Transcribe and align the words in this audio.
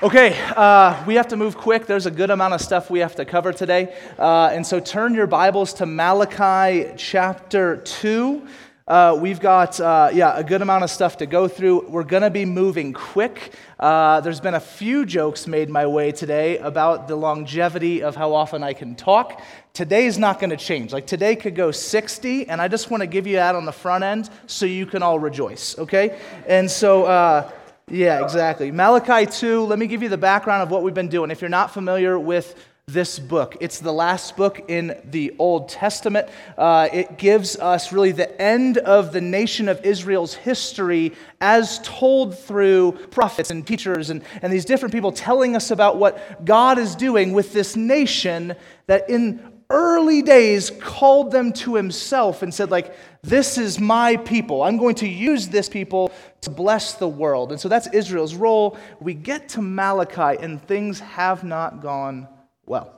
Okay, 0.00 0.40
uh, 0.54 1.02
we 1.08 1.16
have 1.16 1.26
to 1.26 1.36
move 1.36 1.56
quick. 1.56 1.86
There's 1.86 2.06
a 2.06 2.10
good 2.12 2.30
amount 2.30 2.54
of 2.54 2.60
stuff 2.60 2.88
we 2.88 3.00
have 3.00 3.16
to 3.16 3.24
cover 3.24 3.52
today. 3.52 3.96
Uh, 4.16 4.48
and 4.52 4.64
so 4.64 4.78
turn 4.78 5.12
your 5.12 5.26
Bibles 5.26 5.74
to 5.74 5.86
Malachi 5.86 6.92
chapter 6.96 7.78
2. 7.78 8.46
Uh, 8.86 9.18
we've 9.20 9.40
got, 9.40 9.80
uh, 9.80 10.10
yeah, 10.14 10.38
a 10.38 10.44
good 10.44 10.62
amount 10.62 10.84
of 10.84 10.90
stuff 10.90 11.16
to 11.16 11.26
go 11.26 11.48
through. 11.48 11.84
We're 11.88 12.04
going 12.04 12.22
to 12.22 12.30
be 12.30 12.44
moving 12.44 12.92
quick. 12.92 13.54
Uh, 13.80 14.20
there's 14.20 14.40
been 14.40 14.54
a 14.54 14.60
few 14.60 15.04
jokes 15.04 15.48
made 15.48 15.68
my 15.68 15.84
way 15.84 16.12
today 16.12 16.58
about 16.58 17.08
the 17.08 17.16
longevity 17.16 18.00
of 18.04 18.14
how 18.14 18.32
often 18.34 18.62
I 18.62 18.74
can 18.74 18.94
talk. 18.94 19.42
Today's 19.74 20.16
not 20.16 20.38
going 20.38 20.50
to 20.50 20.56
change. 20.56 20.92
Like 20.92 21.08
today 21.08 21.34
could 21.34 21.56
go 21.56 21.72
60, 21.72 22.48
and 22.48 22.62
I 22.62 22.68
just 22.68 22.88
want 22.88 23.00
to 23.00 23.08
give 23.08 23.26
you 23.26 23.34
that 23.34 23.56
on 23.56 23.64
the 23.64 23.72
front 23.72 24.04
end 24.04 24.30
so 24.46 24.64
you 24.64 24.86
can 24.86 25.02
all 25.02 25.18
rejoice, 25.18 25.76
okay? 25.76 26.16
And 26.46 26.70
so, 26.70 27.02
uh, 27.02 27.50
yeah, 27.90 28.22
exactly. 28.22 28.70
Malachi 28.70 29.26
2, 29.30 29.64
let 29.64 29.78
me 29.78 29.86
give 29.86 30.02
you 30.02 30.08
the 30.08 30.18
background 30.18 30.62
of 30.62 30.70
what 30.70 30.82
we've 30.82 30.94
been 30.94 31.08
doing. 31.08 31.30
If 31.30 31.40
you're 31.40 31.48
not 31.48 31.72
familiar 31.72 32.18
with 32.18 32.54
this 32.86 33.18
book, 33.18 33.56
it's 33.60 33.80
the 33.80 33.92
last 33.92 34.36
book 34.36 34.62
in 34.68 34.98
the 35.04 35.34
Old 35.38 35.68
Testament. 35.68 36.28
Uh, 36.56 36.88
it 36.92 37.18
gives 37.18 37.56
us 37.56 37.92
really 37.92 38.12
the 38.12 38.40
end 38.40 38.78
of 38.78 39.12
the 39.12 39.20
nation 39.20 39.68
of 39.68 39.84
Israel's 39.84 40.34
history 40.34 41.12
as 41.40 41.80
told 41.80 42.38
through 42.38 42.92
prophets 43.10 43.50
and 43.50 43.66
teachers 43.66 44.08
and, 44.08 44.22
and 44.40 44.50
these 44.52 44.64
different 44.64 44.92
people 44.94 45.12
telling 45.12 45.54
us 45.54 45.70
about 45.70 45.98
what 45.98 46.44
God 46.46 46.78
is 46.78 46.94
doing 46.94 47.32
with 47.32 47.52
this 47.52 47.76
nation 47.76 48.54
that 48.86 49.10
in 49.10 49.58
early 49.70 50.22
days 50.22 50.70
called 50.80 51.30
them 51.30 51.52
to 51.52 51.74
himself 51.74 52.42
and 52.42 52.54
said 52.54 52.70
like 52.70 52.94
this 53.22 53.58
is 53.58 53.78
my 53.78 54.16
people 54.16 54.62
i'm 54.62 54.78
going 54.78 54.94
to 54.94 55.06
use 55.06 55.48
this 55.48 55.68
people 55.68 56.10
to 56.42 56.50
bless 56.50 56.94
the 56.94 57.08
world. 57.08 57.50
And 57.52 57.60
so 57.60 57.68
that's 57.68 57.88
israel's 57.88 58.34
role. 58.34 58.78
We 59.00 59.14
get 59.14 59.48
to 59.50 59.62
malachi 59.62 60.42
and 60.42 60.62
things 60.62 61.00
have 61.00 61.44
not 61.44 61.82
gone 61.82 62.28
well. 62.66 62.94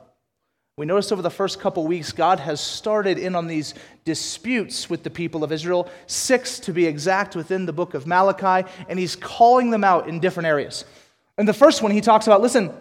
We 0.77 0.85
noticed 0.85 1.11
over 1.11 1.21
the 1.21 1.29
first 1.29 1.59
couple 1.59 1.85
weeks 1.85 2.11
god 2.11 2.39
has 2.39 2.59
started 2.59 3.19
in 3.19 3.35
on 3.35 3.47
these 3.47 3.73
disputes 4.03 4.89
with 4.89 5.03
the 5.03 5.09
people 5.09 5.43
of 5.43 5.51
israel 5.51 5.87
six 6.07 6.59
to 6.61 6.73
be 6.73 6.85
exact 6.85 7.35
within 7.35 7.65
the 7.65 7.73
book 7.73 7.93
of 7.93 8.07
malachi 8.07 8.67
and 8.87 8.97
he's 8.97 9.15
calling 9.15 9.69
them 9.69 9.83
out 9.83 10.07
in 10.07 10.19
different 10.19 10.47
areas. 10.47 10.85
And 11.37 11.47
the 11.47 11.53
first 11.53 11.81
one 11.81 11.91
he 11.91 12.01
talks 12.01 12.27
about 12.27 12.41
listen 12.41 12.71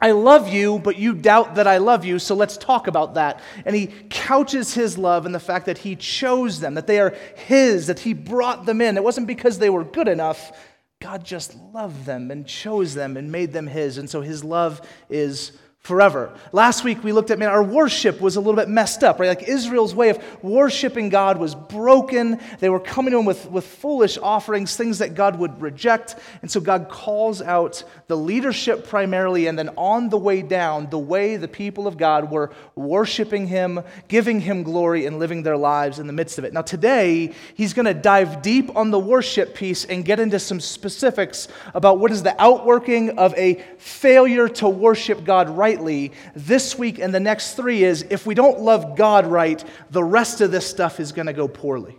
I 0.00 0.10
love 0.10 0.48
you, 0.48 0.78
but 0.80 0.98
you 0.98 1.14
doubt 1.14 1.54
that 1.54 1.66
I 1.66 1.78
love 1.78 2.04
you, 2.04 2.18
so 2.18 2.34
let's 2.34 2.56
talk 2.56 2.88
about 2.88 3.14
that. 3.14 3.40
And 3.64 3.74
he 3.74 3.86
couches 3.86 4.74
his 4.74 4.98
love 4.98 5.24
in 5.24 5.32
the 5.32 5.40
fact 5.40 5.66
that 5.66 5.78
he 5.78 5.96
chose 5.96 6.60
them, 6.60 6.74
that 6.74 6.86
they 6.86 7.00
are 7.00 7.16
his, 7.36 7.86
that 7.86 8.00
he 8.00 8.12
brought 8.12 8.66
them 8.66 8.80
in. 8.80 8.96
It 8.96 9.04
wasn't 9.04 9.26
because 9.26 9.58
they 9.58 9.70
were 9.70 9.84
good 9.84 10.08
enough. 10.08 10.52
God 11.00 11.24
just 11.24 11.54
loved 11.72 12.04
them 12.06 12.30
and 12.30 12.46
chose 12.46 12.94
them 12.94 13.16
and 13.16 13.30
made 13.30 13.52
them 13.52 13.66
his. 13.66 13.98
And 13.98 14.08
so 14.08 14.20
his 14.20 14.42
love 14.44 14.80
is 15.08 15.52
forever. 15.84 16.32
Last 16.50 16.82
week 16.82 17.04
we 17.04 17.12
looked 17.12 17.30
at, 17.30 17.38
man, 17.38 17.50
our 17.50 17.62
worship 17.62 18.18
was 18.18 18.36
a 18.36 18.40
little 18.40 18.56
bit 18.56 18.70
messed 18.70 19.04
up, 19.04 19.20
right? 19.20 19.28
Like 19.28 19.46
Israel's 19.46 19.94
way 19.94 20.08
of 20.08 20.42
worshiping 20.42 21.10
God 21.10 21.36
was 21.36 21.54
broken. 21.54 22.40
They 22.58 22.70
were 22.70 22.80
coming 22.80 23.12
to 23.12 23.18
him 23.18 23.26
with, 23.26 23.50
with 23.50 23.66
foolish 23.66 24.16
offerings, 24.16 24.76
things 24.76 25.00
that 25.00 25.14
God 25.14 25.38
would 25.38 25.60
reject. 25.60 26.16
And 26.40 26.50
so 26.50 26.58
God 26.58 26.88
calls 26.88 27.42
out 27.42 27.84
the 28.06 28.16
leadership 28.16 28.88
primarily, 28.88 29.46
and 29.46 29.58
then 29.58 29.68
on 29.76 30.08
the 30.08 30.16
way 30.16 30.40
down, 30.40 30.88
the 30.88 30.98
way 30.98 31.36
the 31.36 31.48
people 31.48 31.86
of 31.86 31.98
God 31.98 32.30
were 32.30 32.50
worshiping 32.74 33.46
him, 33.46 33.80
giving 34.08 34.40
him 34.40 34.62
glory, 34.62 35.04
and 35.04 35.18
living 35.18 35.42
their 35.42 35.58
lives 35.58 35.98
in 35.98 36.06
the 36.06 36.14
midst 36.14 36.38
of 36.38 36.44
it. 36.44 36.54
Now, 36.54 36.62
today, 36.62 37.34
he's 37.56 37.74
going 37.74 37.84
to 37.84 37.92
dive 37.92 38.40
deep 38.40 38.74
on 38.74 38.90
the 38.90 38.98
worship 38.98 39.54
piece 39.54 39.84
and 39.84 40.02
get 40.02 40.18
into 40.18 40.38
some 40.38 40.60
specifics 40.60 41.46
about 41.74 41.98
what 41.98 42.10
is 42.10 42.22
the 42.22 42.40
outworking 42.42 43.18
of 43.18 43.34
a 43.34 43.62
failure 43.76 44.48
to 44.48 44.66
worship 44.66 45.24
God 45.24 45.50
right 45.50 45.73
rightly 45.74 46.12
this 46.36 46.78
week 46.78 47.00
and 47.00 47.12
the 47.12 47.20
next 47.20 47.54
three 47.54 47.82
is 47.82 48.06
if 48.10 48.26
we 48.26 48.34
don't 48.34 48.60
love 48.60 48.96
God 48.96 49.26
right, 49.26 49.62
the 49.90 50.04
rest 50.04 50.40
of 50.40 50.52
this 50.52 50.66
stuff 50.66 51.00
is 51.00 51.10
going 51.10 51.26
to 51.26 51.32
go 51.32 51.48
poorly. 51.48 51.98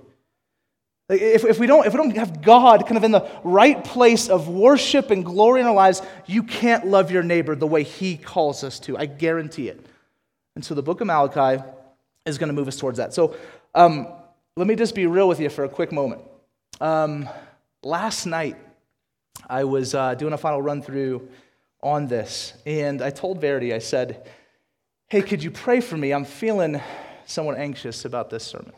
If, 1.09 1.43
if, 1.43 1.59
we 1.59 1.67
don't, 1.67 1.85
if 1.85 1.93
we 1.93 1.97
don't 1.97 2.15
have 2.15 2.41
God 2.41 2.85
kind 2.87 2.97
of 2.97 3.03
in 3.03 3.11
the 3.11 3.29
right 3.43 3.83
place 3.83 4.29
of 4.29 4.47
worship 4.47 5.11
and 5.11 5.23
glory 5.25 5.61
in 5.61 5.67
our 5.67 5.73
lives, 5.73 6.01
you 6.25 6.41
can't 6.41 6.87
love 6.87 7.11
your 7.11 7.21
neighbor 7.21 7.53
the 7.53 7.67
way 7.67 7.83
He 7.83 8.17
calls 8.17 8.63
us 8.63 8.79
to. 8.81 8.97
I 8.97 9.05
guarantee 9.05 9.67
it. 9.67 9.85
And 10.55 10.63
so 10.63 10.73
the 10.73 10.81
book 10.81 11.01
of 11.01 11.07
Malachi 11.07 11.61
is 12.25 12.37
going 12.37 12.47
to 12.47 12.53
move 12.53 12.67
us 12.67 12.77
towards 12.77 12.97
that. 12.97 13.13
So 13.13 13.35
um, 13.75 14.07
let 14.55 14.67
me 14.67 14.75
just 14.75 14.95
be 14.95 15.05
real 15.05 15.27
with 15.27 15.39
you 15.39 15.49
for 15.49 15.65
a 15.65 15.69
quick 15.69 15.91
moment. 15.91 16.21
Um, 16.79 17.29
last 17.83 18.25
night, 18.25 18.55
I 19.47 19.65
was 19.65 19.93
uh, 19.93 20.15
doing 20.15 20.33
a 20.33 20.37
final 20.37 20.61
run 20.61 20.81
through 20.81 21.27
on 21.81 22.07
this. 22.07 22.53
And 22.65 23.01
I 23.01 23.09
told 23.09 23.41
Verity, 23.41 23.73
I 23.73 23.79
said, 23.79 24.27
Hey, 25.07 25.21
could 25.21 25.43
you 25.43 25.51
pray 25.51 25.81
for 25.81 25.97
me? 25.97 26.13
I'm 26.13 26.25
feeling 26.25 26.81
somewhat 27.25 27.57
anxious 27.57 28.05
about 28.05 28.29
this 28.29 28.43
sermon. 28.43 28.73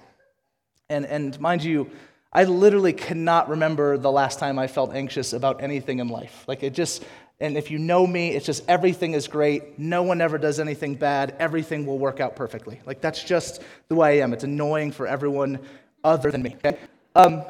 And, 0.90 1.06
and 1.06 1.40
mind 1.40 1.64
you, 1.64 1.90
I 2.34 2.44
literally 2.44 2.94
cannot 2.94 3.50
remember 3.50 3.98
the 3.98 4.12
last 4.12 4.40
time 4.40 4.60
I 4.60 4.68
felt 4.68 4.94
anxious 4.94 5.34
about 5.34 5.64
anything 5.64 6.00
in 6.00 6.10
life. 6.10 6.44
Like 6.48 6.64
it 6.64 6.74
just, 6.74 7.04
and 7.40 7.58
if 7.58 7.72
you 7.72 7.80
know 7.80 8.06
me, 8.06 8.32
it's 8.32 8.46
just 8.46 8.64
everything 8.68 9.14
is 9.14 9.28
great. 9.28 9.80
No 9.80 10.04
one 10.04 10.22
ever 10.22 10.38
does 10.38 10.60
anything 10.60 10.96
bad. 10.96 11.36
Everything 11.40 11.86
will 11.86 12.00
work 12.00 12.20
out 12.20 12.36
perfectly. 12.36 12.82
Like 12.86 13.02
that's 13.02 13.24
just 13.24 13.62
the 13.88 13.96
way 13.96 14.20
I 14.20 14.24
am. 14.24 14.34
It's 14.34 14.44
annoying 14.44 14.92
for 14.92 15.08
everyone 15.08 15.60
other 16.04 16.30
than 16.30 16.42
me. 16.42 16.56
Okay? 16.56 16.78
Um, 17.16 17.44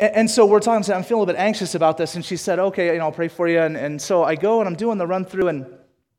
and 0.00 0.30
so 0.30 0.46
we're 0.46 0.60
talking, 0.60 0.92
I'm 0.92 1.02
feeling 1.02 1.20
a 1.20 1.24
little 1.24 1.26
bit 1.26 1.36
anxious 1.36 1.74
about 1.74 1.96
this. 1.96 2.14
And 2.14 2.24
she 2.24 2.36
said, 2.36 2.58
okay, 2.58 2.92
you 2.92 2.98
know, 2.98 3.04
I'll 3.04 3.12
pray 3.12 3.28
for 3.28 3.48
you. 3.48 3.60
And, 3.60 3.76
and 3.76 4.00
so 4.00 4.24
I 4.24 4.34
go 4.34 4.60
and 4.60 4.68
I'm 4.68 4.74
doing 4.74 4.98
the 4.98 5.06
run 5.06 5.24
through 5.24 5.48
and, 5.48 5.66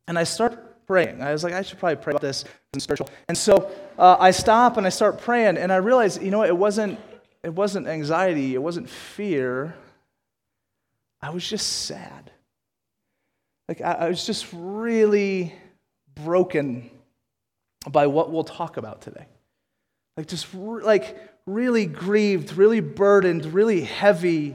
and 0.07 0.17
I 0.17 0.23
start 0.23 0.85
praying. 0.87 1.21
I 1.21 1.31
was 1.31 1.43
like, 1.43 1.53
I 1.53 1.61
should 1.61 1.77
probably 1.77 1.97
pray 1.97 2.11
about 2.11 2.21
this 2.21 2.45
in 2.73 2.79
spiritual. 2.79 3.09
And 3.27 3.37
so 3.37 3.71
uh, 3.97 4.17
I 4.19 4.31
stop 4.31 4.77
and 4.77 4.85
I 4.85 4.89
start 4.89 5.19
praying 5.19 5.57
and 5.57 5.71
I 5.71 5.77
realize, 5.77 6.17
you 6.17 6.31
know, 6.31 6.43
it 6.43 6.55
wasn't, 6.57 6.99
it 7.43 7.53
wasn't 7.53 7.87
anxiety. 7.87 8.55
It 8.55 8.61
wasn't 8.61 8.89
fear. 8.89 9.75
I 11.21 11.29
was 11.29 11.47
just 11.47 11.85
sad. 11.85 12.31
Like 13.67 13.81
I, 13.81 13.91
I 13.91 14.09
was 14.09 14.25
just 14.25 14.47
really 14.51 15.53
broken 16.15 16.89
by 17.89 18.07
what 18.07 18.31
we'll 18.31 18.43
talk 18.43 18.77
about 18.77 19.01
today. 19.01 19.27
Like 20.19 20.27
just 20.27 20.47
re- 20.53 20.83
like 20.83 21.17
really 21.45 21.85
grieved, 21.85 22.57
really 22.57 22.81
burdened, 22.81 23.53
really 23.53 23.79
heavy 23.79 24.53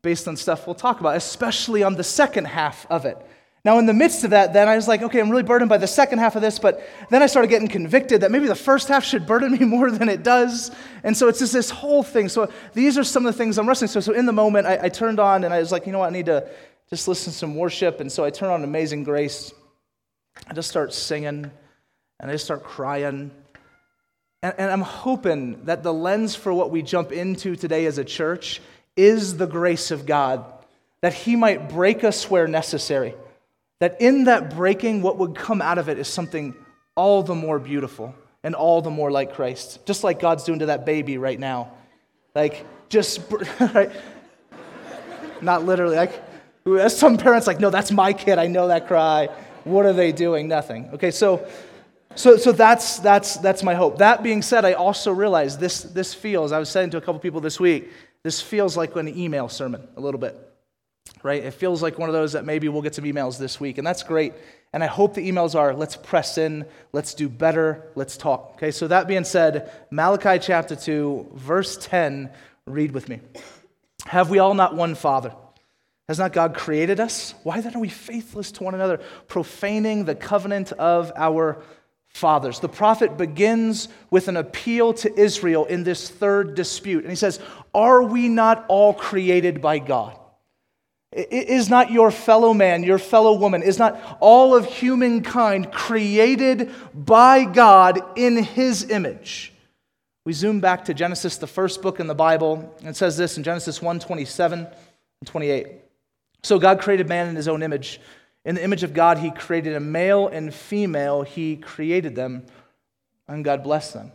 based 0.00 0.26
on 0.26 0.38
stuff 0.38 0.66
we'll 0.66 0.74
talk 0.74 1.00
about, 1.00 1.16
especially 1.16 1.82
on 1.82 1.96
the 1.96 2.02
second 2.02 2.46
half 2.46 2.86
of 2.88 3.04
it. 3.04 3.18
Now, 3.62 3.78
in 3.78 3.84
the 3.84 3.92
midst 3.92 4.24
of 4.24 4.30
that, 4.30 4.54
then 4.54 4.68
I 4.68 4.74
was 4.74 4.88
like, 4.88 5.02
okay, 5.02 5.20
I'm 5.20 5.28
really 5.28 5.42
burdened 5.42 5.68
by 5.68 5.76
the 5.76 5.86
second 5.86 6.18
half 6.18 6.34
of 6.34 6.40
this, 6.40 6.58
but 6.58 6.82
then 7.10 7.22
I 7.22 7.26
started 7.26 7.48
getting 7.48 7.68
convicted 7.68 8.22
that 8.22 8.30
maybe 8.30 8.46
the 8.46 8.54
first 8.54 8.88
half 8.88 9.04
should 9.04 9.26
burden 9.26 9.52
me 9.52 9.58
more 9.66 9.90
than 9.90 10.08
it 10.08 10.22
does. 10.22 10.70
And 11.04 11.14
so 11.14 11.28
it's 11.28 11.40
just 11.40 11.52
this 11.52 11.68
whole 11.68 12.02
thing. 12.02 12.30
So 12.30 12.50
these 12.72 12.96
are 12.96 13.04
some 13.04 13.26
of 13.26 13.34
the 13.34 13.36
things 13.36 13.58
I'm 13.58 13.68
wrestling. 13.68 13.88
So, 13.88 14.00
so 14.00 14.14
in 14.14 14.24
the 14.24 14.32
moment, 14.32 14.66
I, 14.66 14.84
I 14.84 14.88
turned 14.88 15.20
on 15.20 15.44
and 15.44 15.52
I 15.52 15.58
was 15.58 15.72
like, 15.72 15.84
you 15.84 15.92
know 15.92 15.98
what, 15.98 16.06
I 16.06 16.12
need 16.12 16.24
to 16.24 16.48
just 16.88 17.06
listen 17.06 17.34
to 17.34 17.38
some 17.38 17.54
worship. 17.54 18.00
And 18.00 18.10
so 18.10 18.24
I 18.24 18.30
turned 18.30 18.50
on 18.50 18.64
Amazing 18.64 19.04
Grace. 19.04 19.52
I 20.48 20.54
just 20.54 20.70
start 20.70 20.94
singing 20.94 21.50
and 22.18 22.30
I 22.30 22.32
just 22.32 22.46
start 22.46 22.62
crying. 22.62 23.30
And, 24.46 24.54
and 24.58 24.70
I'm 24.70 24.82
hoping 24.82 25.64
that 25.64 25.82
the 25.82 25.92
lens 25.92 26.36
for 26.36 26.54
what 26.54 26.70
we 26.70 26.80
jump 26.80 27.10
into 27.10 27.56
today 27.56 27.84
as 27.86 27.98
a 27.98 28.04
church 28.04 28.62
is 28.94 29.38
the 29.38 29.46
grace 29.46 29.90
of 29.90 30.06
God, 30.06 30.44
that 31.00 31.12
He 31.12 31.34
might 31.34 31.68
break 31.68 32.04
us 32.04 32.30
where 32.30 32.46
necessary. 32.46 33.16
That 33.80 34.00
in 34.00 34.24
that 34.24 34.54
breaking, 34.54 35.02
what 35.02 35.18
would 35.18 35.34
come 35.34 35.60
out 35.60 35.78
of 35.78 35.88
it 35.88 35.98
is 35.98 36.06
something 36.06 36.54
all 36.94 37.24
the 37.24 37.34
more 37.34 37.58
beautiful 37.58 38.14
and 38.44 38.54
all 38.54 38.82
the 38.82 38.90
more 38.90 39.10
like 39.10 39.34
Christ, 39.34 39.84
just 39.84 40.04
like 40.04 40.20
God's 40.20 40.44
doing 40.44 40.60
to 40.60 40.66
that 40.66 40.86
baby 40.86 41.18
right 41.18 41.40
now. 41.40 41.72
Like, 42.32 42.64
just, 42.88 43.22
right? 43.60 43.90
Not 45.42 45.64
literally. 45.64 45.96
Like, 45.96 46.22
as 46.66 46.96
some 46.96 47.18
parents, 47.18 47.48
like, 47.48 47.58
no, 47.58 47.70
that's 47.70 47.90
my 47.90 48.12
kid. 48.12 48.38
I 48.38 48.46
know 48.46 48.68
that 48.68 48.86
cry. 48.86 49.28
What 49.64 49.86
are 49.86 49.92
they 49.92 50.12
doing? 50.12 50.46
Nothing. 50.46 50.90
Okay, 50.92 51.10
so 51.10 51.48
so, 52.16 52.36
so 52.36 52.52
that's, 52.52 52.98
that's, 52.98 53.36
that's 53.36 53.62
my 53.62 53.74
hope. 53.74 53.98
That 53.98 54.22
being 54.22 54.42
said, 54.42 54.64
I 54.64 54.72
also 54.72 55.12
realize 55.12 55.58
this, 55.58 55.82
this 55.82 56.14
feels, 56.14 56.50
I 56.50 56.58
was 56.58 56.68
saying 56.68 56.90
to 56.90 56.96
a 56.96 57.00
couple 57.00 57.18
people 57.20 57.40
this 57.40 57.60
week, 57.60 57.90
this 58.22 58.40
feels 58.40 58.76
like 58.76 58.96
an 58.96 59.08
email 59.16 59.48
sermon 59.48 59.86
a 59.96 60.00
little 60.00 60.18
bit, 60.18 60.36
right? 61.22 61.44
It 61.44 61.52
feels 61.52 61.82
like 61.82 61.98
one 61.98 62.08
of 62.08 62.12
those 62.14 62.32
that 62.32 62.44
maybe 62.44 62.68
we'll 62.68 62.82
get 62.82 62.94
some 62.94 63.04
emails 63.04 63.38
this 63.38 63.60
week, 63.60 63.78
and 63.78 63.86
that's 63.86 64.02
great. 64.02 64.32
And 64.72 64.82
I 64.82 64.86
hope 64.88 65.14
the 65.14 65.30
emails 65.30 65.54
are 65.54 65.74
let's 65.74 65.96
press 65.96 66.36
in, 66.38 66.66
let's 66.92 67.14
do 67.14 67.28
better, 67.28 67.84
let's 67.94 68.16
talk. 68.16 68.52
Okay, 68.56 68.70
so 68.70 68.88
that 68.88 69.06
being 69.06 69.24
said, 69.24 69.70
Malachi 69.90 70.38
chapter 70.38 70.74
2, 70.74 71.32
verse 71.34 71.76
10, 71.76 72.30
read 72.66 72.92
with 72.92 73.08
me. 73.08 73.20
Have 74.06 74.30
we 74.30 74.38
all 74.38 74.54
not 74.54 74.74
one 74.74 74.94
Father? 74.94 75.32
Has 76.08 76.18
not 76.18 76.32
God 76.32 76.54
created 76.54 77.00
us? 77.00 77.34
Why 77.42 77.60
then 77.60 77.74
are 77.74 77.80
we 77.80 77.88
faithless 77.88 78.52
to 78.52 78.62
one 78.64 78.74
another, 78.74 79.00
profaning 79.26 80.04
the 80.04 80.14
covenant 80.14 80.72
of 80.72 81.12
our 81.16 81.62
fathers. 82.16 82.60
The 82.60 82.68
prophet 82.68 83.16
begins 83.16 83.88
with 84.10 84.28
an 84.28 84.36
appeal 84.36 84.94
to 84.94 85.20
Israel 85.20 85.66
in 85.66 85.84
this 85.84 86.08
third 86.08 86.54
dispute. 86.54 87.02
And 87.02 87.10
he 87.10 87.16
says, 87.16 87.38
Are 87.74 88.02
we 88.02 88.28
not 88.28 88.64
all 88.68 88.94
created 88.94 89.60
by 89.60 89.78
God? 89.78 90.18
Is 91.12 91.70
not 91.70 91.90
your 91.90 92.10
fellow 92.10 92.52
man, 92.52 92.82
your 92.82 92.98
fellow 92.98 93.34
woman, 93.34 93.62
is 93.62 93.78
not 93.78 94.18
all 94.20 94.54
of 94.54 94.66
humankind 94.66 95.72
created 95.72 96.70
by 96.94 97.44
God 97.44 98.00
in 98.18 98.42
his 98.42 98.90
image? 98.90 99.52
We 100.24 100.32
zoom 100.32 100.60
back 100.60 100.86
to 100.86 100.94
Genesis, 100.94 101.36
the 101.36 101.46
first 101.46 101.80
book 101.80 102.00
in 102.00 102.06
the 102.06 102.14
Bible, 102.14 102.74
and 102.80 102.88
it 102.88 102.96
says 102.96 103.16
this 103.16 103.36
in 103.36 103.44
Genesis 103.44 103.80
1 103.80 104.00
27 104.00 104.58
and 104.60 105.26
28. 105.26 105.68
So 106.42 106.58
God 106.58 106.80
created 106.80 107.08
man 107.08 107.28
in 107.28 107.36
his 107.36 107.48
own 107.48 107.62
image. 107.62 108.00
In 108.46 108.54
the 108.54 108.62
image 108.62 108.84
of 108.84 108.94
God, 108.94 109.18
he 109.18 109.32
created 109.32 109.74
a 109.74 109.80
male 109.80 110.28
and 110.28 110.54
female, 110.54 111.22
he 111.22 111.56
created 111.56 112.14
them, 112.14 112.46
and 113.26 113.44
God 113.44 113.64
blessed 113.64 113.94
them. 113.94 114.12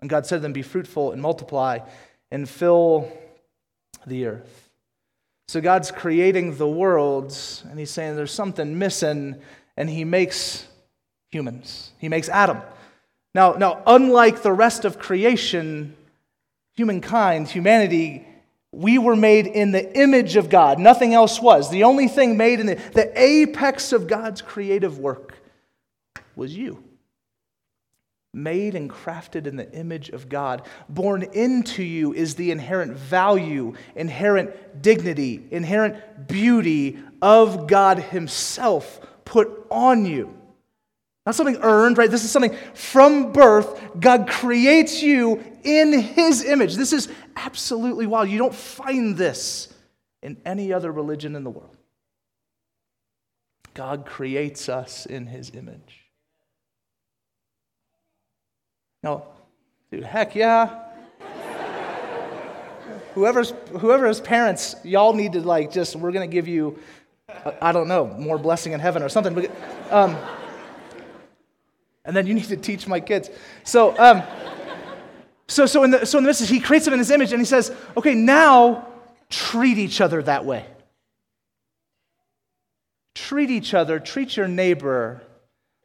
And 0.00 0.08
God 0.08 0.24
said 0.24 0.36
to 0.36 0.40
them, 0.42 0.52
Be 0.52 0.62
fruitful 0.62 1.10
and 1.10 1.20
multiply 1.20 1.80
and 2.30 2.48
fill 2.48 3.12
the 4.06 4.26
earth. 4.26 4.70
So 5.48 5.60
God's 5.60 5.90
creating 5.90 6.58
the 6.58 6.68
worlds, 6.68 7.64
and 7.68 7.76
He's 7.76 7.90
saying 7.90 8.14
there's 8.14 8.30
something 8.30 8.78
missing, 8.78 9.34
and 9.76 9.90
He 9.90 10.04
makes 10.04 10.68
humans. 11.32 11.90
He 11.98 12.08
makes 12.08 12.28
Adam. 12.28 12.62
Now, 13.34 13.54
now 13.54 13.82
unlike 13.84 14.42
the 14.42 14.52
rest 14.52 14.84
of 14.84 15.00
creation, 15.00 15.96
humankind, 16.76 17.48
humanity, 17.48 18.27
we 18.72 18.98
were 18.98 19.16
made 19.16 19.46
in 19.46 19.72
the 19.72 19.98
image 19.98 20.36
of 20.36 20.50
God. 20.50 20.78
Nothing 20.78 21.14
else 21.14 21.40
was. 21.40 21.70
The 21.70 21.84
only 21.84 22.08
thing 22.08 22.36
made 22.36 22.60
in 22.60 22.66
the, 22.66 22.74
the 22.74 23.10
apex 23.20 23.92
of 23.92 24.06
God's 24.06 24.42
creative 24.42 24.98
work 24.98 25.34
was 26.36 26.56
you 26.56 26.84
made 28.34 28.74
and 28.74 28.90
crafted 28.90 29.46
in 29.46 29.56
the 29.56 29.70
image 29.72 30.10
of 30.10 30.28
God. 30.28 30.62
Born 30.88 31.22
into 31.22 31.82
you 31.82 32.12
is 32.12 32.34
the 32.34 32.50
inherent 32.50 32.92
value, 32.92 33.74
inherent 33.96 34.82
dignity, 34.82 35.46
inherent 35.50 36.28
beauty 36.28 36.98
of 37.22 37.66
God 37.66 37.98
Himself 37.98 39.00
put 39.24 39.66
on 39.70 40.04
you. 40.04 40.34
Not 41.28 41.34
something 41.34 41.58
earned, 41.60 41.98
right? 41.98 42.10
This 42.10 42.24
is 42.24 42.30
something 42.30 42.56
from 42.72 43.32
birth. 43.32 44.00
God 44.00 44.30
creates 44.30 45.02
you 45.02 45.44
in 45.62 45.92
His 45.92 46.42
image. 46.42 46.74
This 46.74 46.94
is 46.94 47.10
absolutely 47.36 48.06
wild. 48.06 48.30
You 48.30 48.38
don't 48.38 48.54
find 48.54 49.14
this 49.14 49.68
in 50.22 50.38
any 50.46 50.72
other 50.72 50.90
religion 50.90 51.36
in 51.36 51.44
the 51.44 51.50
world. 51.50 51.76
God 53.74 54.06
creates 54.06 54.70
us 54.70 55.04
in 55.04 55.26
His 55.26 55.50
image. 55.50 56.06
No, 59.02 59.26
dude, 59.90 60.04
heck 60.04 60.34
yeah. 60.34 60.82
Whoever's, 63.12 63.52
whoever's 63.78 64.22
parents, 64.22 64.76
y'all 64.82 65.12
need 65.12 65.34
to 65.34 65.42
like 65.42 65.72
just, 65.72 65.94
we're 65.94 66.12
going 66.12 66.26
to 66.26 66.34
give 66.34 66.48
you, 66.48 66.78
I 67.60 67.72
don't 67.72 67.86
know, 67.86 68.06
more 68.06 68.38
blessing 68.38 68.72
in 68.72 68.80
heaven 68.80 69.02
or 69.02 69.10
something. 69.10 69.46
Um, 69.90 70.16
and 72.08 72.16
then 72.16 72.26
you 72.26 72.32
need 72.32 72.44
to 72.44 72.56
teach 72.56 72.88
my 72.88 73.00
kids. 73.00 73.28
So, 73.64 73.96
um, 73.98 74.22
so, 75.46 75.66
so, 75.66 75.84
in 75.84 75.90
the, 75.90 76.06
so 76.06 76.16
in 76.16 76.24
the 76.24 76.28
message, 76.28 76.48
he 76.48 76.58
creates 76.58 76.86
them 76.86 76.94
in 76.94 76.98
his 76.98 77.10
image 77.10 77.32
and 77.32 77.40
he 77.40 77.44
says, 77.44 77.70
okay, 77.98 78.14
now 78.14 78.88
treat 79.28 79.76
each 79.76 80.00
other 80.00 80.22
that 80.22 80.46
way. 80.46 80.64
Treat 83.14 83.50
each 83.50 83.74
other, 83.74 84.00
treat 84.00 84.38
your 84.38 84.48
neighbor 84.48 85.20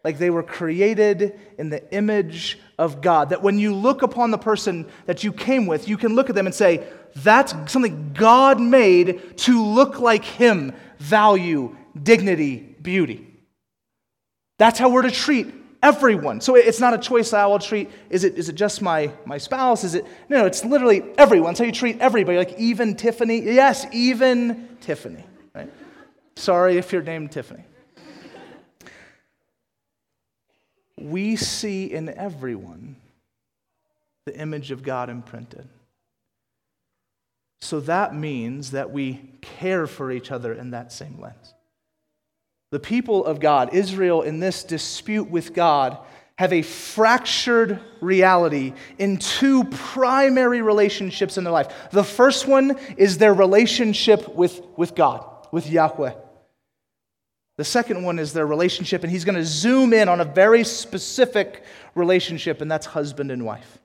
like 0.05 0.17
they 0.17 0.29
were 0.29 0.43
created 0.43 1.37
in 1.57 1.69
the 1.69 1.93
image 1.93 2.57
of 2.79 3.01
God. 3.01 3.29
That 3.29 3.43
when 3.43 3.59
you 3.59 3.75
look 3.75 4.01
upon 4.01 4.31
the 4.31 4.37
person 4.37 4.87
that 5.07 5.25
you 5.25 5.33
came 5.33 5.65
with, 5.65 5.89
you 5.89 5.97
can 5.97 6.15
look 6.15 6.29
at 6.29 6.35
them 6.35 6.45
and 6.45 6.55
say, 6.55 6.87
that's 7.17 7.53
something 7.69 8.13
God 8.13 8.61
made 8.61 9.37
to 9.39 9.61
look 9.61 9.99
like 9.99 10.23
Him 10.23 10.73
value, 10.99 11.75
dignity, 12.01 12.55
beauty. 12.81 13.27
That's 14.57 14.79
how 14.79 14.87
we're 14.87 15.01
to 15.01 15.11
treat 15.11 15.62
everyone. 15.83 16.41
So 16.41 16.55
it's 16.55 16.79
not 16.79 16.95
a 16.95 16.97
choice 16.97 17.33
I 17.33 17.45
will 17.45 17.59
treat. 17.59 17.91
Is 18.09 18.23
it, 18.23 18.35
is 18.35 18.49
it 18.49 18.55
just 18.55 18.81
my, 18.81 19.11
my 19.25 19.37
spouse? 19.37 19.83
Is 19.83 19.93
it? 19.93 20.05
No, 20.29 20.45
it's 20.47 20.65
literally 20.65 21.03
everyone. 21.17 21.53
How 21.53 21.65
you 21.65 21.71
treat 21.71 21.99
everybody. 21.99 22.37
Like 22.37 22.57
even 22.57 22.95
Tiffany. 22.95 23.41
Yes, 23.41 23.85
even 23.91 24.77
Tiffany. 24.81 25.23
Right? 25.53 25.71
Sorry 26.35 26.77
if 26.77 26.91
you're 26.91 27.03
named 27.03 27.31
Tiffany. 27.31 27.65
we 30.97 31.35
see 31.35 31.91
in 31.91 32.09
everyone 32.09 32.95
the 34.25 34.35
image 34.39 34.71
of 34.71 34.83
God 34.83 35.09
imprinted. 35.09 35.67
So 37.61 37.81
that 37.81 38.15
means 38.15 38.71
that 38.71 38.91
we 38.91 39.21
care 39.41 39.85
for 39.85 40.11
each 40.11 40.31
other 40.31 40.53
in 40.53 40.71
that 40.71 40.91
same 40.91 41.19
lens. 41.19 41.53
The 42.73 42.79
people 42.79 43.23
of 43.23 43.39
God, 43.39 43.75
Israel, 43.75 44.23
in 44.23 44.39
this 44.39 44.63
dispute 44.63 45.29
with 45.29 45.53
God, 45.53 45.95
have 46.39 46.51
a 46.51 46.63
fractured 46.63 47.79
reality 48.01 48.73
in 48.97 49.17
two 49.17 49.65
primary 49.65 50.63
relationships 50.63 51.37
in 51.37 51.43
their 51.43 51.53
life. 51.53 51.71
The 51.91 52.03
first 52.03 52.47
one 52.47 52.75
is 52.97 53.19
their 53.19 53.35
relationship 53.35 54.27
with, 54.27 54.59
with 54.75 54.95
God, 54.95 55.23
with 55.51 55.69
Yahweh. 55.69 56.13
The 57.57 57.63
second 57.63 58.01
one 58.01 58.17
is 58.17 58.33
their 58.33 58.47
relationship, 58.47 59.03
and 59.03 59.11
he's 59.11 59.23
going 59.23 59.35
to 59.35 59.45
zoom 59.45 59.93
in 59.93 60.09
on 60.09 60.19
a 60.19 60.25
very 60.25 60.63
specific 60.63 61.65
relationship, 61.93 62.59
and 62.59 62.71
that's 62.71 62.87
husband 62.87 63.29
and 63.29 63.45
wife 63.45 63.77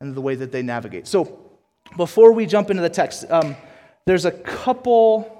and 0.00 0.14
the 0.14 0.20
way 0.20 0.36
that 0.36 0.52
they 0.52 0.62
navigate. 0.62 1.08
So, 1.08 1.40
before 1.96 2.30
we 2.30 2.46
jump 2.46 2.70
into 2.70 2.80
the 2.80 2.88
text, 2.90 3.28
um, 3.28 3.56
there's 4.06 4.24
a 4.24 4.30
couple. 4.30 5.33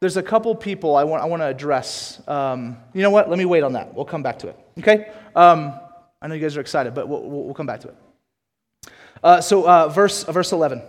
There's 0.00 0.16
a 0.16 0.22
couple 0.22 0.54
people 0.54 0.96
I 0.96 1.04
want, 1.04 1.22
I 1.22 1.26
want 1.26 1.40
to 1.42 1.46
address. 1.46 2.20
Um, 2.28 2.76
you 2.92 3.02
know 3.02 3.10
what? 3.10 3.30
Let 3.30 3.38
me 3.38 3.44
wait 3.44 3.62
on 3.62 3.72
that. 3.74 3.94
We'll 3.94 4.04
come 4.04 4.22
back 4.22 4.40
to 4.40 4.48
it. 4.48 4.58
Okay? 4.78 5.10
Um, 5.34 5.78
I 6.20 6.26
know 6.26 6.34
you 6.34 6.40
guys 6.40 6.56
are 6.56 6.60
excited, 6.60 6.94
but 6.94 7.08
we'll, 7.08 7.22
we'll 7.22 7.54
come 7.54 7.66
back 7.66 7.80
to 7.80 7.88
it. 7.88 7.96
Uh, 9.22 9.40
so, 9.40 9.68
uh, 9.68 9.88
verse, 9.88 10.24
verse 10.24 10.52
11 10.52 10.82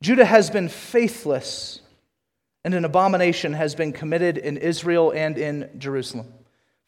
Judah 0.00 0.24
has 0.24 0.50
been 0.50 0.68
faithless 0.68 1.80
and 2.64 2.74
an 2.74 2.84
abomination 2.84 3.52
has 3.54 3.74
been 3.74 3.92
committed 3.92 4.38
in 4.38 4.56
Israel 4.56 5.10
and 5.10 5.38
in 5.38 5.70
Jerusalem. 5.78 6.32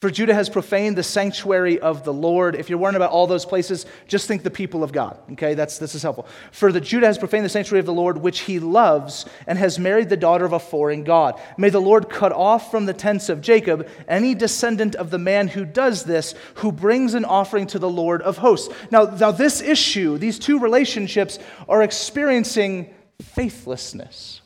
For 0.01 0.11
Judah 0.11 0.33
has 0.33 0.49
profaned 0.49 0.97
the 0.97 1.03
sanctuary 1.03 1.79
of 1.79 2.05
the 2.05 2.13
Lord. 2.13 2.55
If 2.55 2.71
you're 2.71 2.79
worrying 2.79 2.97
about 2.97 3.11
all 3.11 3.27
those 3.27 3.45
places, 3.45 3.85
just 4.09 4.27
think 4.27 4.43
the 4.43 4.51
people 4.51 4.83
of 4.83 4.93
God. 4.93 5.19
Okay, 5.33 5.53
that's 5.53 5.77
this 5.77 5.95
is 5.95 6.03
helpful. 6.03 6.27
For 6.53 6.73
the 6.73 6.81
Judah 6.81 7.07
has 7.07 7.19
profaned 7.19 7.45
the 7.45 7.51
sanctuary 7.51 7.81
of 7.81 7.87
the 7.87 7.93
Lord, 7.93 8.17
which 8.17 8.41
he 8.41 8.61
loves, 8.61 9.27
and 9.47 9.59
has 9.59 9.79
married 9.79 10.09
the 10.09 10.17
daughter 10.17 10.47
of 10.47 10.55
a 10.55 10.59
foreign 10.59 11.05
God. 11.05 11.39
May 11.59 11.69
the 11.69 11.83
Lord 11.83 12.09
cut 12.09 12.33
off 12.33 12.71
from 12.71 12.87
the 12.87 12.95
tents 12.95 13.29
of 13.29 13.43
Jacob 13.43 13.87
any 14.09 14.35
descendant 14.35 14.95
of 14.95 15.11
the 15.11 15.19
man 15.19 15.49
who 15.49 15.67
does 15.67 16.05
this, 16.05 16.35
who 16.55 16.73
brings 16.73 17.13
an 17.13 17.27
offering 17.27 17.67
to 17.67 17.79
the 17.79 17.91
Lord 17.91 18.23
of 18.23 18.39
hosts. 18.39 18.75
Now, 18.91 19.05
now 19.05 19.33
this 19.33 19.61
issue, 19.61 20.17
these 20.17 20.39
two 20.39 20.61
relationships, 20.61 21.39
are 21.69 21.83
experiencing 21.83 22.95
faithlessness. 23.21 24.40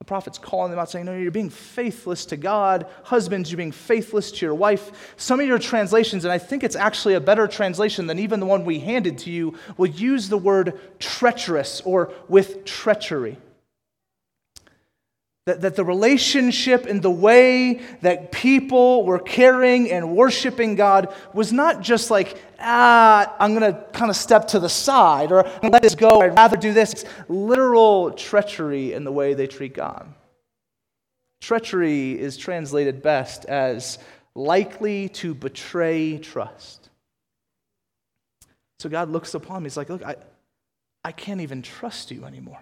The 0.00 0.06
prophet's 0.06 0.38
calling 0.38 0.70
them 0.70 0.80
out, 0.80 0.90
saying, 0.90 1.04
No, 1.04 1.14
you're 1.14 1.30
being 1.30 1.50
faithless 1.50 2.24
to 2.26 2.36
God. 2.38 2.86
Husbands, 3.04 3.50
you're 3.50 3.58
being 3.58 3.70
faithless 3.70 4.32
to 4.32 4.46
your 4.46 4.54
wife. 4.54 5.14
Some 5.18 5.40
of 5.40 5.46
your 5.46 5.58
translations, 5.58 6.24
and 6.24 6.32
I 6.32 6.38
think 6.38 6.64
it's 6.64 6.74
actually 6.74 7.14
a 7.14 7.20
better 7.20 7.46
translation 7.46 8.06
than 8.06 8.18
even 8.18 8.40
the 8.40 8.46
one 8.46 8.64
we 8.64 8.78
handed 8.78 9.18
to 9.18 9.30
you, 9.30 9.54
will 9.76 9.90
use 9.90 10.30
the 10.30 10.38
word 10.38 10.80
treacherous 10.98 11.82
or 11.82 12.14
with 12.28 12.64
treachery. 12.64 13.36
That, 15.50 15.62
that 15.62 15.74
the 15.74 15.84
relationship 15.84 16.86
and 16.86 17.02
the 17.02 17.10
way 17.10 17.80
that 18.02 18.30
people 18.30 19.04
were 19.04 19.18
caring 19.18 19.90
and 19.90 20.14
worshiping 20.14 20.76
God 20.76 21.12
was 21.34 21.52
not 21.52 21.80
just 21.80 22.08
like, 22.08 22.40
ah, 22.60 23.34
I'm 23.40 23.56
going 23.56 23.74
to 23.74 23.84
kind 23.92 24.12
of 24.12 24.16
step 24.16 24.46
to 24.48 24.60
the 24.60 24.68
side 24.68 25.32
or 25.32 25.50
let 25.64 25.82
this 25.82 25.96
go. 25.96 26.22
I'd 26.22 26.36
rather 26.36 26.56
do 26.56 26.72
this. 26.72 26.92
It's 26.92 27.04
literal 27.28 28.12
treachery 28.12 28.92
in 28.92 29.02
the 29.02 29.10
way 29.10 29.34
they 29.34 29.48
treat 29.48 29.74
God. 29.74 30.14
Treachery 31.40 32.16
is 32.16 32.36
translated 32.36 33.02
best 33.02 33.44
as 33.46 33.98
likely 34.36 35.08
to 35.08 35.34
betray 35.34 36.18
trust. 36.18 36.90
So 38.78 38.88
God 38.88 39.10
looks 39.10 39.34
upon 39.34 39.64
me. 39.64 39.66
He's 39.66 39.76
like, 39.76 39.88
look, 39.88 40.04
I, 40.04 40.14
I 41.02 41.10
can't 41.10 41.40
even 41.40 41.60
trust 41.60 42.12
you 42.12 42.24
anymore. 42.24 42.60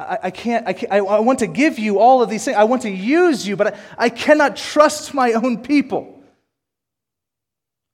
I, 0.00 0.18
I 0.24 0.30
can't, 0.30 0.66
I, 0.66 0.72
can't 0.72 0.92
I, 0.92 0.98
I, 0.98 1.20
want 1.20 1.40
to 1.40 1.46
give 1.46 1.78
you 1.78 1.98
all 1.98 2.22
of 2.22 2.30
these 2.30 2.44
things. 2.44 2.56
I 2.56 2.64
want 2.64 2.82
to 2.82 2.90
use 2.90 3.46
you, 3.46 3.56
but 3.56 3.74
I, 3.74 3.80
I 3.98 4.08
cannot 4.08 4.56
trust 4.56 5.12
my 5.12 5.32
own 5.32 5.62
people. 5.62 6.22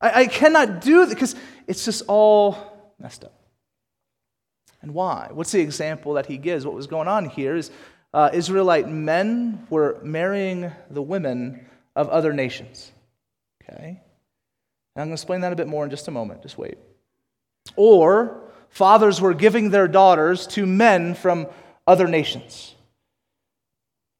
I, 0.00 0.26
cannot 0.26 0.82
do 0.82 1.06
that 1.06 1.14
because 1.14 1.34
it's 1.66 1.84
just 1.84 2.04
all 2.06 2.92
messed 2.98 3.24
up. 3.24 3.32
And 4.82 4.94
why? 4.94 5.30
What's 5.32 5.50
the 5.50 5.60
example 5.60 6.14
that 6.14 6.26
he 6.26 6.36
gives? 6.36 6.64
What 6.64 6.74
was 6.74 6.86
going 6.86 7.08
on 7.08 7.24
here 7.24 7.56
is 7.56 7.70
uh, 8.14 8.30
Israelite 8.32 8.88
men 8.88 9.66
were 9.68 9.98
marrying 10.02 10.70
the 10.90 11.02
women 11.02 11.66
of 11.96 12.08
other 12.10 12.32
nations. 12.32 12.92
Okay? 13.62 13.88
And 13.88 13.98
I'm 15.02 15.08
going 15.08 15.08
to 15.08 15.14
explain 15.14 15.40
that 15.40 15.52
a 15.52 15.56
bit 15.56 15.66
more 15.66 15.82
in 15.82 15.90
just 15.90 16.06
a 16.08 16.12
moment. 16.12 16.42
Just 16.42 16.58
wait. 16.58 16.76
Or 17.74 18.42
Fathers 18.68 19.20
were 19.20 19.34
giving 19.34 19.70
their 19.70 19.88
daughters 19.88 20.46
to 20.48 20.66
men 20.66 21.14
from 21.14 21.46
other 21.86 22.08
nations. 22.08 22.74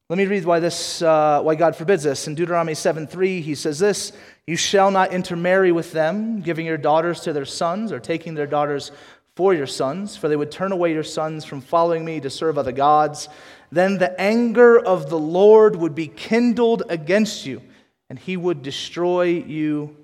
Let 0.09 0.17
me 0.17 0.25
read 0.25 0.45
why, 0.45 0.61
this, 0.61 1.01
uh, 1.01 1.41
why 1.41 1.55
God 1.55 1.75
forbids 1.75 2.03
this. 2.03 2.27
In 2.27 2.35
Deuteronomy 2.35 2.75
7 2.75 3.07
3, 3.07 3.41
he 3.41 3.55
says 3.55 3.77
this 3.77 4.13
You 4.45 4.55
shall 4.55 4.89
not 4.89 5.11
intermarry 5.11 5.73
with 5.73 5.91
them, 5.91 6.41
giving 6.41 6.65
your 6.65 6.77
daughters 6.77 7.19
to 7.21 7.33
their 7.33 7.45
sons 7.45 7.91
or 7.91 7.99
taking 7.99 8.33
their 8.33 8.47
daughters 8.47 8.93
for 9.35 9.53
your 9.53 9.67
sons, 9.67 10.15
for 10.15 10.29
they 10.29 10.37
would 10.37 10.49
turn 10.49 10.71
away 10.71 10.93
your 10.93 11.03
sons 11.03 11.43
from 11.43 11.59
following 11.59 12.05
me 12.05 12.21
to 12.21 12.29
serve 12.29 12.57
other 12.57 12.71
gods. 12.71 13.27
Then 13.69 13.97
the 13.97 14.19
anger 14.19 14.79
of 14.79 15.09
the 15.09 15.19
Lord 15.19 15.75
would 15.75 15.93
be 15.93 16.07
kindled 16.07 16.83
against 16.87 17.45
you, 17.45 17.61
and 18.09 18.17
he 18.17 18.37
would 18.37 18.63
destroy 18.63 19.23
you 19.25 19.95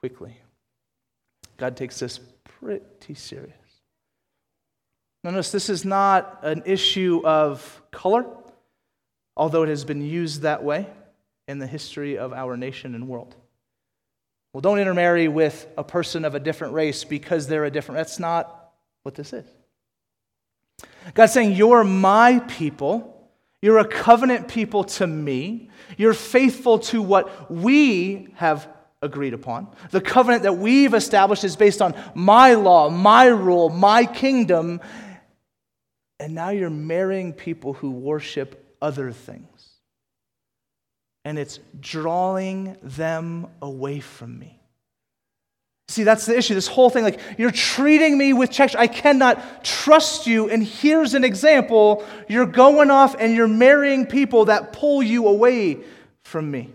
quickly. 0.00 0.34
God 1.58 1.76
takes 1.76 2.00
this 2.00 2.20
pretty 2.58 3.14
serious. 3.14 3.61
Notice 5.24 5.52
this 5.52 5.68
is 5.68 5.84
not 5.84 6.40
an 6.42 6.62
issue 6.66 7.22
of 7.24 7.82
color 7.90 8.26
although 9.36 9.62
it 9.62 9.68
has 9.68 9.84
been 9.84 10.02
used 10.02 10.42
that 10.42 10.62
way 10.62 10.86
in 11.48 11.58
the 11.58 11.66
history 11.66 12.18
of 12.18 12.32
our 12.32 12.56
nation 12.56 12.94
and 12.94 13.08
world. 13.08 13.34
Well, 14.52 14.60
don't 14.60 14.78
intermarry 14.78 15.28
with 15.28 15.66
a 15.78 15.84
person 15.84 16.24
of 16.24 16.34
a 16.34 16.40
different 16.40 16.74
race 16.74 17.04
because 17.04 17.46
they're 17.46 17.64
a 17.64 17.70
different. 17.70 17.96
That's 17.96 18.18
not 18.18 18.70
what 19.02 19.14
this 19.14 19.32
is. 19.32 19.46
God's 21.14 21.32
saying, 21.32 21.52
You're 21.52 21.84
my 21.84 22.40
people. 22.40 23.08
You're 23.62 23.78
a 23.78 23.86
covenant 23.86 24.48
people 24.48 24.84
to 24.84 25.06
me. 25.06 25.70
You're 25.96 26.14
faithful 26.14 26.80
to 26.80 27.00
what 27.00 27.50
we 27.50 28.28
have 28.34 28.68
agreed 29.00 29.34
upon. 29.34 29.68
The 29.90 30.00
covenant 30.00 30.42
that 30.42 30.58
we've 30.58 30.94
established 30.94 31.44
is 31.44 31.54
based 31.54 31.80
on 31.80 31.94
my 32.14 32.54
law, 32.54 32.90
my 32.90 33.26
rule, 33.26 33.68
my 33.68 34.04
kingdom. 34.04 34.80
And 36.22 36.36
now 36.36 36.50
you're 36.50 36.70
marrying 36.70 37.32
people 37.32 37.72
who 37.72 37.90
worship 37.90 38.76
other 38.80 39.10
things. 39.10 39.70
And 41.24 41.36
it's 41.36 41.58
drawing 41.80 42.76
them 42.80 43.48
away 43.60 43.98
from 43.98 44.38
me. 44.38 44.60
See, 45.88 46.04
that's 46.04 46.24
the 46.24 46.38
issue. 46.38 46.54
This 46.54 46.68
whole 46.68 46.90
thing, 46.90 47.02
like, 47.02 47.18
you're 47.38 47.50
treating 47.50 48.16
me 48.16 48.34
with 48.34 48.52
checks. 48.52 48.76
I 48.76 48.86
cannot 48.86 49.64
trust 49.64 50.28
you. 50.28 50.48
And 50.48 50.62
here's 50.62 51.14
an 51.14 51.24
example 51.24 52.04
you're 52.28 52.46
going 52.46 52.92
off 52.92 53.16
and 53.18 53.34
you're 53.34 53.48
marrying 53.48 54.06
people 54.06 54.44
that 54.44 54.72
pull 54.72 55.02
you 55.02 55.26
away 55.26 55.80
from 56.22 56.48
me. 56.48 56.70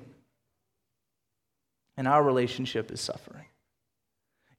And 1.96 2.06
our 2.06 2.22
relationship 2.22 2.92
is 2.92 3.00
suffering. 3.00 3.47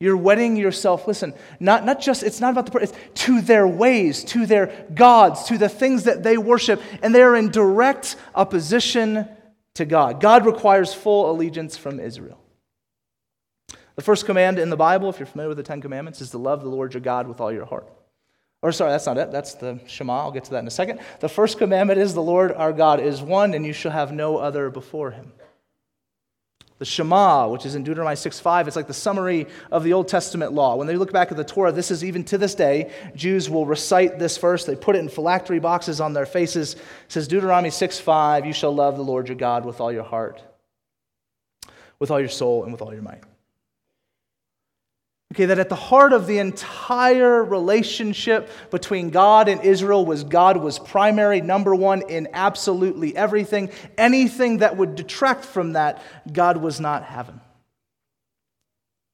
You're 0.01 0.17
wedding 0.17 0.57
yourself, 0.57 1.09
listen, 1.09 1.35
not, 1.59 1.85
not 1.85 2.01
just, 2.01 2.23
it's 2.23 2.41
not 2.41 2.53
about 2.53 2.71
the 2.71 2.79
it's 2.79 2.93
to 3.25 3.41
their 3.41 3.67
ways, 3.67 4.23
to 4.25 4.47
their 4.47 4.87
gods, 4.95 5.45
to 5.45 5.59
the 5.59 5.69
things 5.69 6.05
that 6.05 6.23
they 6.23 6.39
worship, 6.39 6.81
and 7.03 7.13
they 7.13 7.23
are 7.23 7.35
in 7.35 7.51
direct 7.51 8.15
opposition 8.35 9.27
to 9.75 9.85
God. 9.85 10.21
God 10.21 10.47
requires 10.47 10.95
full 10.95 11.31
allegiance 11.31 11.77
from 11.77 11.99
Israel. 11.99 12.39
The 13.97 14.03
first 14.03 14.27
command 14.27 14.61
in 14.61 14.71
the 14.71 14.77
Bible, 14.77 15.09
if 15.09 15.19
you're 15.19 15.27
familiar 15.27 15.49
with 15.49 15.57
the 15.57 15.65
Ten 15.65 15.81
Commandments, 15.81 16.21
is 16.21 16.31
to 16.31 16.39
love 16.39 16.63
the 16.63 16.69
Lord 16.69 16.95
your 16.95 17.01
God 17.01 17.27
with 17.27 17.41
all 17.41 17.51
your 17.51 17.65
heart. 17.65 17.89
Or, 18.63 18.71
sorry, 18.71 18.93
that's 18.93 19.07
not 19.07 19.19
it. 19.19 19.33
That's 19.33 19.55
the 19.55 19.81
Shema. 19.87 20.19
I'll 20.19 20.31
get 20.31 20.45
to 20.45 20.51
that 20.53 20.61
in 20.61 20.69
a 20.69 20.71
second. 20.71 21.01
The 21.19 21.29
first 21.29 21.59
commandment 21.59 21.99
is 21.99 22.15
the 22.15 22.23
Lord 22.23 22.53
our 22.53 22.73
God 22.73 23.01
is 23.01 23.21
one, 23.21 23.55
and 23.55 23.67
you 23.67 23.73
shall 23.73 23.91
have 23.91 24.13
no 24.13 24.37
other 24.37 24.71
before 24.71 25.11
him. 25.11 25.33
The 26.79 26.85
Shema, 26.85 27.49
which 27.49 27.67
is 27.67 27.75
in 27.75 27.83
Deuteronomy 27.83 28.15
6 28.15 28.39
5, 28.39 28.69
it's 28.69 28.77
like 28.77 28.87
the 28.87 28.95
summary 28.95 29.49
of 29.73 29.83
the 29.83 29.93
Old 29.93 30.07
Testament 30.07 30.53
law. 30.53 30.77
When 30.77 30.87
they 30.87 30.95
look 30.95 31.13
back 31.13 31.31
at 31.33 31.37
the 31.37 31.45
Torah, 31.45 31.73
this 31.73 31.91
is 31.91 32.05
even 32.05 32.23
to 32.25 32.39
this 32.39 32.55
day, 32.55 32.93
Jews 33.17 33.51
will 33.51 33.67
recite 33.67 34.19
this 34.19 34.39
verse. 34.39 34.65
They 34.65 34.77
put 34.77 34.95
it 34.95 35.01
in 35.01 35.09
phylactery 35.09 35.59
boxes 35.59 36.01
on 36.01 36.13
their 36.13 36.27
faces. 36.27 36.75
It 36.75 36.81
says, 37.09 37.27
Deuteronomy 37.27 37.71
6 37.71 37.99
5, 37.99 38.47
you 38.47 38.53
shall 38.53 38.75
love 38.75 38.97
the 38.97 39.03
Lord 39.03 39.29
your 39.29 39.37
God 39.37 39.65
with 39.65 39.81
all 39.81 39.93
your 39.93 40.05
heart, 40.05 40.41
with 41.99 42.13
all 42.13 42.21
your 42.21 42.29
soul, 42.29 42.63
and 42.63 42.73
with 42.73 42.81
all 42.81 42.93
your 42.93 43.03
might. 43.03 43.25
Okay, 45.35 45.45
that 45.45 45.59
at 45.59 45.69
the 45.69 45.75
heart 45.75 46.15
of 46.15 46.27
the 46.27 46.39
entire 46.39 47.45
relationship 47.45 48.49
between 48.71 49.11
God 49.11 49.49
and 49.49 49.63
Israel 49.63 50.07
was 50.07 50.25
God 50.25 50.57
was 50.57 50.79
primary, 50.79 51.43
number 51.43 51.75
one 51.75 52.03
in 52.09 52.29
absolutely 52.33 53.15
everything. 53.15 53.71
Anything 53.99 54.59
that 54.59 54.79
would 54.79 54.95
detract 54.95 55.45
from 55.45 55.75
that, 55.75 56.03
God 56.33 56.57
was 56.57 56.81
not 56.81 57.05
having. 57.05 57.41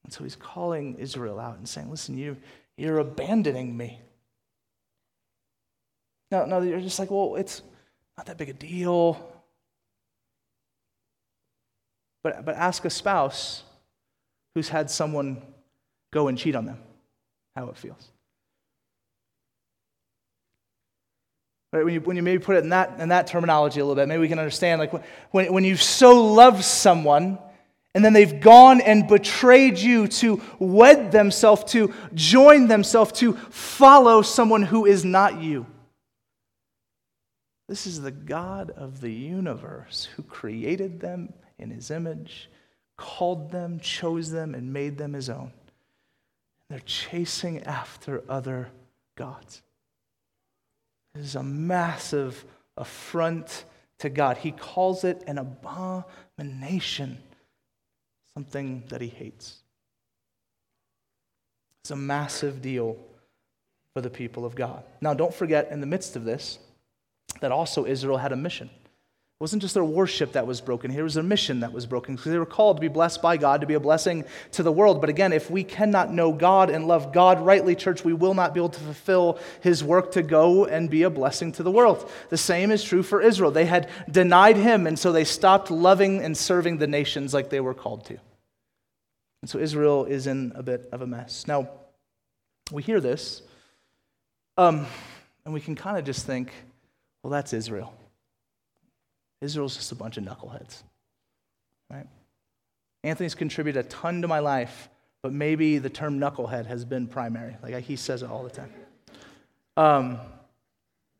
And 0.05 0.13
so 0.13 0.23
he's 0.23 0.37
calling 0.37 0.95
Israel 0.99 1.37
out 1.37 1.57
and 1.57 1.67
saying, 1.67 1.89
Listen, 1.91 2.17
you, 2.17 2.37
you're 2.77 2.99
abandoning 2.99 3.75
me. 3.75 3.99
No, 6.31 6.45
no, 6.45 6.61
you're 6.61 6.79
just 6.79 6.99
like, 6.99 7.11
well, 7.11 7.35
it's 7.35 7.61
not 8.17 8.25
that 8.27 8.37
big 8.37 8.49
a 8.49 8.53
deal. 8.53 9.33
But, 12.23 12.45
but 12.45 12.55
ask 12.55 12.85
a 12.85 12.89
spouse 12.89 13.63
who's 14.53 14.69
had 14.69 14.89
someone 14.89 15.41
go 16.15 16.29
and 16.29 16.37
cheat 16.37 16.55
on 16.55 16.65
them, 16.65 16.79
how 17.57 17.67
it 17.67 17.75
feels. 17.75 18.09
Right, 21.73 21.83
when, 21.83 21.93
you, 21.93 21.99
when 21.99 22.15
you 22.15 22.23
maybe 22.23 22.41
put 22.41 22.55
it 22.55 22.63
in 22.63 22.69
that, 22.69 23.01
in 23.01 23.09
that 23.09 23.27
terminology 23.27 23.81
a 23.81 23.83
little 23.83 24.01
bit, 24.01 24.07
maybe 24.07 24.21
we 24.21 24.29
can 24.29 24.39
understand 24.39 24.79
like 24.79 24.93
when, 25.33 25.51
when 25.51 25.65
you 25.65 25.75
so 25.75 26.23
love 26.23 26.63
someone 26.63 27.37
and 27.93 28.03
then 28.03 28.13
they've 28.13 28.39
gone 28.39 28.79
and 28.79 29.09
betrayed 29.09 29.77
you 29.77 30.07
to 30.07 30.41
wed 30.57 31.11
themselves, 31.11 31.65
to 31.73 31.93
join 32.13 32.67
themselves, 32.67 33.11
to 33.19 33.33
follow 33.33 34.21
someone 34.21 34.63
who 34.63 34.85
is 34.85 35.03
not 35.03 35.41
you. 35.41 35.65
This 37.67 37.85
is 37.87 38.01
the 38.01 38.11
God 38.11 38.69
of 38.69 39.01
the 39.01 39.11
universe 39.11 40.07
who 40.15 40.23
created 40.23 41.01
them 41.01 41.33
in 41.59 41.71
his 41.71 41.91
image, 41.91 42.49
called 42.95 43.51
them, 43.51 43.81
chose 43.81 44.29
them, 44.31 44.55
and 44.55 44.71
made 44.71 44.97
them 44.97 45.11
his 45.11 45.29
own. 45.29 45.51
They're 46.69 46.79
chasing 46.79 47.63
after 47.63 48.23
other 48.27 48.69
gods. 49.15 49.61
This 51.13 51.25
is 51.25 51.35
a 51.35 51.43
massive 51.43 52.43
affront 52.75 53.65
to 53.99 54.09
God. 54.09 54.37
He 54.37 54.51
calls 54.51 55.03
it 55.03 55.23
an 55.27 55.37
abomination, 55.37 57.17
something 58.33 58.83
that 58.89 59.01
he 59.01 59.07
hates. 59.07 59.57
It's 61.83 61.91
a 61.91 61.95
massive 61.95 62.61
deal 62.61 62.97
for 63.93 64.01
the 64.01 64.09
people 64.09 64.43
of 64.43 64.55
God. 64.55 64.83
Now, 65.01 65.13
don't 65.13 65.33
forget, 65.33 65.71
in 65.71 65.79
the 65.79 65.87
midst 65.87 66.15
of 66.15 66.25
this, 66.25 66.59
that 67.39 67.51
also 67.51 67.85
Israel 67.85 68.17
had 68.17 68.31
a 68.31 68.35
mission. 68.35 68.69
It 69.37 69.43
wasn't 69.43 69.63
just 69.63 69.73
their 69.73 69.83
worship 69.83 70.31
that 70.31 70.47
was 70.47 70.61
broken 70.61 70.89
here, 70.89 71.01
it 71.01 71.03
was 71.03 71.15
their 71.15 71.23
mission 71.23 71.59
that 71.59 71.73
was 71.73 71.85
broken 71.85 72.15
because 72.15 72.31
they 72.31 72.37
were 72.37 72.45
called 72.45 72.77
to 72.77 72.81
be 72.81 72.87
blessed 72.87 73.21
by 73.21 73.35
God, 73.35 73.59
to 73.59 73.67
be 73.67 73.73
a 73.73 73.81
blessing 73.81 74.23
to 74.53 74.63
the 74.63 74.71
world. 74.71 75.01
But 75.01 75.09
again, 75.09 75.33
if 75.33 75.51
we 75.51 75.65
cannot 75.65 76.09
know 76.09 76.31
God 76.31 76.69
and 76.69 76.87
love 76.87 77.11
God 77.11 77.41
rightly, 77.41 77.75
church, 77.75 78.05
we 78.05 78.13
will 78.13 78.33
not 78.33 78.53
be 78.53 78.61
able 78.61 78.69
to 78.69 78.79
fulfill 78.79 79.37
His 79.59 79.83
work 79.83 80.13
to 80.13 80.23
go 80.23 80.63
and 80.63 80.89
be 80.89 81.03
a 81.03 81.09
blessing 81.09 81.51
to 81.53 81.63
the 81.63 81.71
world. 81.71 82.09
The 82.29 82.37
same 82.37 82.71
is 82.71 82.81
true 82.81 83.03
for 83.03 83.21
Israel. 83.21 83.51
They 83.51 83.65
had 83.65 83.89
denied 84.09 84.55
Him, 84.55 84.87
and 84.87 84.97
so 84.97 85.11
they 85.11 85.25
stopped 85.25 85.69
loving 85.69 86.21
and 86.21 86.37
serving 86.37 86.77
the 86.77 86.87
nations 86.87 87.33
like 87.33 87.49
they 87.49 87.59
were 87.59 87.73
called 87.73 88.05
to. 88.05 88.17
And 89.41 89.49
so 89.49 89.59
Israel 89.59 90.05
is 90.05 90.27
in 90.27 90.53
a 90.55 90.63
bit 90.63 90.87
of 90.93 91.01
a 91.01 91.07
mess. 91.07 91.45
Now, 91.45 91.69
we 92.71 92.83
hear 92.83 93.01
this, 93.01 93.41
um, 94.57 94.85
and 95.43 95.53
we 95.53 95.59
can 95.59 95.75
kind 95.75 95.97
of 95.97 96.05
just 96.05 96.25
think, 96.25 96.53
well, 97.21 97.31
that's 97.31 97.51
Israel. 97.51 97.93
Israel's 99.45 99.75
just 99.75 99.91
a 99.91 99.95
bunch 99.95 100.17
of 100.17 100.23
knuckleheads. 100.23 100.83
Right? 101.89 102.07
Anthony's 103.03 103.35
contributed 103.35 103.85
a 103.85 103.87
ton 103.87 104.23
to 104.23 104.27
my 104.27 104.39
life, 104.39 104.89
but 105.21 105.31
maybe 105.31 105.77
the 105.77 105.89
term 105.89 106.19
knucklehead 106.19 106.65
has 106.65 106.83
been 106.83 107.07
primary. 107.07 107.55
Like 107.61 107.83
he 107.83 107.95
says 107.95 108.23
it 108.23 108.29
all 108.29 108.43
the 108.43 108.49
time. 108.49 108.73
Um, 109.77 110.19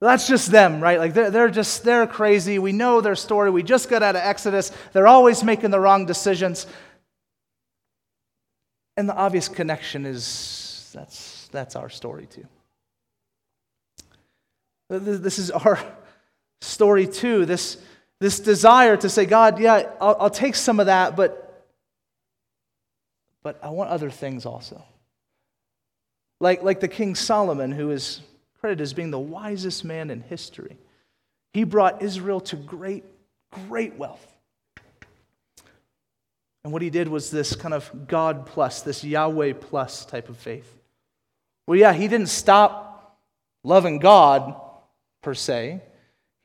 that's 0.02 0.28
just 0.28 0.52
them, 0.52 0.82
right? 0.82 1.00
Like 1.00 1.14
they're, 1.14 1.32
they're 1.32 1.50
just, 1.50 1.84
they're 1.84 2.08
crazy. 2.08 2.60
We 2.60 2.72
know 2.72 3.02
their 3.02 3.16
story. 3.16 3.50
We 3.50 3.64
just 3.64 3.90
got 3.90 4.04
out 4.04 4.16
of 4.16 4.22
Exodus. 4.22 4.72
They're 4.94 5.08
always 5.08 5.44
making 5.44 5.72
the 5.72 5.80
wrong 5.80 6.06
decisions. 6.06 6.68
And 8.98 9.08
the 9.08 9.16
obvious 9.16 9.48
connection 9.48 10.06
is 10.06 10.92
that's, 10.94 11.48
that's 11.52 11.76
our 11.76 11.90
story 11.90 12.28
too. 12.28 12.48
This 14.90 15.40
is 15.40 15.52
our 15.52 15.80
story 16.62 17.08
too. 17.08 17.46
This, 17.46 17.78
this 18.20 18.40
desire 18.40 18.98
to 18.98 19.10
say, 19.10 19.26
God, 19.26 19.60
yeah, 19.60 19.90
I'll, 20.00 20.18
I'll 20.22 20.30
take 20.30 20.56
some 20.56 20.80
of 20.80 20.86
that, 20.86 21.16
but, 21.16 21.66
but 23.44 23.60
I 23.64 23.70
want 23.70 23.90
other 23.90 24.10
things 24.10 24.46
also. 24.46 24.84
Like, 26.40 26.64
like 26.64 26.80
the 26.80 26.88
King 26.88 27.16
Solomon, 27.16 27.72
who 27.72 27.92
is 27.92 28.22
credited 28.60 28.82
as 28.82 28.94
being 28.94 29.12
the 29.12 29.20
wisest 29.20 29.86
man 29.86 30.10
in 30.10 30.22
history. 30.22 30.78
He 31.54 31.64
brought 31.64 32.02
Israel 32.02 32.42
to 32.42 32.56
great, 32.56 33.04
great 33.68 33.96
wealth. 33.96 34.26
And 36.64 36.74
what 36.74 36.82
he 36.82 36.90
did 36.90 37.08
was 37.08 37.30
this 37.30 37.56
kind 37.56 37.76
of 37.76 38.08
God 38.08 38.48
plus, 38.48 38.82
this 38.82 39.04
Yahweh 39.04 39.54
plus 39.54 40.04
type 40.04 40.30
of 40.30 40.38
faith. 40.38 40.68
Well, 41.68 41.78
yeah, 41.78 41.94
he 41.94 42.08
didn't 42.08 42.30
stop 42.30 43.20
loving 43.64 44.00
God 44.00 44.60
per 45.22 45.36
se. 45.36 45.82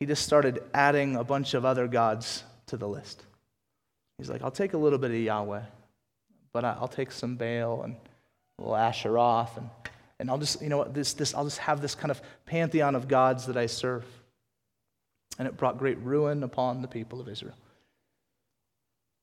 He 0.00 0.06
just 0.06 0.24
started 0.24 0.62
adding 0.72 1.16
a 1.16 1.24
bunch 1.24 1.52
of 1.52 1.66
other 1.66 1.86
gods 1.86 2.42
to 2.66 2.78
the 2.78 2.88
list. 2.88 3.22
He's 4.16 4.30
like, 4.30 4.42
I'll 4.42 4.50
take 4.50 4.72
a 4.72 4.78
little 4.78 4.98
bit 4.98 5.10
of 5.10 5.18
Yahweh, 5.18 5.62
but 6.52 6.64
I'll 6.64 6.88
take 6.88 7.12
some 7.12 7.36
Baal 7.36 7.82
and 7.82 7.96
a 8.58 8.62
little 8.62 8.76
Asheroth, 8.76 9.56
and, 9.58 9.68
and 10.18 10.30
I'll 10.30 10.38
just, 10.38 10.62
you 10.62 10.68
know 10.70 10.78
what, 10.78 10.94
this, 10.94 11.12
this, 11.12 11.34
I'll 11.34 11.44
just 11.44 11.58
have 11.58 11.82
this 11.82 11.94
kind 11.94 12.10
of 12.10 12.20
pantheon 12.46 12.94
of 12.94 13.08
gods 13.08 13.46
that 13.46 13.56
I 13.56 13.66
serve. 13.66 14.04
And 15.38 15.46
it 15.46 15.56
brought 15.56 15.78
great 15.78 15.98
ruin 15.98 16.42
upon 16.42 16.82
the 16.82 16.88
people 16.88 17.20
of 17.20 17.28
Israel. 17.28 17.54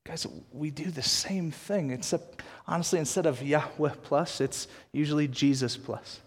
Guys, 0.06 0.26
we 0.52 0.70
do 0.70 0.90
the 0.90 1.02
same 1.02 1.50
thing, 1.50 1.90
except 1.90 2.42
honestly, 2.66 2.98
instead 2.98 3.26
of 3.26 3.42
Yahweh 3.42 3.94
plus, 4.02 4.40
it's 4.40 4.68
usually 4.92 5.28
Jesus 5.28 5.76
plus. 5.76 6.20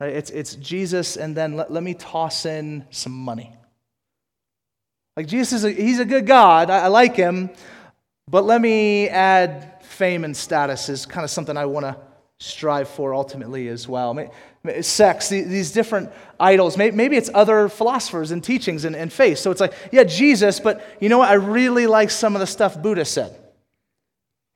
It's, 0.00 0.30
it's 0.30 0.54
Jesus, 0.54 1.16
and 1.16 1.36
then 1.36 1.56
let, 1.56 1.72
let 1.72 1.82
me 1.82 1.94
toss 1.94 2.46
in 2.46 2.84
some 2.90 3.12
money. 3.12 3.52
Like 5.16 5.26
Jesus 5.26 5.52
is 5.52 5.64
a, 5.64 5.70
he's 5.70 5.98
a 5.98 6.04
good 6.04 6.26
God. 6.26 6.70
I, 6.70 6.84
I 6.84 6.86
like 6.86 7.16
him, 7.16 7.50
but 8.28 8.44
let 8.44 8.60
me 8.60 9.08
add 9.08 9.82
fame 9.82 10.24
and 10.24 10.36
status 10.36 10.88
is 10.88 11.06
kind 11.06 11.24
of 11.24 11.30
something 11.30 11.56
I 11.56 11.66
want 11.66 11.86
to 11.86 11.96
strive 12.38 12.88
for 12.88 13.12
ultimately 13.12 13.66
as 13.66 13.88
well. 13.88 14.16
Sex, 14.80 15.28
these 15.28 15.72
different 15.72 16.10
idols. 16.38 16.76
Maybe 16.76 17.16
it's 17.16 17.30
other 17.34 17.68
philosophers 17.68 18.30
and 18.30 18.44
teachings 18.44 18.84
and, 18.84 18.94
and 18.94 19.12
faith. 19.12 19.38
So 19.38 19.50
it's 19.50 19.60
like, 19.60 19.72
yeah, 19.90 20.04
Jesus, 20.04 20.60
but 20.60 20.84
you 21.00 21.08
know 21.08 21.18
what? 21.18 21.30
I 21.30 21.34
really 21.34 21.88
like 21.88 22.10
some 22.10 22.36
of 22.36 22.40
the 22.40 22.46
stuff 22.46 22.80
Buddha 22.80 23.04
said. 23.04 23.36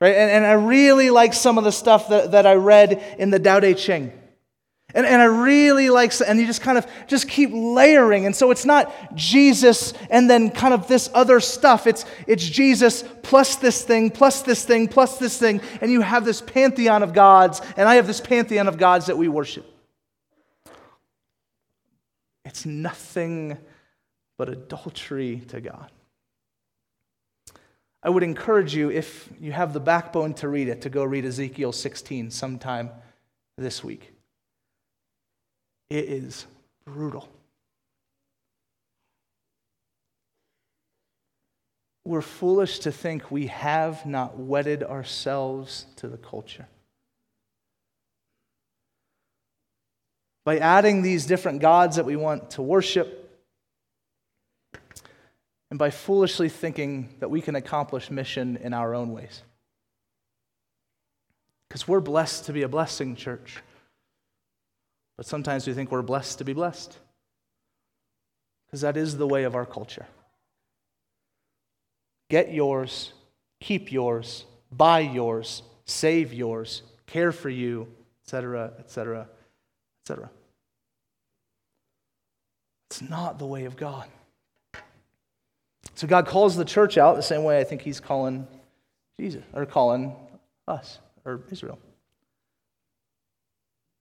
Right? 0.01 0.15
And, 0.15 0.31
and 0.31 0.47
I 0.47 0.53
really 0.53 1.11
like 1.11 1.35
some 1.35 1.59
of 1.59 1.65
the 1.65 1.73
stuff 1.73 2.09
that, 2.11 2.33
that 2.33 2.47
I 2.47 2.55
read 2.55 3.03
in 3.19 3.31
the 3.31 3.39
Tao 3.41 3.59
Te 3.59 3.75
Ching. 3.75 4.13
And, 4.95 5.07
and 5.07 5.23
I 5.23 5.25
really 5.25 5.89
like, 5.89 6.13
and 6.27 6.39
you 6.39 6.47
just 6.47 6.61
kind 6.61 6.77
of 6.77 6.87
just 7.07 7.29
keep 7.29 7.51
layering. 7.53 8.27
And 8.27 8.37
so 8.37 8.51
it's 8.51 8.65
not 8.65 9.15
Jesus 9.15 9.95
and 10.11 10.29
then 10.29 10.51
kind 10.51 10.75
of 10.75 10.87
this 10.87 11.09
other 11.15 11.41
stuff. 11.41 11.87
It's, 11.87 12.05
it's 12.27 12.45
Jesus 12.45 13.03
plus 13.23 13.57
this 13.57 13.83
thing, 13.83 14.11
plus 14.11 14.43
this 14.43 14.65
thing, 14.65 14.89
plus 14.89 15.19
this 15.19 15.39
thing. 15.39 15.61
And 15.81 15.91
you 15.91 16.03
have 16.03 16.25
this 16.25 16.43
pantheon 16.43 17.03
of 17.03 17.15
gods, 17.15 17.63
and 17.77 17.89
I 17.89 17.95
have 17.95 18.07
this 18.07 18.21
pantheon 18.21 18.69
of 18.69 18.77
gods 18.77 19.07
that 19.07 19.17
we 19.17 19.29
worship. 19.29 19.67
It's 22.45 22.67
nothing 22.67 23.57
but 24.37 24.49
adultery 24.49 25.43
to 25.49 25.61
God. 25.61 25.91
I 28.03 28.11
would 28.11 28.25
encourage 28.25 28.75
you, 28.75 28.91
if 28.91 29.29
you 29.41 29.53
have 29.53 29.73
the 29.73 29.81
backbone 29.81 30.35
to 30.35 30.49
read 30.49 30.69
it, 30.69 30.83
to 30.83 30.91
go 30.91 31.05
read 31.05 31.25
Ezekiel 31.25 31.73
16 31.73 32.31
sometime 32.31 32.91
this 33.57 33.85
week. 33.85 34.12
It 35.93 36.09
is 36.09 36.47
brutal. 36.87 37.29
We're 42.07 42.23
foolish 42.23 42.79
to 42.79 42.91
think 42.91 43.31
we 43.31 43.49
have 43.49 44.07
not 44.07 44.39
wedded 44.39 44.83
ourselves 44.83 45.85
to 45.97 46.09
the 46.09 46.17
culture. 46.17 46.67
By 50.47 50.57
adding 50.57 51.03
these 51.03 51.27
different 51.27 51.61
gods 51.61 51.97
that 51.97 52.07
we 52.07 52.17
want 52.17 52.53
to 52.53 52.63
worship, 52.63 53.31
and 55.69 55.79
by 55.79 55.91
foolishly 55.91 56.49
thinking 56.49 57.11
that 57.21 57.29
we 57.29 57.43
can 57.43 57.55
accomplish 57.55 58.11
mission 58.11 58.57
in 58.57 58.73
our 58.73 58.95
own 58.95 59.13
ways. 59.13 59.43
Because 61.69 61.87
we're 61.87 62.01
blessed 62.01 62.47
to 62.47 62.55
be 62.55 62.63
a 62.63 62.69
blessing, 62.69 63.15
church. 63.15 63.59
But 65.17 65.27
sometimes 65.27 65.67
we 65.67 65.75
think 65.75 65.91
we're 65.91 66.03
blessed 66.03 66.39
to 66.39 66.45
be 66.45 66.53
blessed. 66.53 66.99
Because 68.67 68.81
that 68.81 68.97
is 68.97 69.17
the 69.17 69.27
way 69.27 69.45
of 69.45 69.55
our 69.55 69.67
culture. 69.67 70.07
Get 72.31 72.53
yours, 72.53 73.13
keep 73.61 73.93
yours, 73.93 74.47
buy 74.71 75.01
yours, 75.01 75.63
save 75.85 76.33
yours, 76.33 76.83
care 77.07 77.33
for 77.33 77.51
you, 77.51 77.87
etc., 78.25 78.73
etc., 78.79 79.29
etc. 80.03 80.31
It's 82.91 83.03
not 83.03 83.39
the 83.39 83.47
way 83.47 83.67
of 83.67 83.77
God. 83.77 84.09
So 85.95 86.07
God 86.07 86.27
calls 86.27 86.57
the 86.57 86.65
church 86.65 86.97
out 86.97 87.17
the 87.17 87.23
same 87.23 87.45
way 87.45 87.61
I 87.61 87.65
think 87.65 87.83
He's 87.83 88.01
calling 88.01 88.47
Jesus, 89.19 89.43
or 89.53 89.67
calling 89.67 90.17
us, 90.67 90.99
or 91.25 91.43
Israel. 91.51 91.79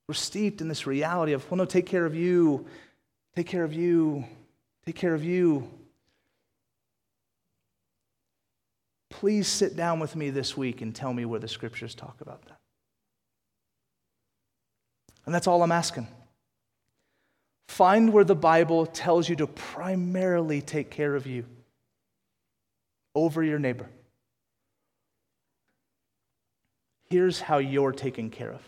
We're 0.08 0.14
steeped 0.14 0.60
in 0.60 0.68
this 0.68 0.86
reality 0.86 1.32
of, 1.32 1.48
well, 1.50 1.58
no, 1.58 1.64
take 1.64 1.86
care 1.86 2.04
of 2.04 2.14
you, 2.14 2.66
take 3.36 3.46
care 3.46 3.64
of 3.64 3.72
you, 3.72 4.24
take 4.84 4.96
care 4.96 5.14
of 5.14 5.24
you. 5.24 5.70
Please 9.10 9.46
sit 9.46 9.76
down 9.76 10.00
with 10.00 10.16
me 10.16 10.30
this 10.30 10.56
week 10.56 10.80
and 10.80 10.94
tell 10.94 11.12
me 11.12 11.24
where 11.24 11.38
the 11.38 11.48
scriptures 11.48 11.94
talk 11.94 12.20
about 12.20 12.42
that. 12.46 12.58
And 15.24 15.34
that's 15.34 15.46
all 15.46 15.62
I'm 15.62 15.72
asking. 15.72 16.08
Find 17.68 18.12
where 18.12 18.24
the 18.24 18.34
Bible 18.34 18.86
tells 18.86 19.28
you 19.28 19.36
to 19.36 19.46
primarily 19.46 20.60
take 20.60 20.90
care 20.90 21.14
of 21.14 21.26
you 21.26 21.44
over 23.14 23.42
your 23.42 23.58
neighbor. 23.58 23.88
Here's 27.08 27.40
how 27.40 27.58
you're 27.58 27.92
taken 27.92 28.30
care 28.30 28.52
of 28.52 28.62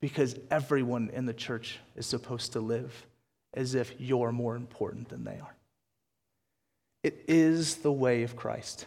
because 0.00 0.36
everyone 0.50 1.10
in 1.12 1.26
the 1.26 1.34
church 1.34 1.78
is 1.96 2.06
supposed 2.06 2.52
to 2.52 2.60
live 2.60 3.06
as 3.54 3.74
if 3.74 3.94
you're 3.98 4.32
more 4.32 4.56
important 4.56 5.08
than 5.08 5.24
they 5.24 5.38
are. 5.38 5.54
It 7.02 7.24
is 7.28 7.76
the 7.76 7.92
way 7.92 8.22
of 8.22 8.36
Christ. 8.36 8.86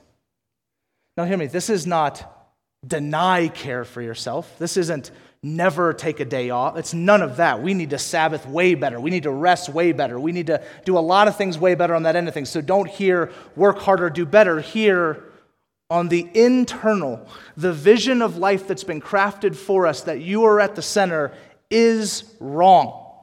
Now, 1.18 1.26
hear 1.26 1.38
me, 1.38 1.48
this 1.48 1.70
is 1.70 1.86
not 1.86 2.30
deny 2.86 3.48
care 3.48 3.86
for 3.86 4.02
yourself. 4.02 4.58
This 4.60 4.78
isn't 4.78 5.12
never 5.42 5.94
take 5.94 6.20
a 6.20 6.26
day 6.26 6.50
off. 6.50 6.78
It's 6.78 6.94
none 6.94 7.22
of 7.22 7.38
that. 7.38 7.62
We 7.62 7.74
need 7.74 7.90
to 7.90 8.00
Sabbath 8.00 8.48
way 8.48 8.76
better. 8.76 9.00
We 9.00 9.12
need 9.12 9.24
to 9.24 9.32
rest 9.32 9.70
way 9.70 9.92
better. 9.92 10.20
We 10.20 10.32
need 10.32 10.48
to 10.48 10.64
do 10.86 10.98
a 10.98 11.00
lot 11.00 11.28
of 11.28 11.36
things 11.36 11.58
way 11.58 11.76
better 11.76 11.96
on 11.96 12.04
that 12.04 12.16
end 12.16 12.28
of 12.28 12.34
things. 12.34 12.50
So 12.50 12.62
don't 12.62 12.90
hear 12.90 13.32
work 13.56 13.80
harder, 13.80 14.10
do 14.10 14.26
better. 14.26 14.62
Hear 14.62 15.24
on 15.94 16.08
the 16.08 16.28
internal, 16.34 17.24
the 17.56 17.72
vision 17.72 18.24
of 18.24 18.36
life 18.36 18.68
that's 18.68 18.84
been 18.84 19.00
crafted 19.00 19.56
for 19.56 19.86
us, 19.86 20.02
that 20.02 20.22
you 20.22 20.44
are 20.44 20.60
at 20.60 20.74
the 20.74 20.82
center, 20.82 21.32
is 21.70 22.24
wrong. 22.40 23.16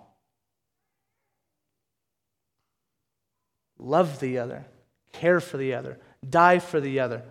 Love 3.77 4.21
the 4.21 4.39
other, 4.39 4.65
care 5.13 5.41
for 5.41 5.57
the 5.57 5.75
other, 5.75 5.99
die 6.29 6.61
for 6.61 6.81
the 6.81 7.01
other. 7.01 7.25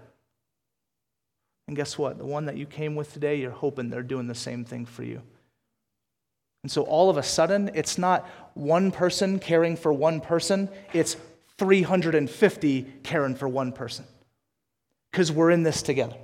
And 1.70 1.78
guess 1.78 1.98
what? 1.98 2.18
The 2.18 2.26
one 2.26 2.48
that 2.48 2.58
you 2.58 2.66
came 2.66 2.96
with 2.96 3.14
today, 3.14 3.40
you're 3.40 3.52
hoping 3.52 3.90
they're 3.90 4.04
doing 4.04 4.28
the 4.28 4.36
same 4.36 4.66
thing 4.66 4.86
for 4.86 5.04
you. 5.04 5.22
And 6.64 6.72
so 6.72 6.82
all 6.82 7.10
of 7.10 7.16
a 7.16 7.24
sudden, 7.24 7.72
it's 7.76 7.98
not 7.98 8.28
one 8.56 8.92
person 8.92 9.40
caring 9.40 9.78
for 9.78 9.94
one 9.94 10.20
person, 10.20 10.68
it's 10.92 11.16
350 11.58 12.82
caring 13.04 13.36
for 13.36 13.48
one 13.48 13.72
person 13.72 14.04
because 15.12 15.32
we're 15.32 15.52
in 15.52 15.64
this 15.64 15.82
together. 15.82 16.16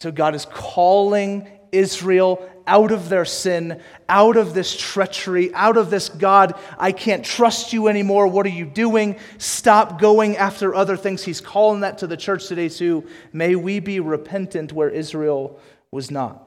So 0.00 0.12
God 0.12 0.34
is 0.34 0.44
calling 0.44 1.48
Israel 1.72 2.48
out 2.66 2.90
of 2.90 3.08
their 3.08 3.24
sin, 3.24 3.80
out 4.08 4.36
of 4.36 4.52
this 4.52 4.76
treachery, 4.76 5.54
out 5.54 5.76
of 5.76 5.88
this 5.88 6.08
God, 6.08 6.58
I 6.78 6.92
can't 6.92 7.24
trust 7.24 7.72
you 7.72 7.88
anymore. 7.88 8.26
What 8.26 8.44
are 8.46 8.50
you 8.50 8.64
doing? 8.64 9.18
Stop 9.38 10.00
going 10.00 10.36
after 10.36 10.74
other 10.74 10.96
things. 10.96 11.22
He's 11.22 11.40
calling 11.40 11.80
that 11.80 11.98
to 11.98 12.06
the 12.06 12.16
church 12.16 12.48
today, 12.48 12.68
too. 12.68 13.06
May 13.32 13.54
we 13.54 13.78
be 13.80 14.00
repentant 14.00 14.72
where 14.72 14.90
Israel 14.90 15.60
was 15.90 16.10
not. 16.10 16.45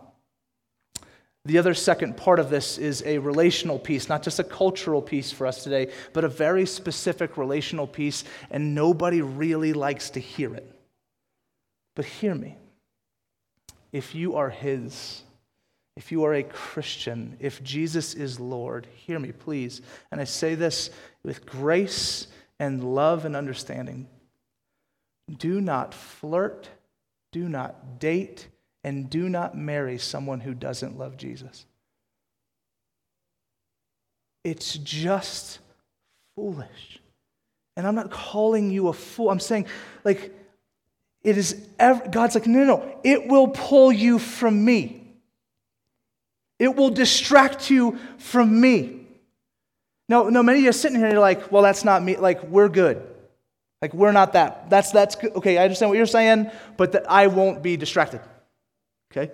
The 1.49 1.57
other 1.57 1.73
second 1.73 2.15
part 2.15 2.39
of 2.39 2.51
this 2.51 2.77
is 2.77 3.01
a 3.07 3.17
relational 3.17 3.79
piece, 3.79 4.07
not 4.07 4.21
just 4.21 4.38
a 4.38 4.43
cultural 4.43 5.01
piece 5.01 5.31
for 5.31 5.47
us 5.47 5.63
today, 5.63 5.91
but 6.13 6.23
a 6.23 6.29
very 6.29 6.67
specific 6.67 7.38
relational 7.38 7.88
piece, 7.88 8.23
and 8.51 8.75
nobody 8.75 9.23
really 9.23 9.73
likes 9.73 10.12
to 10.12 10.19
hear 10.19 10.53
it. 10.53 10.71
But 11.95 12.05
hear 12.05 12.35
me. 12.35 12.55
If 13.91 14.13
you 14.13 14.35
are 14.35 14.51
His, 14.51 15.23
if 15.95 16.12
you 16.12 16.23
are 16.23 16.35
a 16.35 16.43
Christian, 16.43 17.35
if 17.39 17.63
Jesus 17.63 18.13
is 18.13 18.39
Lord, 18.39 18.85
hear 19.07 19.17
me, 19.17 19.31
please. 19.31 19.81
And 20.12 20.21
I 20.21 20.25
say 20.25 20.53
this 20.53 20.91
with 21.23 21.47
grace 21.47 22.27
and 22.59 22.93
love 22.93 23.25
and 23.25 23.35
understanding. 23.35 24.07
Do 25.35 25.59
not 25.62 25.95
flirt, 25.95 26.69
do 27.31 27.49
not 27.49 27.97
date, 27.97 28.49
and 28.83 29.09
do 29.09 29.29
not 29.29 29.57
marry 29.57 29.97
someone 29.97 30.39
who 30.39 30.53
doesn't 30.53 30.97
love 30.97 31.17
Jesus. 31.17 31.65
It's 34.43 34.77
just 34.77 35.59
foolish. 36.35 36.99
And 37.75 37.85
I'm 37.85 37.95
not 37.95 38.11
calling 38.11 38.71
you 38.71 38.87
a 38.87 38.93
fool. 38.93 39.29
I'm 39.29 39.39
saying, 39.39 39.67
like, 40.03 40.33
it 41.23 41.37
is, 41.37 41.53
God's 41.77 42.35
like, 42.35 42.47
no, 42.47 42.59
no, 42.59 42.65
no, 42.65 42.99
it 43.03 43.27
will 43.27 43.49
pull 43.49 43.91
you 43.91 44.19
from 44.19 44.63
me. 44.63 45.13
It 46.57 46.75
will 46.75 46.89
distract 46.89 47.69
you 47.69 47.97
from 48.17 48.59
me. 48.59 49.07
No, 50.07 50.29
no, 50.29 50.41
many 50.41 50.59
of 50.59 50.63
you 50.63 50.69
are 50.69 50.73
sitting 50.73 50.97
here 50.97 51.05
and 51.05 51.13
you're 51.13 51.21
like, 51.21 51.51
well, 51.51 51.61
that's 51.61 51.83
not 51.83 52.01
me. 52.01 52.17
Like, 52.17 52.43
we're 52.43 52.69
good. 52.69 53.05
Like, 53.81 53.93
we're 53.93 54.11
not 54.11 54.33
that. 54.33 54.69
That's, 54.69 54.91
that's 54.91 55.15
good. 55.15 55.35
Okay, 55.35 55.57
I 55.57 55.63
understand 55.63 55.89
what 55.89 55.97
you're 55.97 56.05
saying, 56.05 56.49
but 56.77 56.93
that 56.93 57.09
I 57.09 57.27
won't 57.27 57.61
be 57.61 57.77
distracted. 57.77 58.21
Okay? 59.11 59.31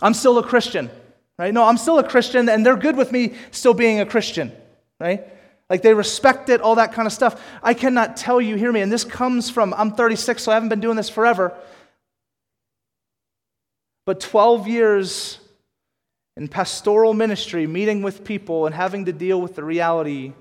I'm 0.00 0.14
still 0.14 0.38
a 0.38 0.42
Christian, 0.42 0.90
right? 1.38 1.52
No, 1.52 1.64
I'm 1.64 1.76
still 1.76 1.98
a 1.98 2.08
Christian, 2.08 2.48
and 2.48 2.64
they're 2.64 2.76
good 2.76 2.96
with 2.96 3.12
me 3.12 3.34
still 3.50 3.74
being 3.74 4.00
a 4.00 4.06
Christian, 4.06 4.52
right? 5.00 5.26
Like 5.68 5.82
they 5.82 5.92
respect 5.92 6.48
it, 6.48 6.60
all 6.60 6.76
that 6.76 6.92
kind 6.92 7.06
of 7.06 7.12
stuff. 7.12 7.42
I 7.62 7.74
cannot 7.74 8.16
tell 8.16 8.40
you, 8.40 8.56
hear 8.56 8.72
me, 8.72 8.80
and 8.80 8.90
this 8.90 9.04
comes 9.04 9.50
from, 9.50 9.74
I'm 9.74 9.92
36, 9.92 10.42
so 10.42 10.52
I 10.52 10.54
haven't 10.54 10.70
been 10.70 10.80
doing 10.80 10.96
this 10.96 11.10
forever. 11.10 11.54
But 14.06 14.20
12 14.20 14.68
years 14.68 15.38
in 16.36 16.48
pastoral 16.48 17.12
ministry, 17.12 17.66
meeting 17.66 18.00
with 18.00 18.24
people 18.24 18.64
and 18.64 18.74
having 18.74 19.04
to 19.06 19.12
deal 19.12 19.40
with 19.40 19.56
the 19.56 19.64
reality 19.64 20.32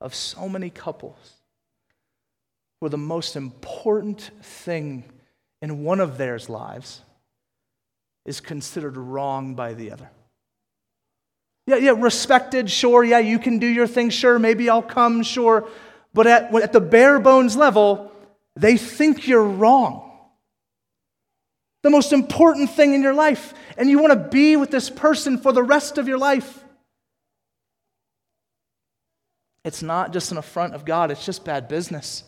of 0.00 0.14
so 0.14 0.48
many 0.48 0.70
couples 0.70 1.32
where 2.78 2.88
the 2.88 2.96
most 2.96 3.36
important 3.36 4.30
thing 4.42 5.04
in 5.64 5.82
one 5.82 5.98
of 5.98 6.18
their 6.18 6.38
lives 6.46 7.00
is 8.26 8.38
considered 8.38 8.98
wrong 8.98 9.54
by 9.54 9.72
the 9.72 9.92
other. 9.92 10.10
Yeah, 11.66 11.76
yeah, 11.76 11.94
respected, 11.96 12.70
sure. 12.70 13.02
Yeah, 13.02 13.20
you 13.20 13.38
can 13.38 13.58
do 13.58 13.66
your 13.66 13.86
thing, 13.86 14.10
sure. 14.10 14.38
Maybe 14.38 14.68
I'll 14.68 14.82
come, 14.82 15.22
sure. 15.22 15.66
But 16.12 16.26
at, 16.26 16.54
at 16.54 16.72
the 16.74 16.82
bare 16.82 17.18
bones 17.18 17.56
level, 17.56 18.12
they 18.54 18.76
think 18.76 19.26
you're 19.26 19.42
wrong. 19.42 20.02
The 21.82 21.88
most 21.88 22.12
important 22.12 22.68
thing 22.68 22.92
in 22.92 23.02
your 23.02 23.14
life. 23.14 23.54
And 23.78 23.88
you 23.88 23.98
want 23.98 24.12
to 24.12 24.28
be 24.28 24.56
with 24.56 24.70
this 24.70 24.90
person 24.90 25.38
for 25.38 25.52
the 25.52 25.62
rest 25.62 25.96
of 25.96 26.06
your 26.06 26.18
life. 26.18 26.62
It's 29.64 29.82
not 29.82 30.12
just 30.12 30.30
an 30.30 30.36
affront 30.36 30.74
of 30.74 30.84
God, 30.84 31.10
it's 31.10 31.24
just 31.24 31.42
bad 31.42 31.68
business. 31.68 32.24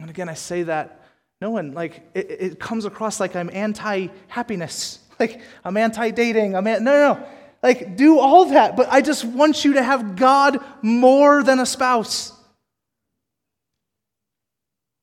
And 0.00 0.10
again, 0.10 0.28
I 0.28 0.34
say 0.34 0.62
that 0.64 1.02
no 1.40 1.50
one, 1.50 1.72
like, 1.72 2.08
it, 2.14 2.30
it 2.30 2.60
comes 2.60 2.84
across 2.84 3.20
like 3.20 3.36
I'm 3.36 3.50
anti 3.52 4.08
happiness. 4.28 5.00
Like, 5.20 5.40
I'm 5.64 5.76
anti 5.76 6.12
dating. 6.12 6.54
I'm 6.54 6.64
an, 6.68 6.84
no, 6.84 6.92
no, 6.92 7.14
no. 7.14 7.26
Like, 7.60 7.96
do 7.96 8.20
all 8.20 8.44
that, 8.50 8.76
but 8.76 8.86
I 8.88 9.00
just 9.00 9.24
want 9.24 9.64
you 9.64 9.72
to 9.72 9.82
have 9.82 10.14
God 10.14 10.64
more 10.80 11.42
than 11.42 11.58
a 11.58 11.66
spouse. 11.66 12.32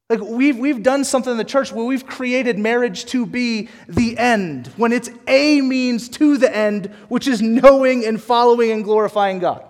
Like, 0.10 0.22
we've, 0.22 0.58
we've 0.58 0.82
done 0.82 1.04
something 1.04 1.32
in 1.32 1.38
the 1.38 1.44
church 1.44 1.74
where 1.74 1.84
we've 1.84 2.08
created 2.08 2.58
marriage 2.58 3.04
to 3.08 3.26
be 3.26 3.68
the 3.90 4.18
end, 4.18 4.68
when 4.78 4.94
it's 4.94 5.10
a 5.28 5.60
means 5.60 6.08
to 6.10 6.38
the 6.38 6.56
end, 6.56 6.86
which 7.10 7.28
is 7.28 7.42
knowing 7.42 8.06
and 8.06 8.22
following 8.22 8.72
and 8.72 8.86
glorifying 8.86 9.40
God. 9.40 9.66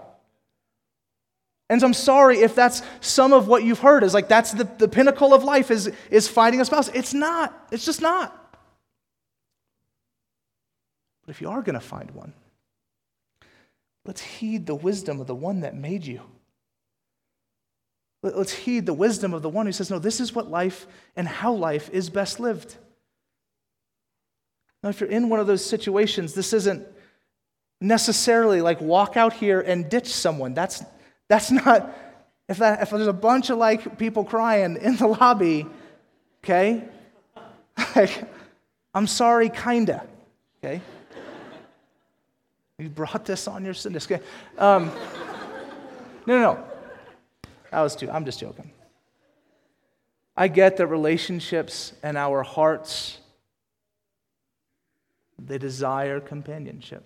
And 1.69 1.81
so 1.81 1.87
I'm 1.87 1.93
sorry 1.93 2.41
if 2.41 2.53
that's 2.53 2.83
some 3.01 3.33
of 3.33 3.47
what 3.47 3.63
you've 3.63 3.79
heard 3.79 4.03
is 4.03 4.13
like 4.13 4.27
that's 4.27 4.51
the, 4.51 4.65
the 4.65 4.87
pinnacle 4.87 5.33
of 5.33 5.43
life 5.43 5.71
is, 5.71 5.91
is 6.11 6.27
finding 6.27 6.61
a 6.61 6.65
spouse. 6.65 6.89
It's 6.89 7.13
not. 7.13 7.67
It's 7.71 7.85
just 7.85 8.01
not. 8.01 8.41
But 11.25 11.33
if 11.33 11.41
you 11.41 11.49
are 11.49 11.63
going 11.63 11.73
to 11.73 11.79
find 11.79 12.11
one, 12.11 12.33
let's 14.05 14.21
heed 14.21 14.67
the 14.67 14.75
wisdom 14.75 15.19
of 15.19 15.25
the 15.25 15.33
one 15.33 15.61
that 15.61 15.75
made 15.75 16.05
you. 16.05 16.21
Let's 18.21 18.53
heed 18.53 18.85
the 18.85 18.93
wisdom 18.93 19.33
of 19.33 19.41
the 19.41 19.49
one 19.49 19.65
who 19.65 19.71
says, 19.71 19.89
no, 19.89 19.99
this 19.99 20.19
is 20.19 20.33
what 20.33 20.49
life 20.49 20.87
and 21.15 21.27
how 21.27 21.53
life 21.53 21.89
is 21.91 22.09
best 22.09 22.39
lived. 22.39 22.75
Now, 24.83 24.89
if 24.89 24.99
you're 24.99 25.09
in 25.09 25.29
one 25.29 25.39
of 25.39 25.47
those 25.47 25.65
situations, 25.65 26.33
this 26.33 26.53
isn't 26.53 26.87
necessarily 27.81 28.61
like 28.61 28.81
walk 28.81 29.17
out 29.17 29.33
here 29.33 29.61
and 29.61 29.89
ditch 29.89 30.07
someone. 30.07 30.53
That's 30.53 30.83
that's 31.27 31.51
not, 31.51 31.95
if, 32.47 32.57
that, 32.57 32.81
if 32.81 32.89
there's 32.89 33.07
a 33.07 33.13
bunch 33.13 33.49
of 33.49 33.57
like 33.57 33.97
people 33.97 34.23
crying 34.23 34.77
in 34.77 34.97
the 34.97 35.07
lobby, 35.07 35.65
okay, 36.43 36.83
like, 37.95 38.23
I'm 38.93 39.07
sorry, 39.07 39.49
kinda, 39.49 40.05
okay? 40.63 40.81
You 42.77 42.89
brought 42.89 43.25
this 43.25 43.47
on 43.47 43.63
your. 43.63 43.73
Okay? 43.73 44.19
Um, 44.57 44.91
no, 46.27 46.37
no, 46.37 46.41
no. 46.41 46.63
That 47.71 47.81
was 47.81 47.95
too, 47.95 48.09
I'm 48.11 48.25
just 48.25 48.39
joking. 48.39 48.71
I 50.35 50.49
get 50.49 50.77
that 50.77 50.87
relationships 50.87 51.93
and 52.03 52.17
our 52.17 52.43
hearts, 52.43 53.17
they 55.39 55.57
desire 55.57 56.19
companionship. 56.19 57.05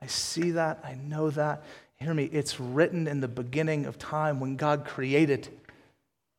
I 0.00 0.06
see 0.06 0.52
that. 0.52 0.80
I 0.84 0.94
know 0.94 1.30
that. 1.30 1.62
Hear 1.96 2.12
me, 2.12 2.24
it's 2.24 2.60
written 2.60 3.06
in 3.06 3.20
the 3.20 3.28
beginning 3.28 3.86
of 3.86 3.98
time 3.98 4.40
when 4.40 4.56
God 4.56 4.84
created. 4.84 5.48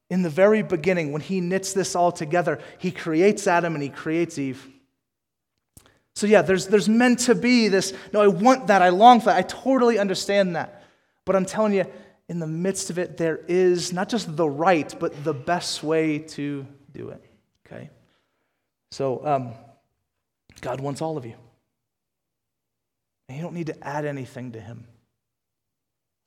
In 0.09 0.21
the 0.21 0.29
very 0.29 0.61
beginning, 0.61 1.11
when 1.11 1.21
He 1.21 1.41
knits 1.41 1.73
this 1.73 1.95
all 1.95 2.11
together, 2.11 2.59
He 2.77 2.91
creates 2.91 3.47
Adam 3.47 3.73
and 3.73 3.83
He 3.83 3.89
creates 3.89 4.37
Eve. 4.37 4.67
So, 6.15 6.27
yeah, 6.27 6.41
there's, 6.41 6.67
there's 6.67 6.87
meant 6.87 7.19
to 7.21 7.35
be 7.35 7.67
this. 7.67 7.93
No, 8.13 8.21
I 8.21 8.27
want 8.27 8.67
that. 8.67 8.81
I 8.81 8.89
long 8.89 9.19
for 9.19 9.25
that. 9.25 9.37
I 9.37 9.41
totally 9.41 9.99
understand 9.99 10.55
that. 10.55 10.83
But 11.25 11.35
I'm 11.35 11.45
telling 11.45 11.73
you, 11.73 11.85
in 12.29 12.39
the 12.39 12.47
midst 12.47 12.89
of 12.89 12.97
it, 12.97 13.17
there 13.17 13.41
is 13.47 13.91
not 13.91 14.07
just 14.07 14.35
the 14.35 14.49
right, 14.49 14.93
but 14.99 15.23
the 15.23 15.33
best 15.33 15.83
way 15.83 16.19
to 16.19 16.65
do 16.93 17.09
it. 17.09 17.23
Okay? 17.65 17.89
So, 18.91 19.25
um, 19.25 19.53
God 20.61 20.79
wants 20.79 21.01
all 21.01 21.17
of 21.17 21.25
you. 21.25 21.35
And 23.27 23.37
you 23.37 23.43
don't 23.43 23.53
need 23.53 23.67
to 23.67 23.87
add 23.87 24.05
anything 24.05 24.53
to 24.53 24.61
Him. 24.61 24.87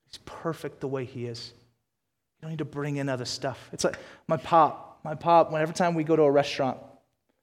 He's 0.09 0.19
perfect 0.25 0.81
the 0.81 0.89
way 0.89 1.05
he 1.05 1.27
is. 1.27 1.53
You 2.37 2.43
don't 2.43 2.51
need 2.51 2.59
to 2.59 2.65
bring 2.65 2.97
in 2.97 3.09
other 3.09 3.25
stuff. 3.25 3.69
It's 3.73 3.85
like 3.85 3.99
my 4.27 4.37
pop. 4.37 5.01
My 5.05 5.15
pop, 5.15 5.53
whenever 5.53 5.73
time 5.73 5.95
we 5.95 6.05
go 6.05 6.17
to 6.17 6.23
a 6.23 6.31
restaurant, 6.31 6.79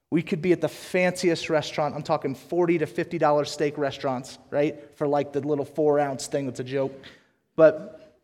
we 0.10 0.22
could 0.22 0.42
be 0.42 0.52
at 0.52 0.62
the 0.62 0.70
fanciest 0.70 1.50
restaurant. 1.50 1.96
I'm 1.96 2.04
talking 2.04 2.36
40 2.36 2.80
to 2.80 2.86
$50 2.86 3.48
steak 3.48 3.78
restaurants, 3.78 4.38
right? 4.50 4.96
For 4.98 5.08
like 5.08 5.34
the 5.34 5.42
little 5.42 5.66
four 5.66 6.00
ounce 6.00 6.28
thing 6.28 6.46
that's 6.46 6.60
a 6.60 6.66
joke. 6.66 6.94
But, 7.56 8.16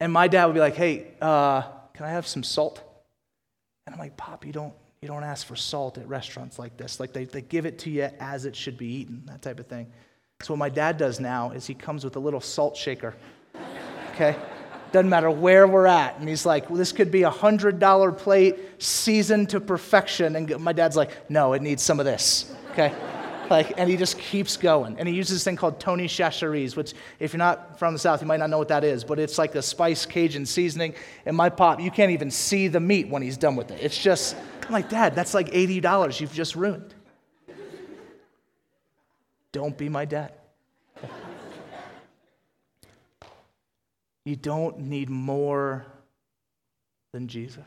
and 0.00 0.12
my 0.12 0.28
dad 0.28 0.46
would 0.46 0.54
be 0.54 0.60
like, 0.60 0.76
hey, 0.76 1.08
uh, 1.20 1.62
can 1.94 2.06
I 2.06 2.10
have 2.10 2.26
some 2.26 2.42
salt? 2.42 2.82
And 3.86 3.94
I'm 3.94 3.98
like, 3.98 4.16
Pop, 4.16 4.46
you 4.46 4.52
don't, 4.52 4.74
you 5.00 5.08
don't 5.08 5.24
ask 5.24 5.46
for 5.46 5.56
salt 5.56 5.98
at 5.98 6.06
restaurants 6.08 6.58
like 6.58 6.76
this. 6.76 7.00
Like 7.00 7.12
they, 7.12 7.24
they 7.24 7.42
give 7.42 7.66
it 7.66 7.80
to 7.80 7.90
you 7.90 8.08
as 8.20 8.44
it 8.44 8.54
should 8.54 8.78
be 8.78 8.86
eaten, 8.86 9.22
that 9.26 9.42
type 9.42 9.58
of 9.58 9.66
thing. 9.66 9.88
So 10.42 10.54
what 10.54 10.58
my 10.58 10.68
dad 10.68 10.98
does 10.98 11.20
now 11.20 11.50
is 11.50 11.66
he 11.66 11.74
comes 11.74 12.04
with 12.04 12.16
a 12.16 12.20
little 12.20 12.40
salt 12.40 12.76
shaker 12.76 13.14
okay? 14.12 14.36
Doesn't 14.92 15.08
matter 15.08 15.30
where 15.30 15.66
we're 15.66 15.86
at. 15.86 16.18
And 16.18 16.28
he's 16.28 16.44
like, 16.44 16.68
well, 16.68 16.78
this 16.78 16.92
could 16.92 17.10
be 17.10 17.22
a 17.22 17.30
$100 17.30 18.18
plate, 18.18 18.58
seasoned 18.78 19.50
to 19.50 19.60
perfection. 19.60 20.36
And 20.36 20.60
my 20.60 20.72
dad's 20.72 20.96
like, 20.96 21.30
no, 21.30 21.54
it 21.54 21.62
needs 21.62 21.82
some 21.82 21.98
of 21.98 22.06
this, 22.06 22.54
okay? 22.72 22.94
like, 23.52 23.74
and 23.76 23.88
he 23.88 23.96
just 23.96 24.18
keeps 24.18 24.56
going. 24.56 24.98
And 24.98 25.06
he 25.06 25.14
uses 25.14 25.36
this 25.36 25.44
thing 25.44 25.56
called 25.56 25.78
Tony 25.78 26.08
Chachere's, 26.08 26.74
which, 26.74 26.94
if 27.20 27.32
you're 27.32 27.38
not 27.38 27.78
from 27.78 27.92
the 27.92 27.98
South, 27.98 28.22
you 28.22 28.26
might 28.26 28.38
not 28.38 28.50
know 28.50 28.58
what 28.58 28.68
that 28.68 28.82
is, 28.82 29.04
but 29.04 29.18
it's 29.18 29.38
like 29.38 29.54
a 29.54 29.62
spice 29.62 30.06
Cajun 30.06 30.46
seasoning. 30.46 30.94
And 31.26 31.36
my 31.36 31.50
pop, 31.50 31.80
you 31.80 31.90
can't 31.90 32.10
even 32.10 32.30
see 32.30 32.68
the 32.68 32.80
meat 32.80 33.08
when 33.08 33.22
he's 33.22 33.36
done 33.36 33.54
with 33.54 33.70
it. 33.70 33.78
It's 33.80 33.98
just, 33.98 34.36
I'm 34.66 34.72
like, 34.72 34.88
Dad, 34.88 35.14
that's 35.14 35.34
like 35.34 35.50
$80 35.50 36.20
you've 36.20 36.32
just 36.32 36.56
ruined. 36.56 36.94
Don't 39.52 39.76
be 39.76 39.90
my 39.90 40.06
dad. 40.06 40.32
You 44.24 44.36
don't 44.36 44.78
need 44.78 45.10
more 45.10 45.84
than 47.12 47.28
Jesus. 47.28 47.64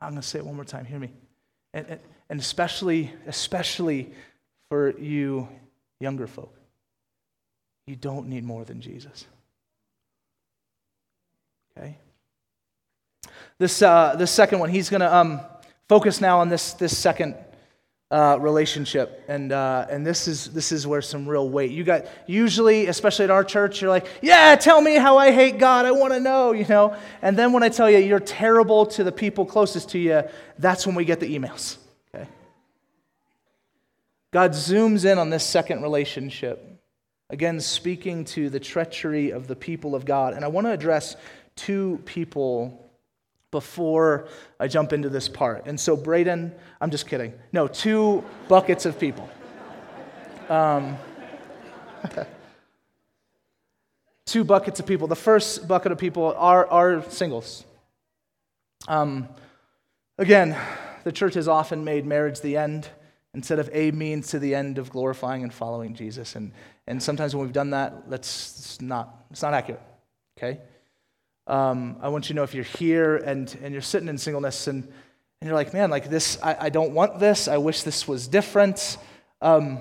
I'm 0.00 0.10
going 0.10 0.22
to 0.22 0.28
say 0.28 0.38
it 0.38 0.44
one 0.44 0.54
more 0.54 0.64
time. 0.64 0.84
Hear 0.84 0.98
me. 0.98 1.10
And, 1.74 1.86
and, 1.88 2.00
and 2.30 2.40
especially, 2.40 3.12
especially 3.26 4.12
for 4.68 4.96
you 4.98 5.48
younger 6.00 6.26
folk, 6.26 6.54
you 7.86 7.96
don't 7.96 8.28
need 8.28 8.44
more 8.44 8.64
than 8.64 8.80
Jesus. 8.80 9.26
Okay? 11.76 11.96
This, 13.58 13.82
uh, 13.82 14.14
this 14.16 14.30
second 14.30 14.60
one, 14.60 14.70
he's 14.70 14.90
going 14.90 15.00
to 15.00 15.14
um, 15.14 15.40
focus 15.88 16.20
now 16.20 16.38
on 16.38 16.48
this, 16.48 16.74
this 16.74 16.96
second 16.96 17.34
uh, 18.10 18.38
relationship, 18.40 19.22
and 19.28 19.52
uh, 19.52 19.86
and 19.90 20.06
this 20.06 20.28
is 20.28 20.46
this 20.48 20.72
is 20.72 20.86
where 20.86 21.02
some 21.02 21.28
real 21.28 21.48
weight. 21.48 21.70
You 21.70 21.84
got 21.84 22.06
usually, 22.26 22.86
especially 22.86 23.24
at 23.24 23.30
our 23.30 23.44
church, 23.44 23.82
you're 23.82 23.90
like, 23.90 24.06
yeah, 24.22 24.56
tell 24.56 24.80
me 24.80 24.96
how 24.96 25.18
I 25.18 25.30
hate 25.30 25.58
God. 25.58 25.84
I 25.84 25.90
want 25.90 26.14
to 26.14 26.20
know, 26.20 26.52
you 26.52 26.66
know. 26.66 26.96
And 27.20 27.38
then 27.38 27.52
when 27.52 27.62
I 27.62 27.68
tell 27.68 27.90
you 27.90 27.98
you're 27.98 28.18
terrible 28.18 28.86
to 28.86 29.04
the 29.04 29.12
people 29.12 29.44
closest 29.44 29.90
to 29.90 29.98
you, 29.98 30.22
that's 30.58 30.86
when 30.86 30.96
we 30.96 31.04
get 31.04 31.20
the 31.20 31.38
emails. 31.38 31.76
Okay. 32.14 32.26
God 34.30 34.52
zooms 34.52 35.04
in 35.04 35.18
on 35.18 35.28
this 35.28 35.44
second 35.44 35.82
relationship, 35.82 36.80
again 37.28 37.60
speaking 37.60 38.24
to 38.26 38.48
the 38.48 38.60
treachery 38.60 39.32
of 39.32 39.48
the 39.48 39.56
people 39.56 39.94
of 39.94 40.06
God, 40.06 40.32
and 40.32 40.46
I 40.46 40.48
want 40.48 40.66
to 40.66 40.70
address 40.70 41.16
two 41.56 42.00
people 42.06 42.87
before 43.50 44.28
I 44.60 44.68
jump 44.68 44.92
into 44.92 45.08
this 45.08 45.28
part. 45.28 45.66
And 45.66 45.78
so, 45.78 45.96
Braden, 45.96 46.52
I'm 46.80 46.90
just 46.90 47.06
kidding. 47.06 47.32
No, 47.52 47.66
two 47.66 48.24
buckets 48.48 48.86
of 48.86 48.98
people. 48.98 49.28
Um, 50.48 50.96
two 54.26 54.44
buckets 54.44 54.80
of 54.80 54.86
people. 54.86 55.06
The 55.06 55.16
first 55.16 55.66
bucket 55.66 55.92
of 55.92 55.98
people 55.98 56.34
are, 56.36 56.66
are 56.66 57.02
singles. 57.10 57.64
Um, 58.86 59.28
again, 60.18 60.56
the 61.04 61.12
church 61.12 61.34
has 61.34 61.48
often 61.48 61.84
made 61.84 62.04
marriage 62.04 62.40
the 62.40 62.56
end 62.56 62.88
instead 63.34 63.58
of 63.58 63.70
a 63.72 63.90
means 63.90 64.28
to 64.28 64.38
the 64.38 64.54
end 64.54 64.78
of 64.78 64.90
glorifying 64.90 65.42
and 65.42 65.52
following 65.52 65.94
Jesus. 65.94 66.36
And, 66.36 66.52
and 66.86 67.02
sometimes 67.02 67.34
when 67.34 67.44
we've 67.44 67.52
done 67.52 67.70
that, 67.70 68.10
that's 68.10 68.80
not, 68.80 69.24
it's 69.30 69.42
not 69.42 69.54
accurate, 69.54 69.82
okay? 70.38 70.60
Um, 71.48 71.96
I 72.02 72.10
want 72.10 72.28
you 72.28 72.34
to 72.34 72.36
know 72.36 72.42
if 72.42 72.54
you're 72.54 72.62
here 72.62 73.16
and, 73.16 73.56
and 73.62 73.72
you're 73.72 73.80
sitting 73.80 74.08
in 74.08 74.18
singleness 74.18 74.66
and, 74.66 74.84
and 74.84 75.48
you're 75.48 75.54
like, 75.54 75.72
man, 75.72 75.88
like 75.88 76.10
this, 76.10 76.38
I, 76.42 76.56
I 76.66 76.68
don't 76.68 76.92
want 76.92 77.18
this. 77.18 77.48
I 77.48 77.56
wish 77.56 77.84
this 77.84 78.06
was 78.06 78.28
different. 78.28 78.98
Um, 79.40 79.78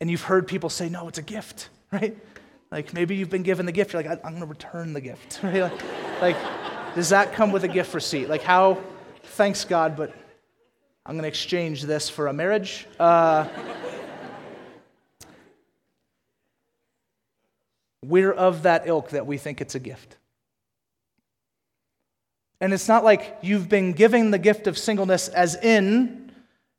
and 0.00 0.10
you've 0.10 0.22
heard 0.22 0.48
people 0.48 0.70
say, 0.70 0.88
no, 0.88 1.08
it's 1.08 1.18
a 1.18 1.22
gift, 1.22 1.68
right? 1.92 2.16
Like 2.70 2.94
maybe 2.94 3.16
you've 3.16 3.30
been 3.30 3.42
given 3.42 3.66
the 3.66 3.72
gift. 3.72 3.92
You're 3.92 4.02
like, 4.02 4.20
I'm 4.24 4.32
going 4.32 4.40
to 4.40 4.46
return 4.46 4.94
the 4.94 5.00
gift, 5.02 5.40
right? 5.42 5.60
Like, 5.60 5.82
like, 6.22 6.36
does 6.94 7.10
that 7.10 7.34
come 7.34 7.52
with 7.52 7.64
a 7.64 7.68
gift 7.68 7.92
receipt? 7.92 8.30
Like, 8.30 8.42
how, 8.42 8.82
thanks 9.22 9.66
God, 9.66 9.94
but 9.94 10.14
I'm 11.04 11.16
going 11.16 11.22
to 11.22 11.28
exchange 11.28 11.82
this 11.82 12.08
for 12.08 12.28
a 12.28 12.32
marriage. 12.32 12.86
Uh, 12.98 13.46
we're 18.02 18.32
of 18.32 18.62
that 18.62 18.86
ilk 18.86 19.10
that 19.10 19.26
we 19.26 19.36
think 19.36 19.60
it's 19.60 19.74
a 19.74 19.80
gift. 19.80 20.16
And 22.60 22.72
it's 22.72 22.88
not 22.88 23.04
like 23.04 23.38
you've 23.42 23.68
been 23.68 23.92
given 23.92 24.30
the 24.30 24.38
gift 24.38 24.66
of 24.66 24.78
singleness 24.78 25.28
as 25.28 25.56
in 25.56 26.32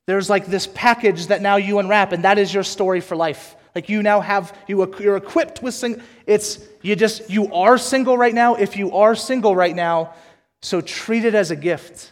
there's 0.06 0.30
like 0.30 0.46
this 0.46 0.66
package 0.66 1.26
that 1.26 1.42
now 1.42 1.56
you 1.56 1.78
unwrap 1.78 2.12
and 2.12 2.24
that 2.24 2.38
is 2.38 2.52
your 2.52 2.62
story 2.62 3.00
for 3.00 3.14
life. 3.14 3.54
Like 3.74 3.88
you 3.88 4.02
now 4.02 4.20
have 4.20 4.56
you 4.66 4.92
you're 4.98 5.16
equipped 5.16 5.62
with 5.62 5.74
sing 5.74 6.02
it's 6.26 6.58
you 6.82 6.96
just 6.96 7.30
you 7.30 7.52
are 7.52 7.78
single 7.78 8.16
right 8.16 8.34
now 8.34 8.54
if 8.54 8.76
you 8.76 8.92
are 8.96 9.14
single 9.14 9.54
right 9.54 9.76
now 9.76 10.14
so 10.62 10.80
treat 10.80 11.24
it 11.24 11.34
as 11.34 11.50
a 11.50 11.56
gift. 11.56 12.10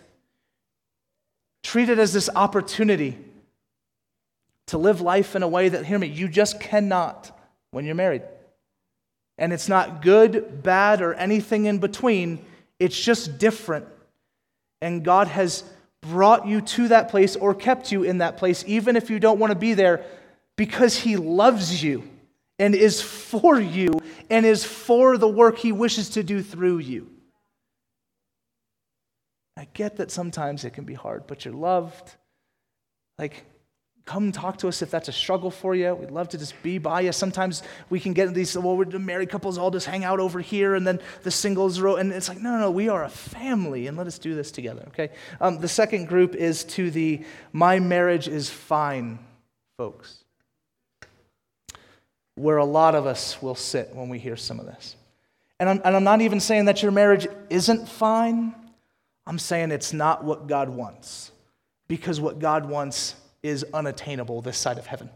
Treat 1.65 1.89
it 1.89 1.99
as 1.99 2.13
this 2.13 2.29
opportunity 2.37 3.19
to 4.67 4.79
live 4.79 5.01
life 5.01 5.35
in 5.35 5.43
a 5.43 5.49
way 5.49 5.69
that 5.69 5.85
hear 5.85 5.99
me 5.99 6.07
you 6.07 6.29
just 6.29 6.61
cannot 6.61 7.37
when 7.71 7.85
you're 7.85 7.95
married. 7.95 8.23
And 9.39 9.53
it's 9.53 9.69
not 9.69 10.03
good, 10.03 10.63
bad 10.63 11.03
or 11.03 11.15
anything 11.15 11.65
in 11.65 11.79
between 11.79 12.45
it's 12.79 12.99
just 12.99 13.39
different. 13.39 13.87
And 14.83 15.05
God 15.05 15.29
has 15.29 15.65
brought 16.03 16.47
you 16.47 16.61
to 16.61 16.89
that 16.89 17.09
place 17.09 17.37
or 17.37 17.55
kept 17.55 17.91
you 17.91 18.03
in 18.03 18.19
that 18.19 18.37
place, 18.37 18.65
even 18.67 18.97
if 18.97 19.11
you 19.11 19.19
don't 19.19 19.39
want 19.39 19.53
to 19.53 19.59
be 19.59 19.75
there, 19.75 20.05
because 20.57 20.97
He 20.97 21.17
loves 21.17 21.83
you 21.83 22.09
and 22.59 22.75
is 22.75 23.01
for 23.01 23.59
you 23.61 24.01
and 24.31 24.47
is 24.47 24.65
for 24.65 25.19
the 25.19 25.29
work 25.29 25.59
He 25.59 25.73
wishes 25.73 26.11
to 26.11 26.23
do 26.23 26.43
through 26.43 26.79
you. 26.79 27.11
I 29.57 29.67
get 29.73 29.97
that 29.97 30.11
sometimes 30.11 30.65
it 30.65 30.71
can 30.71 30.85
be 30.85 30.95
hard, 30.95 31.27
but 31.27 31.45
you're 31.45 31.55
loved. 31.55 32.15
Like, 33.19 33.47
come 34.07 34.31
talk 34.31 34.57
to 34.59 34.69
us 34.69 34.83
if 34.83 34.91
that's 34.91 35.09
a 35.09 35.13
struggle 35.13 35.51
for 35.51 35.75
you. 35.75 35.93
We'd 35.95 36.13
love 36.13 36.29
to 36.31 36.39
just 36.39 36.61
be 36.63 36.79
by 36.79 37.01
you. 37.01 37.13
Sometimes 37.13 37.65
we 37.91 37.99
can 37.99 38.13
get 38.13 38.33
these, 38.33 38.57
well, 38.57 38.77
we're 38.77 38.85
the 38.85 39.01
married 39.01 39.31
couples 39.31 39.59
all 39.59 39.73
just 39.73 39.87
hang 39.87 40.05
out 40.05 40.21
over 40.21 40.41
here, 40.41 40.77
and 40.77 40.87
then 40.87 41.01
the 41.25 41.31
singles 41.31 41.81
row. 41.81 41.97
And 41.97 42.13
it's 42.13 42.29
like, 42.29 42.41
no, 42.41 42.53
no, 42.53 42.59
no, 42.61 42.71
we 42.71 42.89
are 42.89 43.05
a 43.05 43.09
family, 43.09 43.89
and 43.89 43.97
let 43.97 44.07
us 44.07 44.19
do 44.19 44.37
this 44.37 44.53
together, 44.53 44.85
okay? 44.89 45.11
Um, 45.41 45.59
the 45.59 45.69
second 45.69 46.07
group 46.07 46.37
is 46.37 46.63
to 46.65 46.91
the 46.91 47.25
my 47.53 47.81
marriage 47.81 48.29
is 48.29 48.49
fine 48.49 49.19
folks, 49.77 50.23
where 52.37 52.59
a 52.59 52.65
lot 52.65 52.95
of 52.95 53.07
us 53.07 53.43
will 53.43 53.57
sit 53.57 53.91
when 53.93 54.09
we 54.09 54.21
hear 54.21 54.37
some 54.37 54.61
of 54.61 54.67
this. 54.67 54.95
And 55.59 55.69
I'm, 55.69 55.81
and 55.85 55.97
I'm 55.97 56.05
not 56.05 56.21
even 56.21 56.39
saying 56.39 56.67
that 56.67 56.81
your 56.81 56.93
marriage 56.93 57.27
isn't 57.51 57.89
fine, 57.89 58.55
I'm 59.27 59.41
saying 59.41 59.73
it's 59.73 59.93
not 59.93 60.23
what 60.23 60.47
God 60.47 60.69
wants. 60.69 61.33
Because 61.89 62.21
what 62.21 62.39
God 62.41 62.69
wants 62.69 63.15
is 63.47 63.65
unattainable 63.73 64.43
this 64.43 64.59
side 64.59 64.79
of 64.79 64.87
heaven. 64.87 65.11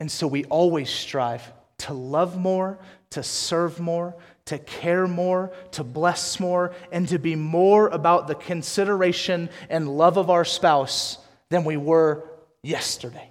And 0.00 0.10
so 0.10 0.26
we 0.26 0.44
always 0.44 0.90
strive 0.90 1.52
to 1.78 1.94
love 1.94 2.36
more, 2.36 2.78
to 3.10 3.22
serve 3.22 3.80
more, 3.80 4.16
to 4.46 4.58
care 4.58 5.06
more, 5.06 5.52
to 5.72 5.84
bless 5.84 6.40
more, 6.40 6.72
and 6.90 7.08
to 7.08 7.18
be 7.18 7.36
more 7.36 7.88
about 7.88 8.26
the 8.26 8.34
consideration 8.34 9.48
and 9.68 9.88
love 9.88 10.16
of 10.16 10.30
our 10.30 10.44
spouse 10.44 11.18
than 11.50 11.64
we 11.64 11.76
were 11.76 12.24
yesterday. 12.62 13.30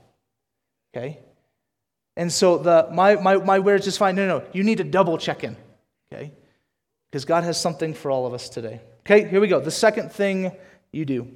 Okay? 0.95 1.19
And 2.15 2.32
so 2.32 2.58
the 2.58 2.89
my 2.91 3.15
my 3.15 3.38
my 3.38 3.60
where 3.60 3.75
is 3.75 3.86
just 3.86 3.99
fine. 3.99 4.15
No, 4.15 4.27
no, 4.27 4.39
no. 4.39 4.45
You 4.53 4.63
need 4.63 4.80
to 4.80 4.84
double 4.84 5.17
check 5.17 5.43
in. 5.43 5.56
Okay? 6.12 6.32
Because 7.12 7.25
God 7.25 7.43
has 7.43 7.60
something 7.60 7.93
for 7.93 8.12
all 8.12 8.25
of 8.25 8.34
us 8.34 8.49
today. 8.49 8.82
Okay, 9.01 9.27
here 9.27 9.39
we 9.39 9.47
go. 9.47 9.60
The 9.60 9.71
second 9.71 10.12
thing 10.12 10.51
you 10.91 11.06
do. 11.06 11.27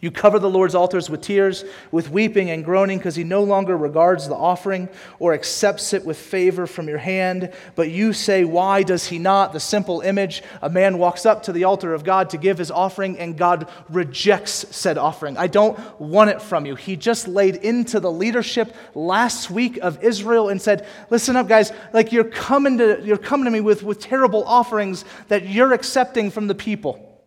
You 0.00 0.10
cover 0.10 0.38
the 0.38 0.50
Lord's 0.50 0.74
altars 0.74 1.08
with 1.08 1.22
tears, 1.22 1.64
with 1.92 2.10
weeping 2.10 2.50
and 2.50 2.64
groaning, 2.64 2.98
because 2.98 3.14
he 3.14 3.22
no 3.22 3.44
longer 3.44 3.76
regards 3.76 4.28
the 4.28 4.34
offering 4.34 4.88
or 5.20 5.32
accepts 5.34 5.92
it 5.92 6.04
with 6.04 6.18
favor 6.18 6.66
from 6.66 6.88
your 6.88 6.98
hand. 6.98 7.52
But 7.76 7.90
you 7.90 8.12
say, 8.12 8.44
Why 8.44 8.82
does 8.82 9.06
he 9.06 9.18
not? 9.18 9.52
The 9.52 9.60
simple 9.60 10.00
image 10.00 10.42
a 10.60 10.68
man 10.68 10.98
walks 10.98 11.24
up 11.24 11.44
to 11.44 11.52
the 11.52 11.64
altar 11.64 11.94
of 11.94 12.02
God 12.02 12.30
to 12.30 12.38
give 12.38 12.58
his 12.58 12.72
offering, 12.72 13.18
and 13.18 13.38
God 13.38 13.68
rejects 13.88 14.66
said 14.76 14.98
offering. 14.98 15.38
I 15.38 15.46
don't 15.46 15.78
want 16.00 16.28
it 16.28 16.42
from 16.42 16.66
you. 16.66 16.74
He 16.74 16.96
just 16.96 17.28
laid 17.28 17.56
into 17.56 18.00
the 18.00 18.12
leadership 18.12 18.74
last 18.94 19.48
week 19.48 19.78
of 19.78 20.02
Israel 20.02 20.48
and 20.48 20.60
said, 20.60 20.86
Listen 21.08 21.36
up, 21.36 21.46
guys, 21.46 21.72
like 21.92 22.10
you're 22.10 22.24
coming 22.24 22.78
to, 22.78 23.00
you're 23.04 23.16
coming 23.16 23.44
to 23.44 23.50
me 23.50 23.60
with, 23.60 23.84
with 23.84 24.00
terrible 24.00 24.44
offerings 24.44 25.04
that 25.28 25.48
you're 25.48 25.72
accepting 25.72 26.32
from 26.32 26.48
the 26.48 26.54
people. 26.54 27.24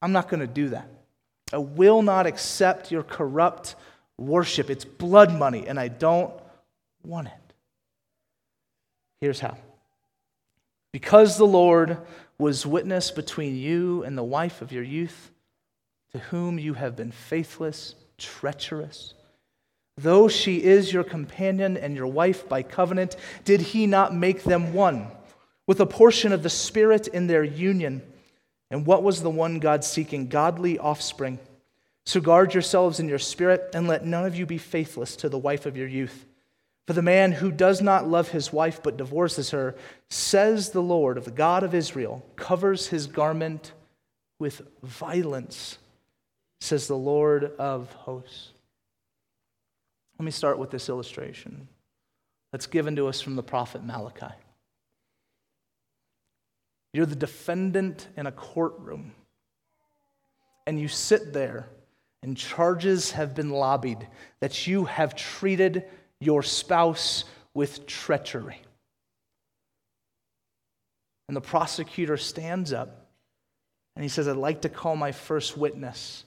I'm 0.00 0.12
not 0.12 0.28
going 0.28 0.40
to 0.40 0.46
do 0.46 0.68
that. 0.70 0.93
I 1.54 1.58
will 1.58 2.02
not 2.02 2.26
accept 2.26 2.90
your 2.90 3.04
corrupt 3.04 3.76
worship. 4.18 4.70
It's 4.70 4.84
blood 4.84 5.32
money, 5.32 5.68
and 5.68 5.78
I 5.78 5.86
don't 5.86 6.32
want 7.04 7.28
it. 7.28 7.54
Here's 9.20 9.38
how 9.38 9.56
because 10.92 11.38
the 11.38 11.46
Lord 11.46 11.98
was 12.38 12.66
witness 12.66 13.12
between 13.12 13.56
you 13.56 14.02
and 14.02 14.18
the 14.18 14.24
wife 14.24 14.62
of 14.62 14.72
your 14.72 14.82
youth, 14.82 15.30
to 16.10 16.18
whom 16.18 16.58
you 16.58 16.74
have 16.74 16.96
been 16.96 17.12
faithless, 17.12 17.94
treacherous. 18.18 19.14
Though 19.96 20.26
she 20.26 20.62
is 20.62 20.92
your 20.92 21.04
companion 21.04 21.76
and 21.76 21.94
your 21.94 22.08
wife 22.08 22.48
by 22.48 22.64
covenant, 22.64 23.14
did 23.44 23.60
he 23.60 23.86
not 23.86 24.12
make 24.12 24.42
them 24.42 24.72
one 24.72 25.06
with 25.68 25.78
a 25.78 25.86
portion 25.86 26.32
of 26.32 26.42
the 26.42 26.50
Spirit 26.50 27.06
in 27.06 27.28
their 27.28 27.44
union? 27.44 28.02
And 28.74 28.84
what 28.84 29.04
was 29.04 29.22
the 29.22 29.30
one 29.30 29.60
God 29.60 29.84
seeking? 29.84 30.26
Godly 30.26 30.80
offspring. 30.80 31.38
So 32.06 32.20
guard 32.20 32.54
yourselves 32.54 32.98
in 32.98 33.08
your 33.08 33.20
spirit, 33.20 33.70
and 33.72 33.86
let 33.86 34.04
none 34.04 34.26
of 34.26 34.34
you 34.34 34.46
be 34.46 34.58
faithless 34.58 35.14
to 35.18 35.28
the 35.28 35.38
wife 35.38 35.64
of 35.64 35.76
your 35.76 35.86
youth. 35.86 36.26
For 36.88 36.92
the 36.92 37.00
man 37.00 37.30
who 37.30 37.52
does 37.52 37.80
not 37.80 38.08
love 38.08 38.30
his 38.30 38.52
wife 38.52 38.82
but 38.82 38.96
divorces 38.96 39.50
her, 39.50 39.76
says 40.10 40.70
the 40.70 40.82
Lord 40.82 41.16
of 41.16 41.24
the 41.24 41.30
God 41.30 41.62
of 41.62 41.72
Israel, 41.72 42.26
covers 42.34 42.88
his 42.88 43.06
garment 43.06 43.70
with 44.40 44.62
violence, 44.82 45.78
says 46.60 46.88
the 46.88 46.96
Lord 46.96 47.52
of 47.60 47.92
hosts. 47.92 48.48
Let 50.18 50.24
me 50.24 50.32
start 50.32 50.58
with 50.58 50.72
this 50.72 50.88
illustration 50.88 51.68
that's 52.50 52.66
given 52.66 52.96
to 52.96 53.06
us 53.06 53.20
from 53.20 53.36
the 53.36 53.42
prophet 53.44 53.84
Malachi. 53.84 54.34
You're 56.94 57.06
the 57.06 57.16
defendant 57.16 58.06
in 58.16 58.26
a 58.28 58.32
courtroom, 58.32 59.12
and 60.64 60.80
you 60.80 60.86
sit 60.86 61.32
there, 61.32 61.68
and 62.22 62.36
charges 62.36 63.10
have 63.10 63.34
been 63.34 63.50
lobbied 63.50 64.06
that 64.38 64.68
you 64.68 64.84
have 64.84 65.16
treated 65.16 65.84
your 66.20 66.44
spouse 66.44 67.24
with 67.52 67.86
treachery. 67.86 68.62
And 71.28 71.36
the 71.36 71.40
prosecutor 71.40 72.16
stands 72.16 72.72
up 72.72 73.08
and 73.96 74.02
he 74.02 74.08
says, 74.08 74.28
I'd 74.28 74.36
like 74.36 74.62
to 74.62 74.68
call 74.68 74.96
my 74.96 75.12
first 75.12 75.56
witness. 75.56 76.24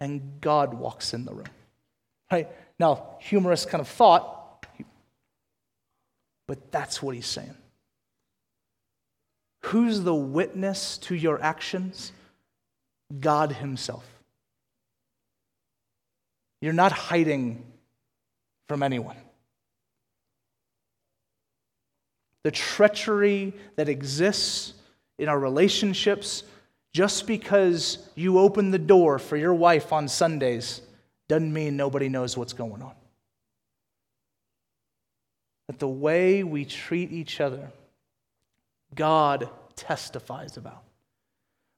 And 0.00 0.40
God 0.40 0.74
walks 0.74 1.14
in 1.14 1.24
the 1.24 1.34
room. 1.34 1.46
Right? 2.30 2.48
Now, 2.78 3.16
humorous 3.20 3.64
kind 3.64 3.80
of 3.80 3.88
thought, 3.88 4.66
but 6.46 6.70
that's 6.70 7.02
what 7.02 7.14
he's 7.14 7.26
saying. 7.26 7.56
Who's 9.66 10.02
the 10.02 10.14
witness 10.14 10.98
to 10.98 11.14
your 11.14 11.42
actions? 11.42 12.12
God 13.20 13.52
Himself. 13.52 14.04
You're 16.60 16.72
not 16.72 16.92
hiding 16.92 17.64
from 18.68 18.82
anyone. 18.82 19.16
the 22.48 22.52
treachery 22.52 23.52
that 23.76 23.90
exists 23.90 24.72
in 25.18 25.28
our 25.28 25.38
relationships 25.38 26.44
just 26.94 27.26
because 27.26 27.98
you 28.14 28.38
open 28.38 28.70
the 28.70 28.78
door 28.78 29.18
for 29.18 29.36
your 29.36 29.52
wife 29.52 29.92
on 29.92 30.08
Sundays 30.08 30.80
doesn't 31.28 31.52
mean 31.52 31.76
nobody 31.76 32.08
knows 32.08 32.38
what's 32.38 32.54
going 32.54 32.80
on. 32.80 32.94
That 35.66 35.78
the 35.78 35.88
way 35.88 36.42
we 36.42 36.64
treat 36.64 37.12
each 37.12 37.38
other, 37.38 37.70
God 38.94 39.48
testifies 39.76 40.56
about. 40.56 40.82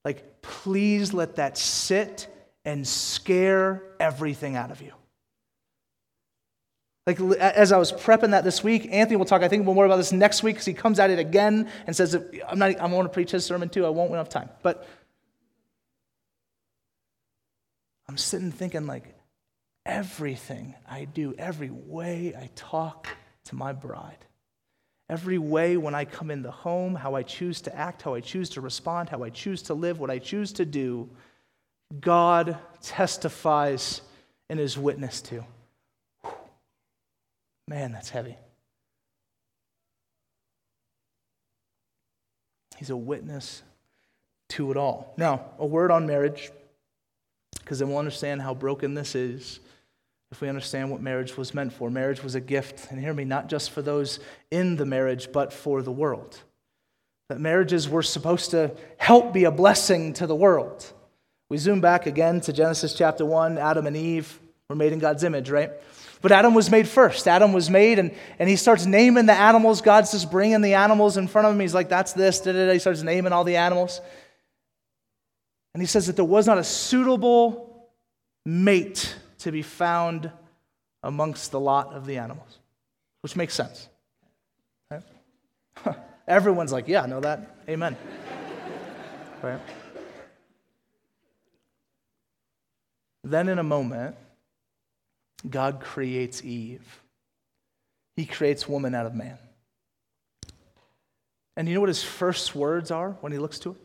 Like, 0.05 0.43
please 0.43 1.13
let 1.13 1.37
that 1.37 1.59
sit 1.59 2.29
and 2.65 2.87
scare 2.87 3.83
everything 3.99 4.57
out 4.57 4.71
of 4.71 4.81
you. 4.81 4.93
Like, 7.07 7.21
as 7.41 7.73
I 7.73 7.79
was 7.79 7.93
prepping 7.93 8.31
that 8.31 8.45
this 8.45 8.63
week, 8.63 8.87
Anthony 8.91 9.17
will 9.17 9.25
talk, 9.25 9.43
I 9.43 9.49
think, 9.49 9.65
more 9.65 9.85
about 9.85 9.97
this 9.97 10.13
next 10.13 10.43
week 10.43 10.57
because 10.57 10.67
he 10.67 10.75
comes 10.75 11.01
at 11.01 11.11
it 11.11 11.19
again 11.19 11.69
and 11.87 11.97
says, 11.97 12.15
I'm 12.49 12.59
not, 12.59 12.79
I 12.79 12.87
want 12.87 13.07
to 13.07 13.13
preach 13.13 13.31
his 13.31 13.45
sermon 13.45 13.69
too. 13.69 13.85
I 13.85 13.89
won't 13.89 14.13
have 14.13 14.29
time. 14.29 14.51
But 14.63 14.87
I'm 18.07 18.17
sitting 18.17 18.53
thinking, 18.53 18.87
like, 18.87 19.15
everything 19.85 20.75
I 20.89 21.05
do, 21.05 21.35
every 21.39 21.71
way 21.71 22.35
I 22.39 22.51
talk 22.55 23.09
to 23.47 23.55
my 23.55 23.73
bride, 23.73 24.25
every 25.11 25.39
way 25.39 25.77
when 25.77 25.95
I 25.95 26.05
come 26.05 26.31
in 26.31 26.41
the 26.41 26.53
home, 26.53 26.95
how 26.95 27.17
I 27.17 27.25
choose 27.25 27.61
to 27.63 27.77
act, 27.77 28.03
how 28.03 28.15
I 28.15 28.21
choose 28.21 28.49
to 28.51 28.61
respond, 28.61 29.09
how 29.09 29.25
I 29.25 29.31
choose 29.31 29.61
to 29.63 29.75
live, 29.75 29.99
what 29.99 30.09
I 30.09 30.21
choose 30.21 30.53
to 30.55 30.65
do, 30.65 31.11
God 32.01 32.57
testifies 32.81 34.03
and 34.49 34.61
is 34.61 34.79
witness 34.79 35.21
to. 35.23 35.45
Man, 37.67 37.91
that's 37.91 38.11
heavy. 38.11 38.37
He's 42.77 42.91
a 42.91 42.97
witness 42.97 43.63
to 44.51 44.71
it 44.71 44.77
all. 44.77 45.13
Now, 45.17 45.45
a 45.59 45.67
word 45.67 45.91
on 45.91 46.07
marriage, 46.07 46.51
because 47.59 47.81
then 47.81 47.89
we'll 47.89 47.99
understand 47.99 48.43
how 48.43 48.55
broken 48.55 48.95
this 48.95 49.17
is 49.17 49.59
if 50.33 50.41
we 50.41 50.49
understand 50.49 50.91
what 50.91 51.01
marriage 51.01 51.37
was 51.37 51.55
meant 51.55 51.73
for. 51.73 51.91
Marriage 51.91 52.23
was 52.23 52.35
a 52.35 52.41
gift, 52.41 52.91
and 52.91 53.01
hear 53.01 53.13
me, 53.13 53.25
not 53.25 53.49
just 53.49 53.71
for 53.71 53.83
those 53.83 54.21
in 54.51 54.77
the 54.77 54.87
marriage, 54.87 55.33
but 55.33 55.53
for 55.53 55.83
the 55.83 55.91
world. 55.91 56.39
That 57.29 57.41
marriages 57.41 57.89
were 57.89 58.03
supposed 58.03 58.53
to 58.53 58.75
help 58.97 59.33
be 59.33 59.45
a 59.45 59.51
blessing 59.51 60.13
to 60.15 60.27
the 60.27 60.35
world. 60.35 60.93
We 61.49 61.59
zoom 61.59 61.81
back 61.81 62.07
again 62.07 62.41
to 62.43 62.53
Genesis 62.53 62.95
chapter 62.95 63.25
1, 63.25 63.59
Adam 63.59 63.87
and 63.87 63.97
Eve 63.97 64.39
were 64.69 64.77
made 64.77 64.93
in 64.93 65.01
God's 65.01 65.25
image, 65.25 65.51
right? 65.51 65.73
But 66.23 66.33
Adam 66.33 66.55
was 66.55 66.71
made 66.71 66.87
first. 66.87 67.27
Adam 67.27 67.53
was 67.53 67.71
made, 67.71 67.99
and, 67.99 68.15
and 68.39 68.49
he 68.49 68.57
starts 68.57 68.87
naming 68.87 69.27
the 69.27 69.33
animals. 69.33 69.81
God's 69.81 70.13
just 70.13 70.31
bringing 70.31 70.61
the 70.61 70.75
animals 70.75 71.17
in 71.17 71.27
front 71.27 71.49
of 71.49 71.55
him. 71.55 71.61
He's 71.61 71.75
like, 71.75 71.89
that's 71.89 72.13
this. 72.13 72.41
Da, 72.41 72.53
da, 72.53 72.67
da. 72.67 72.73
He 72.75 72.79
starts 72.79 73.03
naming 73.03 73.33
all 73.33 73.43
the 73.43 73.57
animals. 73.57 74.01
And 75.75 75.83
he 75.83 75.87
says 75.87 76.07
that 76.09 76.17
there 76.17 76.25
was 76.25 76.47
not 76.47 76.59
a 76.59 76.65
suitable 76.65 77.89
mate 78.45 79.15
to 79.41 79.53
be 79.53 79.63
found 79.63 80.31
amongst 81.03 81.51
the 81.51 81.61
lot 81.61 81.95
of 81.95 82.07
the 82.07 82.19
animals, 82.19 82.59
which 83.23 83.37
makes 83.37 83.55
sense. 83.55 83.89
Right? 84.91 85.03
Everyone's 86.29 86.73
like, 86.73 86.89
yeah, 86.89 87.03
I 87.03 87.07
know 87.07 87.21
that. 87.21 87.57
Amen. 87.69 87.97
right? 89.43 89.61
Then, 93.25 93.49
in 93.49 93.59
a 93.59 93.63
moment, 93.65 94.17
God 95.49 95.81
creates 95.81 96.45
Eve. 96.45 97.03
He 98.17 98.27
creates 98.27 98.69
woman 98.69 98.95
out 98.95 99.07
of 99.07 99.15
man. 99.15 99.39
And 101.57 101.69
you 101.69 101.75
know 101.75 101.81
what 101.81 101.89
his 101.89 102.03
first 102.03 102.55
words 102.55 102.91
are 102.91 103.13
when 103.21 103.33
he 103.33 103.39
looks 103.39 103.59
to 103.61 103.73
it? 103.73 103.77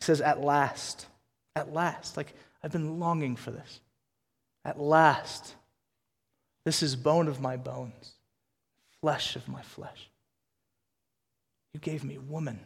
He 0.00 0.04
says, 0.04 0.20
At 0.20 0.40
last. 0.40 1.06
At 1.54 1.72
last. 1.72 2.16
Like, 2.16 2.34
I've 2.62 2.72
been 2.72 2.98
longing 2.98 3.36
for 3.36 3.50
this. 3.50 3.80
At 4.64 4.80
last. 4.80 5.54
This 6.64 6.82
is 6.82 6.96
bone 6.96 7.28
of 7.28 7.40
my 7.40 7.56
bones, 7.56 8.12
flesh 9.02 9.36
of 9.36 9.46
my 9.48 9.60
flesh. 9.62 10.08
You 11.74 11.80
gave 11.80 12.04
me 12.04 12.16
woman. 12.18 12.58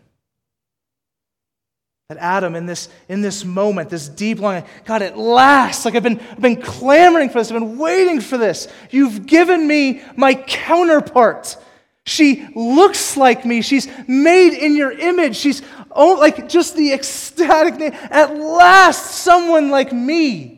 That 2.08 2.18
Adam, 2.18 2.54
in 2.54 2.64
this, 2.64 2.88
in 3.08 3.20
this 3.20 3.44
moment, 3.44 3.90
this 3.90 4.08
deep 4.08 4.38
longing, 4.38 4.64
God, 4.84 5.02
at 5.02 5.18
last, 5.18 5.84
like 5.84 5.94
I've 5.94 6.02
been, 6.02 6.20
I've 6.20 6.40
been 6.40 6.62
clamoring 6.62 7.28
for 7.28 7.38
this, 7.38 7.50
I've 7.50 7.58
been 7.58 7.76
waiting 7.76 8.20
for 8.20 8.38
this. 8.38 8.68
You've 8.90 9.26
given 9.26 9.66
me 9.66 10.02
my 10.16 10.34
counterpart. 10.34 11.56
She 12.06 12.48
looks 12.54 13.18
like 13.18 13.44
me. 13.44 13.60
She's 13.60 13.88
made 14.06 14.54
in 14.54 14.74
your 14.74 14.90
image. 14.90 15.36
She's 15.36 15.60
oh, 15.90 16.14
like 16.14 16.48
just 16.48 16.76
the 16.76 16.94
ecstatic 16.94 17.76
name. 17.76 17.92
At 18.10 18.34
last, 18.34 19.16
someone 19.16 19.70
like 19.70 19.92
me. 19.92 20.57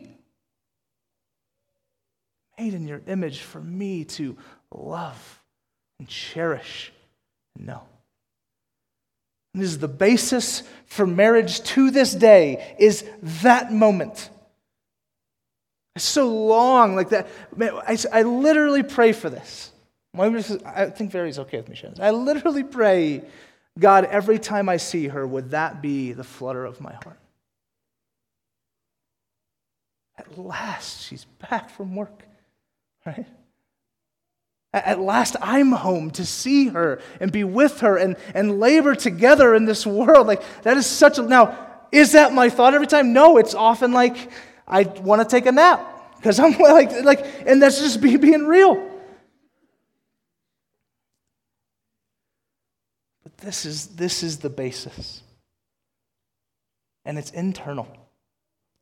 Made 2.61 2.75
in 2.75 2.87
your 2.87 3.01
image 3.07 3.39
for 3.39 3.59
me 3.59 4.05
to 4.05 4.37
love 4.71 5.41
and 5.97 6.07
cherish 6.07 6.93
and 7.55 7.65
know. 7.65 7.81
And 9.55 9.63
this 9.63 9.71
is 9.71 9.79
the 9.79 9.87
basis 9.87 10.61
for 10.85 11.07
marriage 11.07 11.63
to 11.63 11.89
this 11.89 12.13
day 12.13 12.75
is 12.77 13.03
that 13.23 13.73
moment. 13.73 14.29
It's 15.95 16.05
so 16.05 16.27
long, 16.27 16.95
like 16.95 17.09
that. 17.09 17.29
Man, 17.55 17.73
I, 17.87 17.97
I 18.13 18.21
literally 18.21 18.83
pray 18.83 19.11
for 19.11 19.31
this. 19.31 19.71
I 20.15 20.85
think 20.85 21.11
Vary's 21.11 21.39
okay 21.39 21.57
with 21.57 21.67
me 21.67 21.75
sharing 21.75 21.95
this. 21.95 22.03
I 22.03 22.11
literally 22.11 22.63
pray, 22.63 23.23
God, 23.79 24.05
every 24.05 24.37
time 24.37 24.69
I 24.69 24.77
see 24.77 25.07
her, 25.07 25.25
would 25.25 25.49
that 25.49 25.81
be 25.81 26.11
the 26.11 26.23
flutter 26.23 26.63
of 26.63 26.79
my 26.79 26.93
heart? 26.93 27.17
At 30.15 30.37
last, 30.37 31.01
she's 31.01 31.25
back 31.49 31.71
from 31.71 31.95
work, 31.95 32.21
right? 33.05 33.25
At 34.73 35.01
last, 35.01 35.35
I'm 35.41 35.73
home 35.73 36.11
to 36.11 36.25
see 36.25 36.69
her 36.69 37.01
and 37.19 37.31
be 37.31 37.43
with 37.43 37.81
her 37.81 37.97
and, 37.97 38.15
and 38.33 38.59
labor 38.59 38.95
together 38.95 39.53
in 39.53 39.65
this 39.65 39.85
world. 39.85 40.27
Like, 40.27 40.43
that 40.61 40.77
is 40.77 40.85
such 40.85 41.17
a. 41.17 41.23
Now, 41.23 41.57
is 41.91 42.13
that 42.13 42.33
my 42.33 42.49
thought 42.49 42.73
every 42.73 42.87
time? 42.87 43.11
No, 43.11 43.37
it's 43.37 43.53
often 43.53 43.91
like, 43.91 44.31
I 44.65 44.83
want 44.83 45.21
to 45.21 45.27
take 45.27 45.45
a 45.45 45.51
nap 45.51 46.15
because 46.15 46.39
I'm 46.39 46.57
like, 46.57 47.03
like, 47.03 47.25
and 47.45 47.61
that's 47.61 47.79
just 47.79 47.99
be, 47.99 48.15
being 48.15 48.45
real. 48.45 48.75
But 53.23 53.37
this 53.39 53.65
is, 53.65 53.87
this 53.87 54.23
is 54.23 54.37
the 54.37 54.49
basis. 54.49 55.21
And 57.03 57.17
it's 57.17 57.31
internal. 57.31 57.87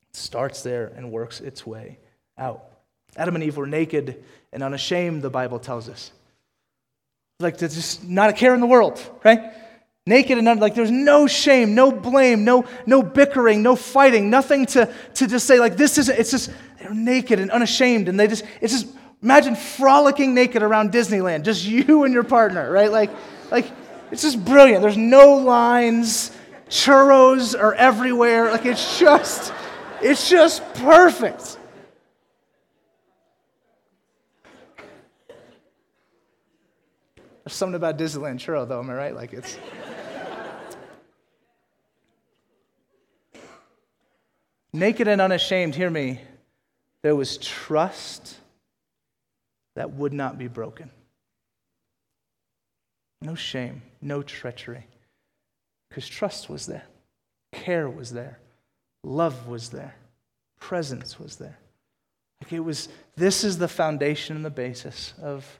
It 0.09 0.15
starts 0.15 0.61
there 0.61 0.87
and 0.95 1.11
works 1.11 1.41
its 1.41 1.65
way 1.65 1.97
out. 2.37 2.63
Adam 3.19 3.35
and 3.35 3.43
Eve 3.43 3.57
were 3.57 3.67
naked 3.67 4.23
and 4.53 4.63
unashamed, 4.63 5.21
the 5.21 5.29
Bible 5.29 5.59
tells 5.59 5.89
us. 5.89 6.11
Like, 7.41 7.57
there's 7.57 7.75
just 7.75 8.07
not 8.07 8.29
a 8.29 8.33
care 8.33 8.53
in 8.53 8.61
the 8.61 8.65
world, 8.65 8.99
right? 9.23 9.53
Naked 10.05 10.37
and 10.37 10.47
un- 10.47 10.59
like, 10.59 10.73
there's 10.73 10.89
no 10.89 11.27
shame, 11.27 11.75
no 11.75 11.91
blame, 11.91 12.45
no, 12.45 12.65
no 12.85 13.03
bickering, 13.03 13.61
no 13.61 13.75
fighting, 13.75 14.29
nothing 14.29 14.65
to, 14.67 14.91
to 15.15 15.27
just 15.27 15.45
say, 15.45 15.59
like, 15.59 15.75
this 15.75 15.97
isn't, 15.97 16.17
it's 16.17 16.31
just, 16.31 16.49
they're 16.79 16.93
naked 16.93 17.39
and 17.39 17.51
unashamed. 17.51 18.07
And 18.07 18.17
they 18.17 18.27
just, 18.27 18.45
it's 18.61 18.73
just, 18.73 18.87
imagine 19.21 19.55
frolicking 19.55 20.33
naked 20.33 20.63
around 20.63 20.91
Disneyland, 20.93 21.43
just 21.43 21.65
you 21.65 22.05
and 22.05 22.13
your 22.13 22.23
partner, 22.23 22.71
right? 22.71 22.91
Like, 22.91 23.11
like, 23.51 23.69
it's 24.11 24.21
just 24.21 24.43
brilliant. 24.43 24.81
There's 24.81 24.97
no 24.97 25.35
lines, 25.35 26.31
churros 26.69 27.53
are 27.59 27.73
everywhere. 27.73 28.49
Like, 28.49 28.65
it's 28.65 28.97
just, 28.97 29.53
it's 30.01 30.29
just 30.29 30.63
perfect. 30.75 31.57
Something 37.49 37.75
about 37.75 37.97
Disneyland 37.97 38.35
churro, 38.35 38.67
though, 38.67 38.79
am 38.79 38.89
I 38.89 38.93
right? 38.93 39.15
Like 39.15 39.33
it's. 39.33 39.57
Naked 44.71 45.07
and 45.07 45.19
unashamed, 45.19 45.73
hear 45.73 45.89
me, 45.89 46.21
there 47.01 47.15
was 47.15 47.37
trust 47.37 48.37
that 49.75 49.91
would 49.91 50.13
not 50.13 50.37
be 50.37 50.47
broken. 50.47 50.91
No 53.21 53.33
shame, 53.35 53.81
no 54.01 54.21
treachery, 54.21 54.85
because 55.89 56.07
trust 56.07 56.49
was 56.49 56.67
there, 56.67 56.85
care 57.51 57.89
was 57.89 58.11
there, 58.11 58.39
love 59.03 59.47
was 59.47 59.69
there, 59.71 59.95
presence 60.59 61.19
was 61.19 61.37
there. 61.37 61.57
Like 62.41 62.53
it 62.53 62.59
was, 62.59 62.89
this 63.15 63.43
is 63.43 63.57
the 63.57 63.67
foundation 63.67 64.35
and 64.35 64.45
the 64.45 64.49
basis 64.49 65.13
of 65.21 65.58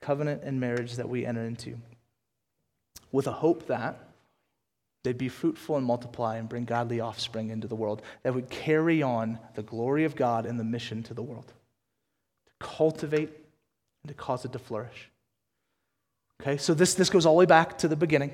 covenant 0.00 0.42
and 0.44 0.60
marriage 0.60 0.96
that 0.96 1.08
we 1.08 1.26
enter 1.26 1.44
into 1.44 1.78
with 3.12 3.26
a 3.26 3.32
hope 3.32 3.66
that 3.66 3.98
they'd 5.02 5.18
be 5.18 5.28
fruitful 5.28 5.76
and 5.76 5.84
multiply 5.84 6.36
and 6.36 6.48
bring 6.48 6.64
godly 6.64 7.00
offspring 7.00 7.50
into 7.50 7.66
the 7.66 7.74
world 7.74 8.02
that 8.22 8.34
would 8.34 8.50
carry 8.50 9.02
on 9.02 9.38
the 9.54 9.62
glory 9.62 10.04
of 10.04 10.14
God 10.14 10.46
and 10.46 10.60
the 10.60 10.64
mission 10.64 11.02
to 11.04 11.14
the 11.14 11.22
world, 11.22 11.46
to 11.46 12.52
cultivate 12.58 13.30
and 14.02 14.08
to 14.08 14.14
cause 14.14 14.44
it 14.44 14.52
to 14.52 14.58
flourish. 14.58 15.10
Okay, 16.40 16.56
so 16.56 16.74
this, 16.74 16.94
this 16.94 17.10
goes 17.10 17.26
all 17.26 17.34
the 17.34 17.38
way 17.38 17.46
back 17.46 17.78
to 17.78 17.88
the 17.88 17.96
beginning. 17.96 18.32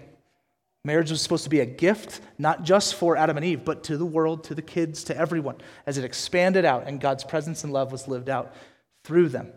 Marriage 0.84 1.10
was 1.10 1.20
supposed 1.20 1.42
to 1.42 1.50
be 1.50 1.60
a 1.60 1.66
gift, 1.66 2.20
not 2.38 2.62
just 2.62 2.94
for 2.94 3.16
Adam 3.16 3.36
and 3.36 3.44
Eve, 3.44 3.64
but 3.64 3.82
to 3.84 3.96
the 3.96 4.06
world, 4.06 4.44
to 4.44 4.54
the 4.54 4.62
kids, 4.62 5.02
to 5.04 5.16
everyone, 5.16 5.56
as 5.84 5.98
it 5.98 6.04
expanded 6.04 6.64
out 6.64 6.84
and 6.86 7.00
God's 7.00 7.24
presence 7.24 7.64
and 7.64 7.72
love 7.72 7.90
was 7.90 8.06
lived 8.06 8.28
out 8.28 8.54
through 9.02 9.28
them. 9.30 9.52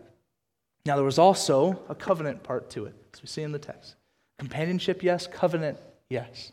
Now, 0.86 0.96
there 0.96 1.04
was 1.04 1.18
also 1.18 1.80
a 1.88 1.94
covenant 1.94 2.42
part 2.42 2.70
to 2.70 2.86
it, 2.86 2.94
as 3.12 3.22
we 3.22 3.28
see 3.28 3.42
in 3.42 3.52
the 3.52 3.58
text. 3.58 3.96
Companionship, 4.38 5.02
yes. 5.02 5.26
Covenant, 5.26 5.78
yes. 6.08 6.50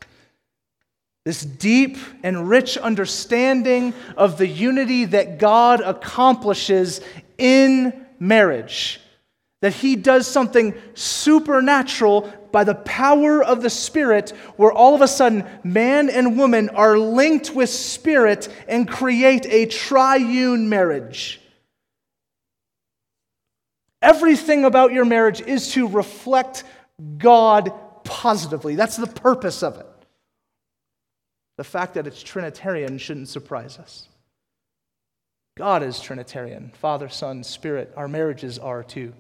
This 1.24 1.44
deep 1.44 1.98
and 2.24 2.50
rich 2.50 2.78
understanding 2.78 3.94
of 4.16 4.38
the 4.38 4.48
unity 4.48 5.06
that 5.06 5.40
God 5.40 5.82
accomplishes 5.82 7.02
in 7.38 8.06
marriage. 8.20 9.00
That 9.62 9.74
He 9.74 9.96
does 9.96 10.28
something 10.28 10.74
supernatural 10.94 12.32
by 12.52 12.64
the 12.64 12.76
power 12.76 13.44
of 13.44 13.62
the 13.62 13.70
Spirit, 13.70 14.32
where 14.56 14.72
all 14.72 14.96
of 14.96 15.02
a 15.02 15.08
sudden 15.08 15.46
man 15.64 16.10
and 16.10 16.38
woman 16.38 16.70
are 16.70 16.98
linked 16.98 17.54
with 17.54 17.70
Spirit 17.70 18.50
and 18.68 18.88
create 18.88 19.46
a 19.48 19.66
triune 19.66 20.70
marriage. 20.70 21.42
Everything 24.08 24.64
about 24.64 24.93
your 24.93 25.03
marriage 25.03 25.41
is 25.41 25.74
to 25.74 25.86
reflect 25.86 26.64
God 27.18 27.74
positively. 28.05 28.76
That's 28.76 28.95
the 28.95 29.05
purpose 29.05 29.64
of 29.64 29.78
it. 29.78 29.86
The 31.58 31.66
fact 31.66 31.95
that 31.95 32.08
it's 32.08 32.24
Trinitarian 32.24 32.99
shouldn't 32.99 33.28
surprise 33.28 33.78
us. 33.78 34.08
God 35.58 35.84
is 35.84 35.99
Trinitarian 35.99 36.72
Father, 36.80 37.10
Son, 37.10 37.43
Spirit. 37.43 37.91
Our 37.97 38.08
marriages 38.08 38.58
are 38.58 38.82
too. 38.82 39.12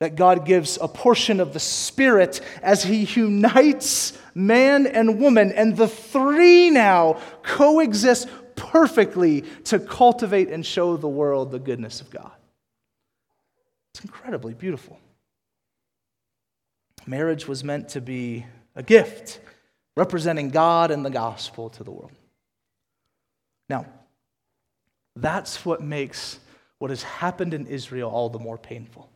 That 0.00 0.16
God 0.16 0.44
gives 0.44 0.76
a 0.80 0.88
portion 0.88 1.38
of 1.38 1.52
the 1.52 1.60
Spirit 1.60 2.40
as 2.62 2.82
He 2.82 3.04
unites 3.04 4.18
man 4.34 4.88
and 4.88 5.20
woman, 5.20 5.52
and 5.52 5.76
the 5.76 5.86
three 5.86 6.70
now 6.70 7.20
coexist 7.44 8.28
perfectly 8.56 9.42
to 9.66 9.78
cultivate 9.78 10.48
and 10.48 10.66
show 10.66 10.96
the 10.96 11.06
world 11.06 11.52
the 11.52 11.60
goodness 11.60 12.00
of 12.00 12.10
God. 12.10 12.32
It's 13.94 14.04
incredibly 14.04 14.54
beautiful. 14.54 14.98
Marriage 17.06 17.48
was 17.48 17.64
meant 17.64 17.88
to 17.90 18.00
be 18.00 18.46
a 18.74 18.82
gift 18.82 19.40
representing 19.96 20.50
God 20.50 20.90
and 20.90 21.04
the 21.04 21.10
gospel 21.10 21.70
to 21.70 21.84
the 21.84 21.90
world. 21.90 22.12
Now, 23.68 23.86
that's 25.16 25.64
what 25.64 25.82
makes 25.82 26.38
what 26.78 26.90
has 26.90 27.02
happened 27.02 27.52
in 27.52 27.66
Israel 27.66 28.10
all 28.10 28.30
the 28.30 28.38
more 28.38 28.56
painful. 28.56 29.10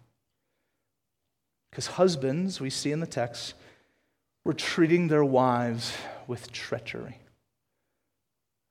Because 1.71 1.87
husbands, 1.87 2.61
we 2.61 2.71
see 2.71 2.93
in 2.93 3.01
the 3.01 3.07
text, 3.07 3.55
were 4.45 4.53
treating 4.53 5.09
their 5.09 5.25
wives 5.25 5.93
with 6.27 6.53
treachery. 6.53 7.19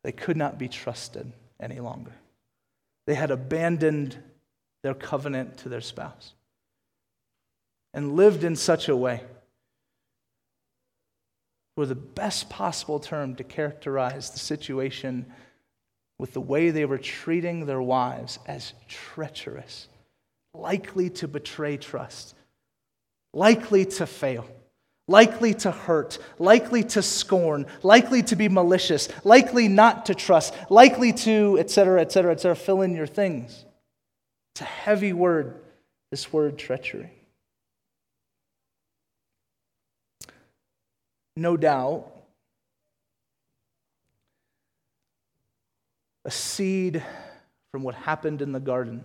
They 0.04 0.12
could 0.12 0.38
not 0.38 0.58
be 0.60 0.68
trusted 0.68 1.32
any 1.60 1.80
longer. 1.80 2.14
They 3.08 3.16
had 3.16 3.32
abandoned 3.32 4.18
their 4.84 4.94
covenant 4.94 5.58
to 5.58 5.70
their 5.70 5.82
spouse 5.82 6.34
and 7.94 8.16
lived 8.16 8.44
in 8.44 8.56
such 8.56 8.90
a 8.90 8.96
way 8.96 9.22
were 11.76 11.86
the 11.86 11.96
best 11.96 12.50
possible 12.50 13.00
term 13.00 13.36
to 13.36 13.44
characterize 13.44 14.30
the 14.30 14.40
situation 14.40 15.26
with 16.20 16.34
the 16.34 16.42
way 16.42 16.70
they 16.70 16.86
were 16.86 16.98
treating 16.98 17.66
their 17.66 17.82
wives 17.82 18.40
as 18.48 18.74
treacherous, 18.88 19.88
likely 20.54 21.10
to 21.10 21.28
betray 21.28 21.78
trust, 21.78 22.36
likely 23.34 23.86
to 23.86 24.06
fail, 24.06 24.48
likely 25.08 25.54
to 25.54 25.72
hurt, 25.72 26.20
likely 26.38 26.84
to 26.84 27.02
scorn, 27.02 27.66
likely 27.82 28.22
to 28.22 28.36
be 28.36 28.48
malicious, 28.48 29.10
likely 29.26 29.68
not 29.68 30.06
to 30.06 30.16
trust, 30.16 30.54
likely 30.70 31.12
to, 31.12 31.58
etc., 31.60 32.02
etc., 32.02 32.34
etc. 32.34 32.56
Fill 32.56 32.82
in 32.84 32.96
your 32.96 33.08
things. 33.08 33.66
It's 34.54 34.62
a 34.62 34.66
heavy 34.66 35.14
word, 35.14 35.62
this 36.12 36.32
word 36.32 36.60
treachery. 36.60 37.12
No 41.36 41.58
doubt, 41.58 42.12
a 46.26 46.30
seed 46.30 47.04
from 47.72 47.82
what 47.82 47.96
happened 47.96 48.44
in 48.44 48.52
the 48.52 48.60
garden. 48.60 49.04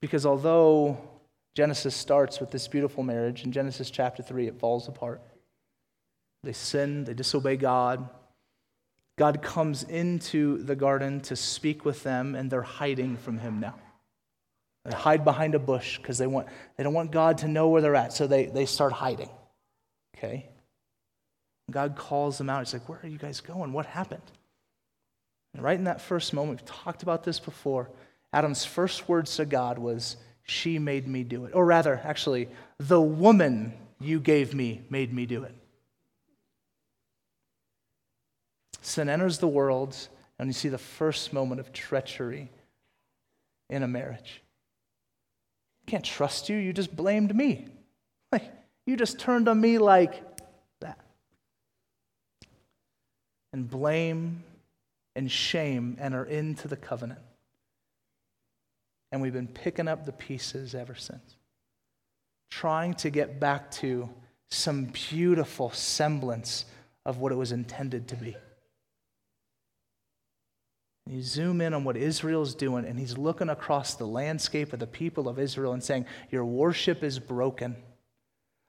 Because 0.00 0.26
although 0.26 0.98
Genesis 1.54 1.94
starts 1.94 2.40
with 2.40 2.50
this 2.50 2.66
beautiful 2.66 3.04
marriage, 3.04 3.44
in 3.44 3.52
Genesis 3.52 3.90
chapter 3.90 4.22
3, 4.22 4.48
it 4.48 4.58
falls 4.58 4.88
apart. 4.88 5.20
They 6.42 6.52
sin, 6.52 7.04
they 7.04 7.14
disobey 7.14 7.56
God. 7.56 8.08
God 9.16 9.42
comes 9.42 9.84
into 9.84 10.58
the 10.58 10.74
garden 10.74 11.20
to 11.22 11.36
speak 11.36 11.84
with 11.84 12.02
them, 12.02 12.34
and 12.34 12.50
they're 12.50 12.62
hiding 12.62 13.16
from 13.16 13.38
him 13.38 13.60
now. 13.60 13.74
They 14.90 14.96
hide 14.96 15.24
behind 15.24 15.54
a 15.54 15.60
bush 15.60 15.98
because 15.98 16.18
they, 16.18 16.26
want, 16.26 16.48
they 16.76 16.82
don't 16.82 16.94
want 16.94 17.12
God 17.12 17.38
to 17.38 17.48
know 17.48 17.68
where 17.68 17.80
they're 17.80 17.94
at, 17.94 18.12
so 18.12 18.26
they, 18.26 18.46
they 18.46 18.66
start 18.66 18.92
hiding. 18.92 19.30
Okay? 20.16 20.48
God 21.70 21.94
calls 21.94 22.38
them 22.38 22.50
out. 22.50 22.66
He's 22.66 22.72
like, 22.72 22.88
Where 22.88 22.98
are 23.00 23.08
you 23.08 23.16
guys 23.16 23.40
going? 23.40 23.72
What 23.72 23.86
happened? 23.86 24.22
And 25.54 25.62
right 25.62 25.78
in 25.78 25.84
that 25.84 26.00
first 26.00 26.32
moment, 26.32 26.58
we've 26.58 26.82
talked 26.82 27.04
about 27.04 27.22
this 27.22 27.38
before. 27.38 27.88
Adam's 28.32 28.64
first 28.64 29.08
words 29.08 29.36
to 29.36 29.44
God 29.44 29.78
was, 29.78 30.16
She 30.42 30.80
made 30.80 31.06
me 31.06 31.22
do 31.22 31.44
it. 31.44 31.54
Or 31.54 31.64
rather, 31.64 32.00
actually, 32.02 32.48
the 32.78 33.00
woman 33.00 33.72
you 34.00 34.18
gave 34.18 34.54
me 34.54 34.82
made 34.90 35.12
me 35.12 35.24
do 35.24 35.44
it. 35.44 35.54
Sin 38.82 39.08
enters 39.08 39.38
the 39.38 39.46
world, 39.46 39.96
and 40.36 40.48
you 40.48 40.52
see 40.52 40.68
the 40.68 40.78
first 40.78 41.32
moment 41.32 41.60
of 41.60 41.72
treachery 41.72 42.50
in 43.68 43.84
a 43.84 43.88
marriage 43.88 44.42
can't 45.90 46.04
trust 46.04 46.48
you. 46.48 46.56
You 46.56 46.72
just 46.72 46.94
blamed 46.94 47.34
me. 47.34 47.66
Like, 48.32 48.44
you 48.86 48.96
just 48.96 49.18
turned 49.18 49.48
on 49.48 49.60
me 49.60 49.78
like 49.78 50.22
that. 50.78 51.00
And 53.52 53.68
blame 53.68 54.44
and 55.16 55.28
shame 55.28 55.96
enter 56.00 56.24
into 56.24 56.68
the 56.68 56.76
covenant. 56.76 57.18
And 59.10 59.20
we've 59.20 59.32
been 59.32 59.48
picking 59.48 59.88
up 59.88 60.06
the 60.06 60.12
pieces 60.12 60.76
ever 60.76 60.94
since, 60.94 61.34
trying 62.52 62.94
to 62.94 63.10
get 63.10 63.40
back 63.40 63.72
to 63.72 64.08
some 64.48 64.84
beautiful 64.84 65.72
semblance 65.72 66.66
of 67.04 67.18
what 67.18 67.32
it 67.32 67.36
was 67.36 67.50
intended 67.50 68.06
to 68.06 68.14
be. 68.14 68.36
You 71.06 71.22
zoom 71.22 71.60
in 71.60 71.74
on 71.74 71.84
what 71.84 71.96
Israel's 71.96 72.54
doing, 72.54 72.84
and 72.84 72.98
he's 72.98 73.18
looking 73.18 73.48
across 73.48 73.94
the 73.94 74.06
landscape 74.06 74.72
of 74.72 74.78
the 74.78 74.86
people 74.86 75.28
of 75.28 75.38
Israel 75.38 75.72
and 75.72 75.82
saying, 75.82 76.06
Your 76.30 76.44
worship 76.44 77.02
is 77.02 77.18
broken. 77.18 77.76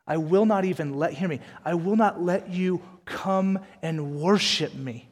I 0.07 0.17
will 0.17 0.45
not 0.45 0.65
even 0.65 0.95
let, 0.95 1.13
hear 1.13 1.27
me, 1.27 1.39
I 1.63 1.75
will 1.75 1.95
not 1.95 2.21
let 2.21 2.49
you 2.49 2.81
come 3.05 3.59
and 3.81 4.15
worship 4.15 4.73
me 4.73 5.07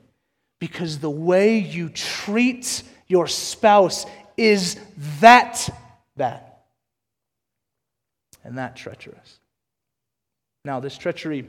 because 0.59 0.99
the 0.99 1.09
way 1.09 1.59
you 1.59 1.89
treat 1.89 2.83
your 3.07 3.27
spouse 3.27 4.05
is 4.35 4.79
that 5.19 5.69
bad 6.17 6.41
and 8.43 8.57
that 8.57 8.75
treacherous. 8.75 9.39
Now, 10.65 10.79
this 10.79 10.97
treachery, 10.97 11.47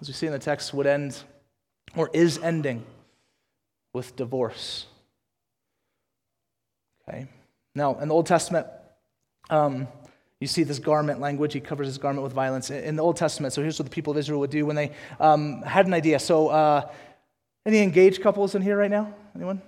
as 0.00 0.08
we 0.08 0.14
see 0.14 0.26
in 0.26 0.32
the 0.32 0.38
text, 0.38 0.74
would 0.74 0.86
end 0.86 1.22
or 1.96 2.10
is 2.12 2.38
ending 2.38 2.84
with 3.92 4.16
divorce. 4.16 4.86
Okay? 7.08 7.26
Now, 7.74 7.98
in 7.98 8.08
the 8.08 8.14
Old 8.14 8.26
Testament, 8.26 8.66
um, 9.50 9.88
you 10.40 10.46
see 10.46 10.64
this 10.64 10.78
garment 10.78 11.20
language. 11.20 11.52
He 11.52 11.60
covers 11.60 11.86
his 11.86 11.98
garment 11.98 12.24
with 12.24 12.32
violence. 12.32 12.70
In 12.70 12.96
the 12.96 13.02
Old 13.02 13.16
Testament, 13.16 13.52
so 13.52 13.62
here's 13.62 13.78
what 13.78 13.84
the 13.84 13.94
people 13.94 14.10
of 14.10 14.18
Israel 14.18 14.40
would 14.40 14.50
do 14.50 14.66
when 14.66 14.76
they 14.76 14.92
um, 15.20 15.62
had 15.62 15.86
an 15.86 15.94
idea. 15.94 16.18
So, 16.18 16.48
uh, 16.48 16.90
any 17.64 17.78
engaged 17.78 18.22
couples 18.22 18.54
in 18.54 18.62
here 18.62 18.76
right 18.76 18.90
now? 18.90 19.14
Anyone? 19.36 19.62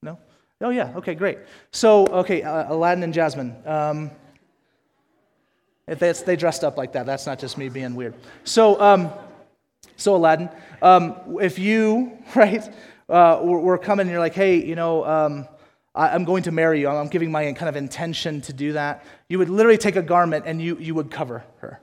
No? 0.00 0.18
Oh, 0.60 0.70
yeah. 0.70 0.92
Okay, 0.96 1.14
great. 1.14 1.38
So, 1.72 2.06
okay, 2.06 2.42
uh, 2.42 2.72
Aladdin 2.72 3.02
and 3.02 3.12
Jasmine. 3.12 3.56
Um, 3.66 4.10
if 5.88 5.98
they, 5.98 6.12
they 6.12 6.36
dressed 6.36 6.62
up 6.62 6.76
like 6.76 6.92
that, 6.92 7.04
that's 7.04 7.26
not 7.26 7.40
just 7.40 7.58
me 7.58 7.68
being 7.68 7.96
weird. 7.96 8.14
So, 8.44 8.80
um, 8.80 9.10
so, 9.96 10.16
Aladdin, 10.16 10.50
um, 10.80 11.38
if 11.40 11.58
you, 11.58 12.18
right, 12.34 12.62
uh, 13.08 13.40
were, 13.42 13.78
coming 13.78 14.04
and 14.04 14.10
you're 14.10 14.20
like, 14.20 14.34
hey, 14.34 14.64
you 14.64 14.74
know, 14.74 15.04
um, 15.04 15.48
I, 15.94 16.14
am 16.14 16.24
going 16.24 16.44
to 16.44 16.52
marry 16.52 16.80
you, 16.80 16.88
I'm 16.88 17.08
giving 17.08 17.30
my 17.30 17.52
kind 17.52 17.68
of 17.68 17.76
intention 17.76 18.40
to 18.42 18.52
do 18.52 18.72
that, 18.72 19.04
you 19.28 19.38
would 19.38 19.50
literally 19.50 19.78
take 19.78 19.96
a 19.96 20.02
garment 20.02 20.44
and 20.46 20.60
you, 20.60 20.78
you 20.78 20.94
would 20.94 21.10
cover 21.10 21.44
her. 21.58 21.80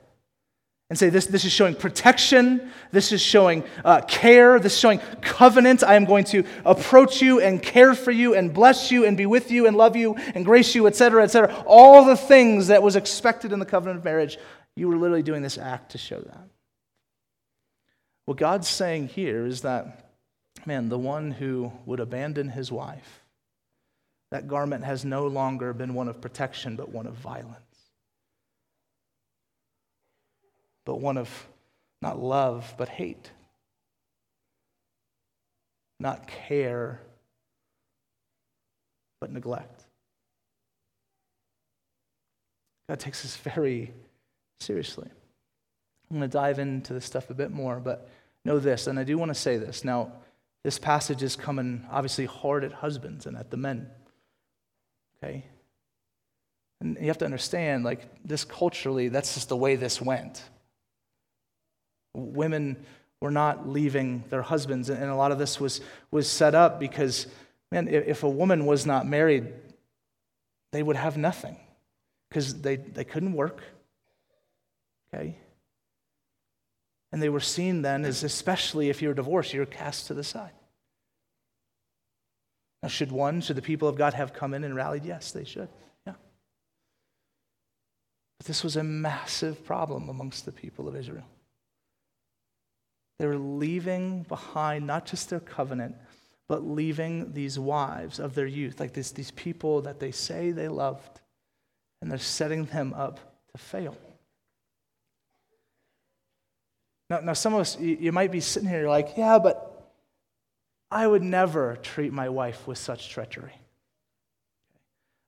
and 0.88 0.98
say, 0.98 1.08
This, 1.08 1.26
this 1.26 1.44
is 1.44 1.52
showing 1.52 1.76
protection, 1.76 2.70
this 2.90 3.12
is 3.12 3.22
showing 3.22 3.62
uh, 3.84 4.00
care, 4.02 4.58
this 4.58 4.74
is 4.74 4.80
showing 4.80 4.98
covenant. 5.20 5.84
I 5.84 5.94
am 5.94 6.04
going 6.04 6.24
to 6.24 6.44
approach 6.64 7.22
you 7.22 7.40
and 7.40 7.62
care 7.62 7.94
for 7.94 8.10
you 8.10 8.34
and 8.34 8.52
bless 8.52 8.90
you 8.90 9.06
and 9.06 9.16
be 9.16 9.26
with 9.26 9.52
you 9.52 9.66
and 9.66 9.76
love 9.76 9.94
you 9.94 10.16
and 10.34 10.44
grace 10.44 10.74
you, 10.74 10.88
etc., 10.88 11.22
etc. 11.22 11.64
All 11.66 12.04
the 12.04 12.16
things 12.16 12.66
that 12.66 12.82
was 12.82 12.96
expected 12.96 13.52
in 13.52 13.60
the 13.60 13.66
covenant 13.66 13.98
of 13.98 14.04
marriage, 14.04 14.36
you 14.74 14.88
were 14.88 14.96
literally 14.96 15.22
doing 15.22 15.42
this 15.42 15.58
act 15.58 15.92
to 15.92 15.98
show 15.98 16.18
that. 16.18 16.49
What 18.30 18.36
God's 18.36 18.68
saying 18.68 19.08
here 19.08 19.44
is 19.44 19.62
that, 19.62 20.12
man, 20.64 20.88
the 20.88 20.96
one 20.96 21.32
who 21.32 21.72
would 21.84 21.98
abandon 21.98 22.48
his 22.48 22.70
wife, 22.70 23.24
that 24.30 24.46
garment 24.46 24.84
has 24.84 25.04
no 25.04 25.26
longer 25.26 25.72
been 25.72 25.94
one 25.94 26.06
of 26.06 26.20
protection, 26.20 26.76
but 26.76 26.90
one 26.90 27.08
of 27.08 27.14
violence. 27.14 27.56
but 30.84 31.00
one 31.00 31.18
of 31.18 31.48
not 32.02 32.22
love, 32.22 32.72
but 32.78 32.88
hate. 32.88 33.32
Not 35.98 36.28
care, 36.28 37.00
but 39.20 39.32
neglect. 39.32 39.86
God 42.88 43.00
takes 43.00 43.22
this 43.22 43.36
very 43.36 43.92
seriously. 44.60 45.08
I'm 46.10 46.18
going 46.18 46.30
to 46.30 46.32
dive 46.32 46.60
into 46.60 46.92
this 46.92 47.04
stuff 47.04 47.30
a 47.30 47.34
bit 47.34 47.50
more, 47.50 47.80
but 47.80 48.08
know 48.44 48.58
this, 48.58 48.86
and 48.86 48.98
I 48.98 49.04
do 49.04 49.18
want 49.18 49.30
to 49.30 49.34
say 49.34 49.56
this. 49.56 49.84
Now, 49.84 50.12
this 50.62 50.78
passage 50.78 51.22
is 51.22 51.36
coming 51.36 51.86
obviously 51.90 52.26
hard 52.26 52.64
at 52.64 52.72
husbands 52.72 53.26
and 53.26 53.36
at 53.36 53.50
the 53.50 53.56
men. 53.56 53.90
Okay? 55.22 55.44
And 56.80 56.96
you 57.00 57.08
have 57.08 57.18
to 57.18 57.24
understand, 57.24 57.84
like, 57.84 58.08
this 58.24 58.44
culturally, 58.44 59.08
that's 59.08 59.34
just 59.34 59.48
the 59.48 59.56
way 59.56 59.76
this 59.76 60.00
went. 60.00 60.42
Women 62.14 62.84
were 63.20 63.30
not 63.30 63.68
leaving 63.68 64.24
their 64.30 64.42
husbands, 64.42 64.88
and 64.88 65.02
a 65.04 65.14
lot 65.14 65.30
of 65.30 65.38
this 65.38 65.60
was, 65.60 65.80
was 66.10 66.28
set 66.28 66.54
up 66.54 66.80
because, 66.80 67.26
man, 67.70 67.86
if 67.88 68.22
a 68.22 68.28
woman 68.28 68.64
was 68.64 68.86
not 68.86 69.06
married, 69.06 69.52
they 70.72 70.82
would 70.82 70.96
have 70.96 71.16
nothing 71.16 71.56
because 72.28 72.62
they, 72.62 72.76
they 72.76 73.04
couldn't 73.04 73.34
work. 73.34 73.62
Okay? 75.12 75.36
And 77.12 77.22
they 77.22 77.28
were 77.28 77.40
seen 77.40 77.82
then 77.82 78.04
as, 78.04 78.22
especially 78.22 78.88
if 78.88 79.02
you're 79.02 79.14
divorced, 79.14 79.52
you're 79.52 79.66
cast 79.66 80.06
to 80.06 80.14
the 80.14 80.24
side. 80.24 80.52
Now, 82.82 82.88
should 82.88 83.12
one, 83.12 83.40
should 83.40 83.56
the 83.56 83.62
people 83.62 83.88
of 83.88 83.96
God 83.96 84.14
have 84.14 84.32
come 84.32 84.54
in 84.54 84.64
and 84.64 84.74
rallied? 84.74 85.04
Yes, 85.04 85.32
they 85.32 85.44
should. 85.44 85.68
Yeah. 86.06 86.14
But 88.38 88.46
this 88.46 88.64
was 88.64 88.76
a 88.76 88.84
massive 88.84 89.64
problem 89.64 90.08
amongst 90.08 90.44
the 90.46 90.52
people 90.52 90.88
of 90.88 90.96
Israel. 90.96 91.26
They 93.18 93.26
were 93.26 93.36
leaving 93.36 94.22
behind 94.22 94.86
not 94.86 95.04
just 95.04 95.28
their 95.28 95.40
covenant, 95.40 95.96
but 96.48 96.64
leaving 96.64 97.34
these 97.34 97.58
wives 97.58 98.18
of 98.18 98.34
their 98.34 98.46
youth, 98.46 98.80
like 98.80 98.94
this, 98.94 99.10
these 99.10 99.30
people 99.32 99.82
that 99.82 100.00
they 100.00 100.10
say 100.10 100.52
they 100.52 100.68
loved, 100.68 101.20
and 102.00 102.10
they're 102.10 102.18
setting 102.18 102.64
them 102.64 102.94
up 102.94 103.20
to 103.52 103.58
fail. 103.62 103.96
Now, 107.10 107.20
now 107.20 107.32
some 107.32 107.52
of 107.52 107.60
us, 107.60 107.78
you, 107.78 107.98
you 108.00 108.12
might 108.12 108.30
be 108.30 108.40
sitting 108.40 108.68
here 108.68 108.88
like, 108.88 109.14
yeah, 109.16 109.38
but 109.40 109.66
I 110.90 111.06
would 111.06 111.22
never 111.22 111.76
treat 111.82 112.12
my 112.12 112.28
wife 112.28 112.66
with 112.66 112.78
such 112.78 113.10
treachery. 113.10 113.52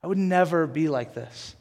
I 0.02 0.06
would 0.06 0.18
never 0.18 0.66
be 0.66 0.88
like 0.88 1.14
this. 1.14 1.56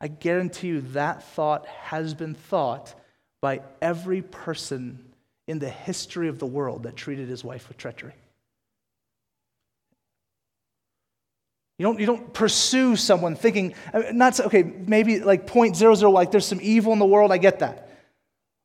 I 0.00 0.08
guarantee 0.08 0.68
you 0.68 0.80
that 0.92 1.22
thought 1.22 1.66
has 1.66 2.14
been 2.14 2.34
thought 2.34 2.94
by 3.42 3.62
every 3.82 4.22
person 4.22 5.04
in 5.46 5.58
the 5.58 5.68
history 5.68 6.28
of 6.28 6.38
the 6.38 6.46
world 6.46 6.84
that 6.84 6.96
treated 6.96 7.28
his 7.28 7.42
wife 7.42 7.68
with 7.68 7.76
treachery. 7.76 8.14
You 11.78 11.84
don't, 11.84 11.98
you 11.98 12.06
don't 12.06 12.32
pursue 12.32 12.96
someone 12.96 13.36
thinking, 13.36 13.74
not, 14.12 14.38
okay, 14.38 14.62
maybe 14.62 15.20
like 15.20 15.46
point 15.46 15.76
zero 15.76 15.94
zero, 15.94 16.10
like 16.10 16.30
there's 16.30 16.46
some 16.46 16.60
evil 16.62 16.92
in 16.92 16.98
the 16.98 17.06
world, 17.06 17.32
I 17.32 17.38
get 17.38 17.60
that. 17.60 17.89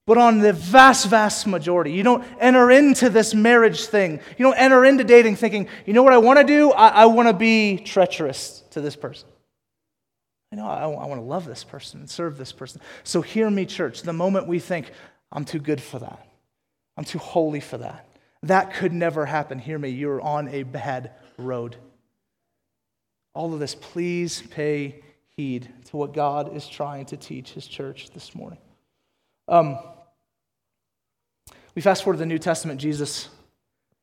But 0.07 0.19
on 0.19 0.37
the 0.37 0.53
vast, 0.53 1.07
vast 1.07 1.47
majority, 1.47 1.91
you 1.91 2.03
don't 2.03 2.23
enter 2.39 2.69
into 2.69 3.09
this 3.09 3.33
marriage 3.33 3.87
thing. 3.87 4.19
You 4.37 4.45
don't 4.45 4.57
enter 4.57 4.85
into 4.85 5.03
dating 5.03 5.37
thinking, 5.37 5.67
you 5.87 5.93
know 5.93 6.03
what 6.03 6.13
I 6.13 6.19
want 6.19 6.37
to 6.37 6.45
do? 6.45 6.71
I, 6.71 6.89
I 6.89 7.05
want 7.05 7.27
to 7.27 7.33
be 7.33 7.77
treacherous 7.77 8.63
to 8.71 8.81
this 8.81 8.95
person. 8.95 9.27
I 10.51 10.57
know 10.57 10.67
I, 10.67 10.83
I 10.83 11.07
want 11.07 11.19
to 11.19 11.25
love 11.25 11.45
this 11.45 11.63
person 11.63 12.01
and 12.01 12.09
serve 12.09 12.37
this 12.37 12.51
person. 12.51 12.81
So 13.03 13.23
hear 13.23 13.49
me, 13.49 13.65
church. 13.65 14.03
The 14.03 14.13
moment 14.13 14.47
we 14.47 14.59
think, 14.59 14.91
I'm 15.31 15.43
too 15.43 15.59
good 15.59 15.81
for 15.81 15.97
that, 15.99 16.27
I'm 16.97 17.03
too 17.03 17.17
holy 17.17 17.59
for 17.59 17.79
that, 17.79 18.07
that 18.43 18.75
could 18.75 18.93
never 18.93 19.25
happen. 19.25 19.57
Hear 19.57 19.79
me, 19.79 19.89
you're 19.89 20.21
on 20.21 20.49
a 20.49 20.61
bad 20.63 21.11
road. 21.39 21.77
All 23.33 23.53
of 23.55 23.59
this, 23.59 23.73
please 23.73 24.43
pay 24.51 25.01
heed 25.35 25.67
to 25.85 25.97
what 25.97 26.13
God 26.13 26.55
is 26.55 26.67
trying 26.67 27.07
to 27.07 27.17
teach 27.17 27.51
his 27.53 27.65
church 27.67 28.11
this 28.11 28.35
morning. 28.35 28.59
Um, 29.47 29.79
we 31.75 31.81
fast 31.81 32.03
forward 32.03 32.15
to 32.15 32.19
the 32.19 32.25
New 32.25 32.39
Testament, 32.39 32.81
Jesus 32.81 33.29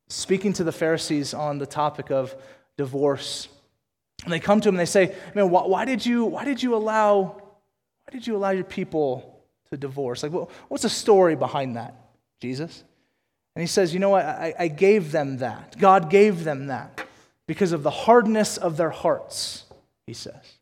speaking 0.09 0.53
to 0.53 0.65
the 0.65 0.73
Pharisees 0.73 1.33
on 1.33 1.59
the 1.59 1.67
topic 1.67 2.11
of 2.11 2.37
divorce 2.77 3.49
and 4.25 4.33
they 4.33 4.41
come 4.41 4.61
to 4.61 4.69
him 4.69 4.77
and 4.77 4.81
they 4.81 4.87
say, 4.87 5.15
Man, 5.35 5.51
why, 5.51 5.63
why, 5.67 5.85
did 5.85 6.05
you, 6.05 6.25
why 6.25 6.45
did 6.45 6.63
you 6.63 6.75
allow 6.75 7.43
why 8.05 8.19
did 8.19 8.27
you 8.27 8.37
allow 8.37 8.51
your 8.51 8.65
people 8.65 9.45
to 9.71 9.77
divorce? 9.77 10.23
Like, 10.23 10.33
what's 10.69 10.83
the 10.83 10.89
story 10.89 11.37
behind 11.37 11.77
that, 11.77 11.95
Jesus? 12.41 12.83
And 13.55 13.61
he 13.61 13.67
says, 13.67 13.93
You 13.93 14.01
know 14.01 14.11
what? 14.11 14.25
I, 14.25 14.55
I 14.59 14.69
gave 14.69 15.13
them 15.13 15.39
that. 15.39 15.77
God 15.79 16.11
gave 16.11 16.45
them 16.45 16.67
that 16.67 17.07
because 17.47 17.73
of 17.73 17.83
the 17.83 17.91
hardness 17.91 18.57
of 18.57 18.77
their 18.77 18.91
hearts, 18.91 19.65
he 20.07 20.15
says. 20.15 20.59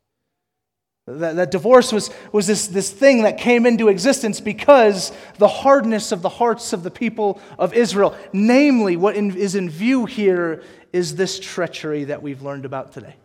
That, 1.19 1.37
that 1.37 1.51
divorce 1.51 1.93
was, 1.93 2.11
was 2.33 2.47
this, 2.47 2.67
this 2.67 2.91
thing 2.91 3.23
that 3.23 3.39
came 3.39 3.67
into 3.67 3.89
existence 3.89 4.41
because 4.41 5.13
the 5.39 5.49
hardness 5.49 6.13
of 6.13 6.23
the 6.23 6.29
hearts 6.29 6.73
of 6.73 6.83
the 6.83 6.91
people 6.91 7.41
of 7.59 7.75
Israel. 7.75 8.17
Namely, 8.33 8.97
what 8.97 9.17
in, 9.17 9.37
is 9.37 9.55
in 9.55 9.69
view 9.69 10.07
here 10.07 10.63
is 10.93 11.17
this 11.17 11.39
treachery 11.41 12.05
that 12.05 12.23
we've 12.23 12.43
learned 12.43 12.65
about 12.65 12.93
today. 12.93 13.17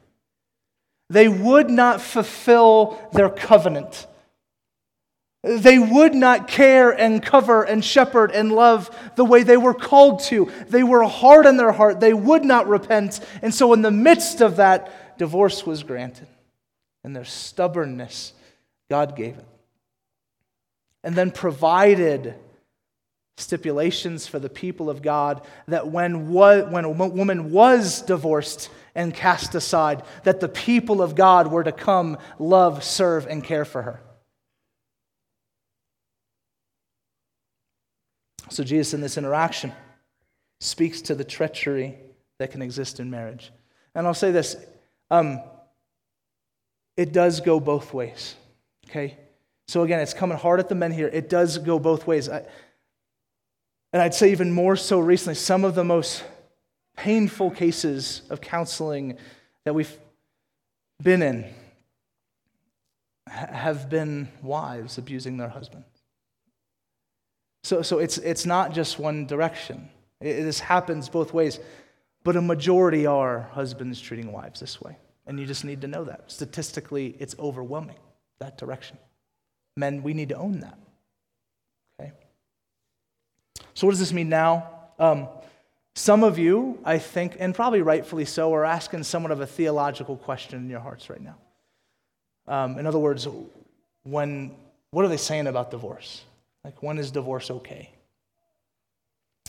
They 1.09 1.27
would 1.27 1.69
not 1.69 2.01
fulfill 2.01 3.09
their 3.13 3.29
covenant. 3.29 4.07
They 5.43 5.77
would 5.77 6.15
not 6.15 6.47
care 6.47 6.89
and 6.89 7.21
cover 7.21 7.61
and 7.61 7.85
shepherd 7.85 8.31
and 8.31 8.51
love 8.51 8.89
the 9.15 9.25
way 9.25 9.43
they 9.43 9.57
were 9.57 9.75
called 9.75 10.21
to. 10.23 10.51
They 10.67 10.81
were 10.81 11.03
hard 11.03 11.45
in 11.45 11.57
their 11.57 11.71
heart. 11.71 11.99
They 11.99 12.13
would 12.13 12.43
not 12.43 12.67
repent. 12.67 13.19
And 13.43 13.53
so, 13.53 13.71
in 13.73 13.83
the 13.83 13.91
midst 13.91 14.41
of 14.41 14.55
that, 14.55 15.17
divorce 15.19 15.63
was 15.63 15.83
granted. 15.83 16.27
And 17.05 17.15
their 17.15 17.23
stubbornness, 17.23 18.33
God 18.89 19.15
gave 19.15 19.37
it. 19.37 19.47
And 21.03 21.15
then 21.15 21.31
provided 21.31 22.35
stipulations 23.37 24.27
for 24.27 24.39
the 24.39 24.49
people 24.49 24.89
of 24.89 25.01
God 25.01 25.45
that 25.67 25.87
when, 25.87 26.31
when 26.31 26.85
a 26.85 26.89
woman 26.89 27.51
was 27.51 28.01
divorced, 28.01 28.69
and 28.95 29.13
cast 29.13 29.53
aside, 29.53 30.03
that 30.23 30.39
the 30.39 30.47
people 30.47 31.01
of 31.01 31.15
God 31.15 31.51
were 31.51 31.63
to 31.63 31.73
come, 31.73 32.17
love, 32.39 32.83
serve, 32.83 33.27
and 33.27 33.43
care 33.43 33.65
for 33.65 33.81
her. 33.81 34.01
So, 38.49 38.63
Jesus, 38.63 38.93
in 38.93 39.01
this 39.01 39.17
interaction, 39.17 39.73
speaks 40.61 41.01
to 41.01 41.15
the 41.15 41.25
treachery 41.25 41.97
that 42.39 42.51
can 42.51 42.61
exist 42.61 42.99
in 42.99 43.09
marriage. 43.09 43.51
And 43.93 44.07
I'll 44.07 44.13
say 44.13 44.31
this 44.31 44.55
um, 45.11 45.41
it 46.97 47.11
does 47.11 47.41
go 47.41 47.59
both 47.59 47.93
ways, 47.93 48.35
okay? 48.89 49.17
So, 49.67 49.83
again, 49.83 49.99
it's 49.99 50.13
coming 50.13 50.37
hard 50.37 50.59
at 50.59 50.69
the 50.69 50.75
men 50.75 50.91
here. 50.91 51.07
It 51.07 51.29
does 51.29 51.57
go 51.57 51.79
both 51.79 52.05
ways. 52.05 52.29
I, 52.29 52.43
and 53.93 54.01
I'd 54.01 54.13
say 54.13 54.31
even 54.31 54.51
more 54.51 54.75
so 54.75 54.99
recently, 54.99 55.35
some 55.35 55.63
of 55.63 55.75
the 55.75 55.83
most 55.83 56.23
painful 56.97 57.51
cases 57.51 58.21
of 58.29 58.41
counseling 58.41 59.17
that 59.63 59.73
we've 59.73 59.97
been 61.01 61.21
in 61.21 61.45
have 63.27 63.89
been 63.89 64.27
wives 64.41 64.97
abusing 64.97 65.37
their 65.37 65.49
husbands. 65.49 65.87
So, 67.63 67.81
so 67.81 67.97
it's, 67.99 68.17
it's 68.19 68.45
not 68.45 68.73
just 68.73 68.99
one 68.99 69.25
direction. 69.25 69.89
It, 70.21 70.43
this 70.43 70.59
happens 70.59 71.09
both 71.09 71.33
ways. 71.33 71.59
But 72.23 72.35
a 72.35 72.41
majority 72.41 73.05
are 73.05 73.49
husbands 73.51 73.99
treating 73.99 74.31
wives 74.31 74.59
this 74.59 74.81
way. 74.81 74.97
And 75.27 75.39
you 75.39 75.45
just 75.45 75.65
need 75.65 75.81
to 75.81 75.87
know 75.87 76.03
that. 76.03 76.31
Statistically, 76.31 77.15
it's 77.19 77.35
overwhelming, 77.39 77.97
that 78.39 78.57
direction. 78.57 78.97
Men, 79.75 80.03
we 80.03 80.13
need 80.13 80.29
to 80.29 80.35
own 80.35 80.59
that. 80.59 80.77
Okay? 81.99 82.11
So, 83.73 83.87
what 83.87 83.91
does 83.91 83.99
this 83.99 84.13
mean 84.13 84.29
now? 84.29 84.69
Um, 84.99 85.27
some 85.95 86.23
of 86.23 86.37
you, 86.37 86.79
I 86.83 86.97
think, 86.99 87.37
and 87.39 87.55
probably 87.55 87.81
rightfully 87.81 88.25
so, 88.25 88.53
are 88.53 88.65
asking 88.65 89.03
somewhat 89.03 89.31
of 89.31 89.41
a 89.41 89.47
theological 89.47 90.17
question 90.17 90.59
in 90.59 90.69
your 90.69 90.79
hearts 90.79 91.09
right 91.09 91.21
now. 91.21 91.37
Um, 92.47 92.77
in 92.77 92.85
other 92.85 92.99
words, 92.99 93.27
when 94.03 94.51
what 94.91 95.03
are 95.03 95.09
they 95.09 95.17
saying 95.17 95.47
about 95.47 95.71
divorce? 95.71 96.23
Like, 96.63 96.81
when 96.81 96.97
is 96.97 97.11
divorce 97.11 97.51
okay? 97.51 97.91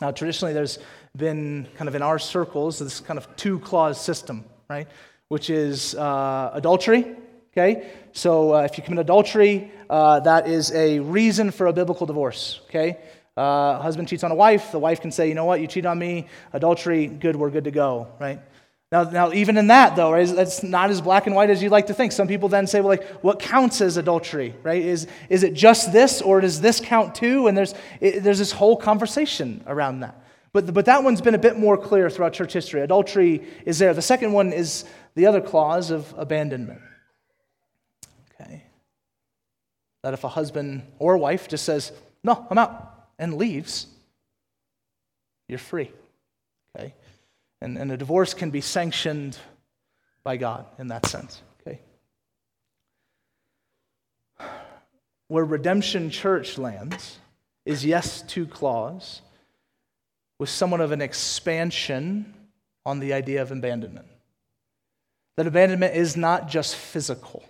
Now, 0.01 0.11
traditionally, 0.11 0.53
there's 0.53 0.79
been 1.17 1.69
kind 1.77 1.89
of 1.89 1.95
in 1.95 2.03
our 2.03 2.19
circles 2.19 2.79
this 2.79 3.01
kind 3.01 3.17
of 3.17 3.35
two 3.37 3.61
clause 3.61 4.01
system, 4.01 4.45
right? 4.69 4.89
Which 5.29 5.51
is 5.51 5.95
uh, 5.97 6.51
adultery, 6.55 7.17
okay? 7.53 7.91
So 8.13 8.55
uh, 8.55 8.61
if 8.61 8.79
you 8.79 8.85
commit 8.85 9.01
adultery, 9.01 9.73
uh, 9.91 10.21
that 10.21 10.47
is 10.47 10.71
a 10.73 11.01
reason 11.01 11.51
for 11.51 11.67
a 11.67 11.73
biblical 11.73 12.07
divorce, 12.07 12.61
okay? 12.69 12.99
Uh, 13.37 13.81
husband 13.81 14.07
cheats 14.07 14.23
on 14.23 14.31
a 14.31 14.37
wife, 14.37 14.71
the 14.71 14.79
wife 14.79 15.01
can 15.01 15.11
say, 15.11 15.29
you 15.29 15.35
know 15.35 15.45
what, 15.45 15.61
you 15.61 15.67
cheat 15.67 15.85
on 15.85 15.99
me, 15.99 16.27
adultery, 16.53 17.09
good, 17.09 17.35
we're 17.35 17.51
good 17.51 17.65
to 17.65 17.73
go, 17.73 18.07
right? 18.21 18.41
Now, 18.93 19.03
now 19.03 19.33
even 19.33 19.59
in 19.59 19.67
that, 19.67 19.97
though, 19.97 20.13
right, 20.13 20.29
it's 20.29 20.63
not 20.63 20.91
as 20.91 21.01
black 21.01 21.27
and 21.27 21.35
white 21.35 21.51
as 21.51 21.61
you'd 21.61 21.73
like 21.73 21.89
to 21.89 21.95
think. 21.95 22.13
Some 22.13 22.29
people 22.29 22.49
then 22.49 22.69
say, 22.69 22.81
well, 22.81 22.91
like, 22.91 23.05
what 23.25 23.41
counts 23.41 23.81
as 23.81 23.97
adultery, 23.97 24.55
right? 24.63 24.81
Is, 24.81 25.09
is 25.29 25.43
it 25.43 25.55
just 25.55 25.93
this, 25.93 26.23
or 26.23 26.41
does 26.41 26.61
this 26.61 26.79
count 26.79 27.17
too? 27.17 27.49
And 27.49 27.59
there's, 27.59 27.75
it, 28.01 28.23
there's 28.23 28.39
this 28.39 28.53
whole 28.53 28.77
conversation 28.77 29.65
around 29.67 30.01
that. 30.01 30.23
But, 30.53 30.73
but 30.73 30.87
that 30.87 31.03
one's 31.03 31.21
been 31.21 31.35
a 31.35 31.39
bit 31.39 31.59
more 31.59 31.77
clear 31.77 32.09
throughout 32.09 32.33
church 32.33 32.53
history. 32.53 32.81
Adultery 32.81 33.45
is 33.67 33.79
there. 33.79 33.93
The 33.93 34.01
second 34.01 34.33
one 34.33 34.53
is 34.53 34.85
the 35.17 35.27
other 35.27 35.41
clause 35.41 35.91
of 35.91 36.15
abandonment. 36.17 36.81
Okay. 38.41 38.63
That 40.03 40.15
if 40.15 40.23
a 40.23 40.29
husband 40.29 40.83
or 41.01 41.17
wife 41.17 41.49
just 41.49 41.65
says, 41.65 41.91
no, 42.23 42.47
I'm 42.49 42.59
out, 42.59 43.09
and 43.19 43.35
leaves, 43.35 43.87
you're 45.49 45.59
free. 45.59 45.91
Okay. 46.79 46.95
And, 47.61 47.79
and 47.79 47.91
a 47.91 47.97
divorce 47.97 48.35
can 48.35 48.51
be 48.51 48.61
sanctioned 48.61 49.39
by 50.23 50.37
God 50.37 50.67
in 50.79 50.89
that 50.89 51.07
sense. 51.07 51.41
Okay. 51.61 51.81
Where 55.29 55.45
Redemption 55.45 56.11
Church 56.11 56.59
lands 56.59 57.19
is 57.65 57.85
yes 57.85 58.21
to 58.23 58.47
clause 58.47 59.23
with 60.39 60.51
somewhat 60.51 60.83
of 60.83 60.93
an 60.93 61.01
expansion 61.01 62.35
on 62.85 63.01
the 63.01 63.15
idea 63.15 63.41
of 63.41 63.51
abandonment. 63.51 64.07
That 65.37 65.47
abandonment 65.47 65.95
is 65.95 66.17
not 66.17 66.49
just 66.49 66.77
physical. 66.77 67.45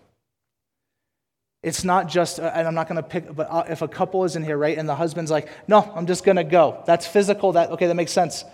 It's 1.62 1.82
not 1.82 2.08
just, 2.08 2.38
uh, 2.38 2.52
and 2.54 2.68
I'm 2.68 2.74
not 2.74 2.88
going 2.88 2.96
to 2.96 3.02
pick, 3.02 3.34
but 3.34 3.48
uh, 3.50 3.64
if 3.68 3.82
a 3.82 3.88
couple 3.88 4.24
is 4.24 4.36
in 4.36 4.44
here, 4.44 4.56
right, 4.56 4.78
and 4.78 4.88
the 4.88 4.94
husband's 4.94 5.30
like, 5.30 5.48
no, 5.66 5.90
I'm 5.94 6.06
just 6.06 6.24
going 6.24 6.36
to 6.36 6.44
go. 6.44 6.82
That's 6.86 7.06
physical. 7.06 7.52
That, 7.52 7.70
okay, 7.70 7.86
that 7.86 7.94
makes 7.94 8.12
sense. 8.12 8.44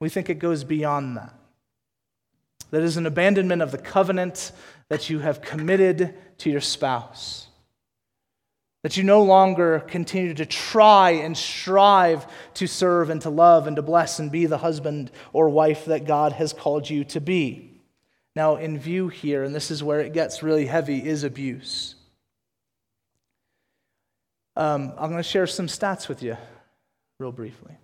We 0.00 0.08
think 0.08 0.30
it 0.30 0.38
goes 0.38 0.62
beyond 0.62 1.16
that. 1.16 1.34
That 2.70 2.82
is 2.82 2.96
an 2.96 3.06
abandonment 3.06 3.62
of 3.62 3.72
the 3.72 3.78
covenant 3.78 4.52
that 4.88 5.10
you 5.10 5.20
have 5.20 5.40
committed 5.40 6.14
to 6.38 6.50
your 6.50 6.60
spouse. 6.60 7.48
That 8.82 8.96
you 8.96 9.02
no 9.02 9.22
longer 9.22 9.80
continue 9.80 10.34
to 10.34 10.46
try 10.46 11.10
and 11.10 11.36
strive 11.36 12.26
to 12.54 12.66
serve 12.66 13.10
and 13.10 13.20
to 13.22 13.30
love 13.30 13.66
and 13.66 13.74
to 13.76 13.82
bless 13.82 14.18
and 14.18 14.30
be 14.30 14.46
the 14.46 14.58
husband 14.58 15.10
or 15.32 15.48
wife 15.48 15.86
that 15.86 16.06
God 16.06 16.32
has 16.34 16.52
called 16.52 16.88
you 16.88 17.04
to 17.04 17.20
be. 17.20 17.67
Now, 18.38 18.54
in 18.54 18.78
view 18.78 19.08
here, 19.08 19.42
and 19.42 19.52
this 19.52 19.68
is 19.68 19.82
where 19.82 19.98
it 19.98 20.12
gets 20.12 20.44
really 20.44 20.64
heavy, 20.64 21.04
is 21.04 21.24
abuse. 21.24 21.96
Um, 24.54 24.92
I'm 24.96 25.10
going 25.10 25.16
to 25.16 25.28
share 25.28 25.48
some 25.48 25.66
stats 25.66 26.08
with 26.08 26.22
you 26.22 26.36
real 27.18 27.32
briefly. 27.32 27.76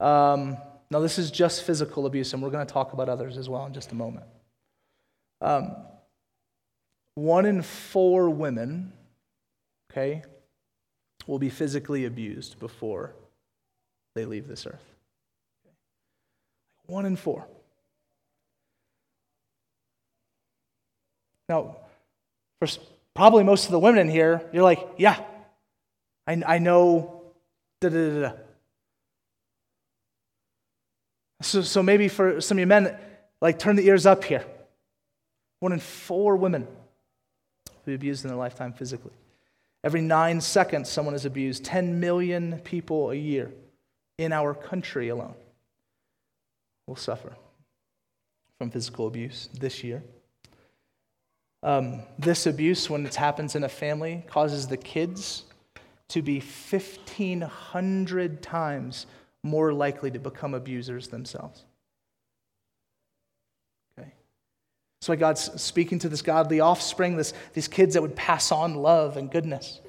Um, 0.00 0.56
now, 0.90 0.98
this 0.98 1.16
is 1.16 1.30
just 1.30 1.62
physical 1.62 2.06
abuse, 2.06 2.32
and 2.32 2.42
we're 2.42 2.50
going 2.50 2.66
to 2.66 2.72
talk 2.72 2.92
about 2.92 3.08
others 3.08 3.38
as 3.38 3.48
well 3.48 3.64
in 3.66 3.72
just 3.72 3.92
a 3.92 3.94
moment. 3.94 4.26
Um, 5.40 5.76
one 7.14 7.46
in 7.46 7.62
four 7.62 8.30
women, 8.30 8.92
okay, 9.92 10.24
will 11.28 11.38
be 11.38 11.50
physically 11.50 12.04
abused 12.04 12.58
before 12.58 13.14
they 14.16 14.24
leave 14.24 14.48
this 14.48 14.66
earth. 14.66 14.96
One 16.86 17.06
in 17.06 17.14
four. 17.14 17.46
Now, 21.50 21.74
for 22.60 22.68
probably 23.12 23.42
most 23.42 23.64
of 23.64 23.72
the 23.72 23.78
women 23.80 24.02
in 24.02 24.08
here, 24.08 24.40
you're 24.52 24.62
like, 24.62 24.86
yeah, 24.98 25.20
I, 26.24 26.40
I 26.46 26.58
know, 26.60 27.22
da 27.80 27.88
da 27.88 28.20
da. 28.20 28.32
So, 31.42 31.62
so 31.62 31.82
maybe 31.82 32.06
for 32.06 32.40
some 32.40 32.56
of 32.56 32.60
you 32.60 32.66
men, 32.66 32.96
like 33.40 33.58
turn 33.58 33.74
the 33.74 33.84
ears 33.84 34.06
up 34.06 34.22
here. 34.22 34.44
One 35.58 35.72
in 35.72 35.80
four 35.80 36.36
women 36.36 36.68
will 37.66 37.84
be 37.84 37.94
abused 37.94 38.24
in 38.24 38.28
their 38.28 38.38
lifetime 38.38 38.72
physically. 38.72 39.12
Every 39.82 40.02
nine 40.02 40.40
seconds, 40.40 40.88
someone 40.88 41.16
is 41.16 41.24
abused. 41.24 41.64
10 41.64 41.98
million 41.98 42.60
people 42.60 43.10
a 43.10 43.16
year 43.16 43.50
in 44.18 44.32
our 44.32 44.54
country 44.54 45.08
alone 45.08 45.34
will 46.86 46.94
suffer 46.94 47.34
from 48.56 48.70
physical 48.70 49.08
abuse 49.08 49.48
this 49.52 49.82
year. 49.82 50.04
Um, 51.62 52.02
this 52.18 52.46
abuse, 52.46 52.88
when 52.88 53.04
it 53.04 53.14
happens 53.14 53.54
in 53.54 53.64
a 53.64 53.68
family, 53.68 54.24
causes 54.28 54.66
the 54.66 54.76
kids 54.76 55.44
to 56.08 56.22
be 56.22 56.40
1,500 56.40 58.42
times 58.42 59.06
more 59.42 59.72
likely 59.72 60.10
to 60.10 60.18
become 60.18 60.54
abusers 60.54 61.08
themselves. 61.08 61.64
Okay? 63.98 64.12
So 65.00 65.14
God's 65.16 65.60
speaking 65.60 65.98
to 66.00 66.08
this 66.08 66.22
godly 66.22 66.60
offspring, 66.60 67.16
this, 67.16 67.34
these 67.52 67.68
kids 67.68 67.94
that 67.94 68.02
would 68.02 68.16
pass 68.16 68.52
on 68.52 68.74
love 68.74 69.16
and 69.16 69.30
goodness. 69.30 69.80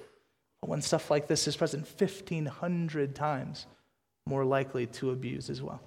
But 0.62 0.70
when 0.70 0.82
stuff 0.82 1.10
like 1.10 1.28
this 1.28 1.48
is 1.48 1.56
present, 1.56 1.88
1,500 1.98 3.16
times 3.16 3.66
more 4.28 4.46
likely 4.46 4.88
to 4.88 5.12
abuse 5.12 5.50
as 5.50 5.62
well. 5.62 5.82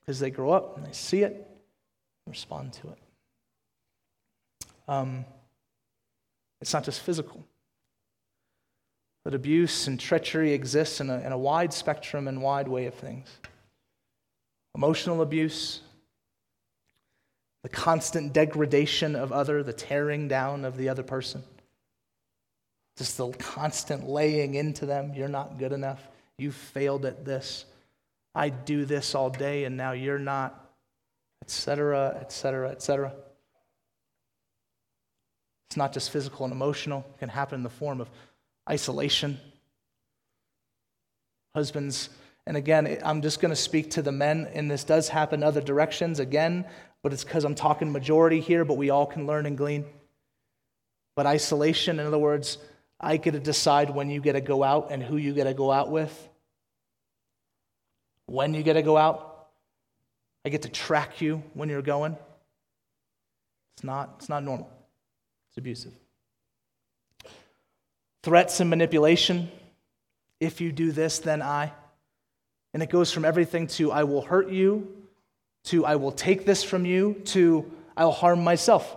Because 0.00 0.20
they 0.20 0.30
grow 0.30 0.50
up 0.50 0.76
and 0.76 0.86
they 0.86 0.92
see 0.92 1.22
it 1.22 1.32
and 1.32 2.32
respond 2.32 2.74
to 2.74 2.88
it. 2.88 2.98
Um, 4.88 5.24
it's 6.60 6.72
not 6.72 6.84
just 6.84 7.00
physical 7.00 7.44
that 9.28 9.34
abuse 9.34 9.86
and 9.86 10.00
treachery 10.00 10.54
exists 10.54 11.02
in 11.02 11.10
a, 11.10 11.18
in 11.20 11.32
a 11.32 11.36
wide 11.36 11.70
spectrum 11.74 12.28
and 12.28 12.40
wide 12.40 12.66
way 12.66 12.86
of 12.86 12.94
things. 12.94 13.28
Emotional 14.74 15.20
abuse, 15.20 15.82
the 17.62 17.68
constant 17.68 18.32
degradation 18.32 19.14
of 19.14 19.30
other, 19.30 19.62
the 19.62 19.74
tearing 19.74 20.28
down 20.28 20.64
of 20.64 20.78
the 20.78 20.88
other 20.88 21.02
person, 21.02 21.42
just 22.96 23.18
the 23.18 23.30
constant 23.32 24.08
laying 24.08 24.54
into 24.54 24.86
them, 24.86 25.12
you're 25.14 25.28
not 25.28 25.58
good 25.58 25.72
enough, 25.72 26.08
you 26.38 26.50
failed 26.50 27.04
at 27.04 27.26
this, 27.26 27.66
I 28.34 28.48
do 28.48 28.86
this 28.86 29.14
all 29.14 29.28
day 29.28 29.64
and 29.64 29.76
now 29.76 29.92
you're 29.92 30.18
not, 30.18 30.72
etc., 31.42 32.16
etc., 32.20 32.70
etc. 32.70 33.12
It's 35.68 35.76
not 35.76 35.92
just 35.92 36.10
physical 36.10 36.44
and 36.44 36.52
emotional, 36.52 37.06
it 37.14 37.18
can 37.18 37.28
happen 37.28 37.56
in 37.56 37.62
the 37.62 37.70
form 37.70 38.00
of 38.00 38.08
isolation. 38.68 39.38
Husbands, 41.54 42.08
and 42.46 42.56
again, 42.56 42.98
I'm 43.04 43.20
just 43.20 43.40
going 43.40 43.50
to 43.50 43.56
speak 43.56 43.90
to 43.92 44.02
the 44.02 44.12
men, 44.12 44.48
and 44.54 44.70
this 44.70 44.84
does 44.84 45.08
happen 45.08 45.42
other 45.42 45.60
directions 45.60 46.20
again, 46.20 46.64
but 47.02 47.12
it's 47.12 47.24
because 47.24 47.44
I'm 47.44 47.54
talking 47.54 47.92
majority 47.92 48.40
here, 48.40 48.64
but 48.64 48.78
we 48.78 48.90
all 48.90 49.06
can 49.06 49.26
learn 49.26 49.44
and 49.44 49.56
glean. 49.56 49.84
But 51.14 51.26
isolation, 51.26 52.00
in 52.00 52.06
other 52.06 52.18
words, 52.18 52.58
I 53.00 53.16
get 53.16 53.32
to 53.32 53.40
decide 53.40 53.90
when 53.90 54.08
you 54.08 54.20
get 54.20 54.32
to 54.32 54.40
go 54.40 54.64
out 54.64 54.88
and 54.90 55.02
who 55.02 55.16
you 55.16 55.34
get 55.34 55.44
to 55.44 55.54
go 55.54 55.70
out 55.70 55.90
with, 55.90 56.28
when 58.26 58.54
you 58.54 58.62
get 58.62 58.74
to 58.74 58.82
go 58.82 58.96
out. 58.96 59.48
I 60.44 60.50
get 60.50 60.62
to 60.62 60.68
track 60.68 61.20
you 61.20 61.42
when 61.52 61.68
you're 61.68 61.82
going. 61.82 62.16
It's 63.76 63.84
not, 63.84 64.14
it's 64.18 64.28
not 64.28 64.42
normal, 64.42 64.70
it's 65.58 65.64
abusive 65.64 65.92
threats 68.22 68.60
and 68.60 68.70
manipulation. 68.70 69.50
If 70.38 70.60
you 70.60 70.70
do 70.70 70.92
this, 70.92 71.18
then 71.18 71.42
I. 71.42 71.72
And 72.74 72.82
it 72.82 72.90
goes 72.90 73.10
from 73.10 73.24
everything 73.24 73.66
to 73.68 73.90
I 73.90 74.04
will 74.04 74.22
hurt 74.22 74.50
you, 74.50 74.86
to 75.64 75.84
I 75.84 75.96
will 75.96 76.12
take 76.12 76.44
this 76.44 76.62
from 76.62 76.84
you, 76.84 77.14
to 77.26 77.68
I 77.96 78.04
will 78.04 78.12
harm 78.12 78.44
myself. 78.44 78.96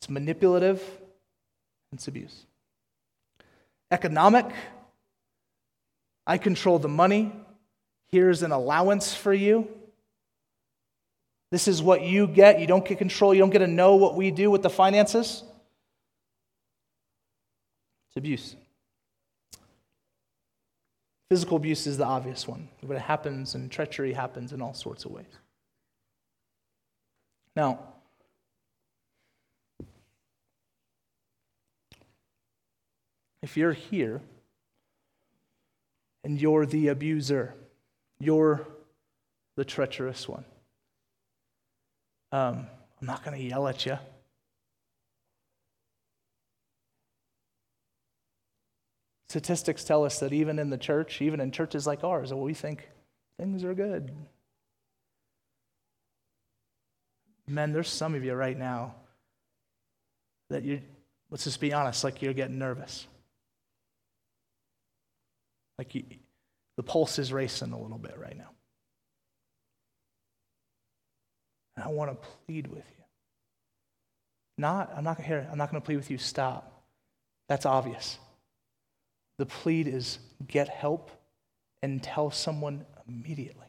It's 0.00 0.08
manipulative, 0.08 0.82
it's 1.92 2.08
abuse. 2.08 2.46
Economic, 3.90 4.46
I 6.26 6.38
control 6.38 6.78
the 6.78 6.88
money. 6.88 7.32
Here's 8.10 8.42
an 8.42 8.50
allowance 8.50 9.14
for 9.14 9.32
you. 9.32 9.68
This 11.50 11.66
is 11.66 11.82
what 11.82 12.02
you 12.02 12.26
get. 12.26 12.60
You 12.60 12.66
don't 12.66 12.84
get 12.84 12.98
control. 12.98 13.34
You 13.34 13.40
don't 13.40 13.50
get 13.50 13.58
to 13.58 13.66
know 13.66 13.96
what 13.96 14.14
we 14.14 14.30
do 14.30 14.50
with 14.50 14.62
the 14.62 14.70
finances. 14.70 15.42
It's 18.08 18.16
abuse. 18.16 18.56
Physical 21.28 21.56
abuse 21.56 21.86
is 21.86 21.96
the 21.96 22.04
obvious 22.04 22.48
one, 22.48 22.68
but 22.82 22.96
it 22.96 23.02
happens 23.02 23.54
and 23.54 23.70
treachery 23.70 24.12
happens 24.12 24.52
in 24.52 24.60
all 24.60 24.74
sorts 24.74 25.04
of 25.04 25.12
ways. 25.12 25.26
Now, 27.54 27.78
if 33.42 33.56
you're 33.56 33.72
here 33.72 34.20
and 36.24 36.40
you're 36.40 36.66
the 36.66 36.88
abuser, 36.88 37.54
you're 38.18 38.66
the 39.56 39.64
treacherous 39.64 40.28
one, 40.28 40.44
um, 42.32 42.66
I'm 43.00 43.06
not 43.06 43.24
going 43.24 43.36
to 43.36 43.42
yell 43.42 43.66
at 43.66 43.86
you. 43.86 43.98
Statistics 49.28 49.84
tell 49.84 50.04
us 50.04 50.18
that 50.18 50.32
even 50.32 50.58
in 50.58 50.70
the 50.70 50.78
church, 50.78 51.22
even 51.22 51.40
in 51.40 51.52
churches 51.52 51.86
like 51.86 52.02
ours, 52.02 52.34
we 52.34 52.52
think 52.52 52.88
things 53.38 53.62
are 53.62 53.74
good. 53.74 54.10
Men, 57.46 57.72
there's 57.72 57.88
some 57.88 58.14
of 58.14 58.24
you 58.24 58.34
right 58.34 58.58
now 58.58 58.94
that 60.50 60.64
you, 60.64 60.80
let's 61.30 61.44
just 61.44 61.60
be 61.60 61.72
honest, 61.72 62.02
like 62.02 62.22
you're 62.22 62.32
getting 62.32 62.58
nervous. 62.58 63.06
Like 65.78 65.94
you, 65.94 66.04
the 66.76 66.82
pulse 66.82 67.18
is 67.18 67.32
racing 67.32 67.72
a 67.72 67.80
little 67.80 67.98
bit 67.98 68.18
right 68.18 68.36
now. 68.36 68.50
And 71.80 71.88
I 71.88 71.92
want 71.92 72.10
to 72.10 72.28
plead 72.46 72.66
with 72.66 72.84
you. 72.98 73.04
Not, 74.58 74.92
I'm 74.94 75.02
not 75.02 75.16
to 75.16 75.48
I'm 75.50 75.56
not 75.56 75.70
going 75.70 75.80
to 75.80 75.86
plead 75.86 75.96
with 75.96 76.10
you, 76.10 76.18
stop. 76.18 76.84
That's 77.48 77.64
obvious. 77.64 78.18
The 79.38 79.46
plead 79.46 79.86
is 79.88 80.18
get 80.46 80.68
help 80.68 81.10
and 81.82 82.02
tell 82.02 82.30
someone 82.30 82.84
immediately. 83.08 83.66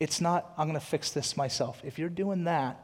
It's 0.00 0.18
not, 0.18 0.50
I'm 0.56 0.66
going 0.68 0.80
to 0.80 0.86
fix 0.86 1.10
this 1.10 1.36
myself. 1.36 1.82
If 1.84 1.98
you're 1.98 2.08
doing 2.08 2.44
that, 2.44 2.80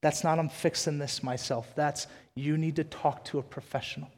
that's 0.00 0.24
not, 0.24 0.38
I'm 0.38 0.48
fixing 0.48 0.98
this 0.98 1.22
myself. 1.22 1.70
That's, 1.74 2.06
you 2.34 2.56
need 2.56 2.76
to 2.76 2.84
talk 2.84 3.24
to 3.26 3.38
a 3.38 3.42
professional. 3.42 4.10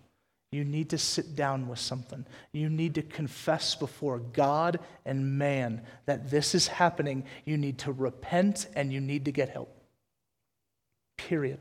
You 0.53 0.65
need 0.65 0.91
to 0.91 0.99
sit 0.99 1.35
down 1.35 1.69
with 1.69 1.79
something. 1.79 2.25
You 2.53 2.69
need 2.69 2.95
to 2.95 3.03
confess 3.03 3.75
before 3.75 4.21
God 4.21 4.79
and 5.05 5.39
man 5.39 5.83
that 6.07 6.31
this 6.31 6.55
is 6.55 6.69
happening. 6.69 7.25
You 7.45 7.57
need 7.57 7.79
to 7.79 7.93
repent 7.93 8.67
and 8.75 8.93
you 8.93 9.01
need 9.01 9.25
to 9.25 9.33
get 9.33 9.49
help. 9.49 9.73
Period. 11.17 11.59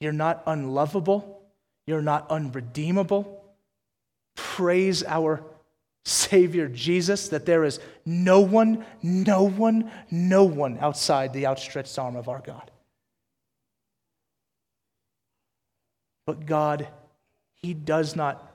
You're 0.00 0.12
not 0.12 0.42
unlovable. 0.46 1.42
You're 1.86 2.02
not 2.02 2.30
unredeemable. 2.30 3.44
Praise 4.34 5.04
our 5.04 5.44
Savior 6.04 6.68
Jesus 6.68 7.28
that 7.28 7.46
there 7.46 7.64
is 7.64 7.80
no 8.04 8.40
one, 8.40 8.84
no 9.02 9.44
one, 9.44 9.90
no 10.10 10.44
one 10.44 10.78
outside 10.80 11.32
the 11.32 11.46
outstretched 11.46 11.98
arm 11.98 12.16
of 12.16 12.28
our 12.28 12.40
God. 12.40 12.70
But 16.26 16.46
God, 16.46 16.88
He 17.56 17.74
does 17.74 18.16
not, 18.16 18.54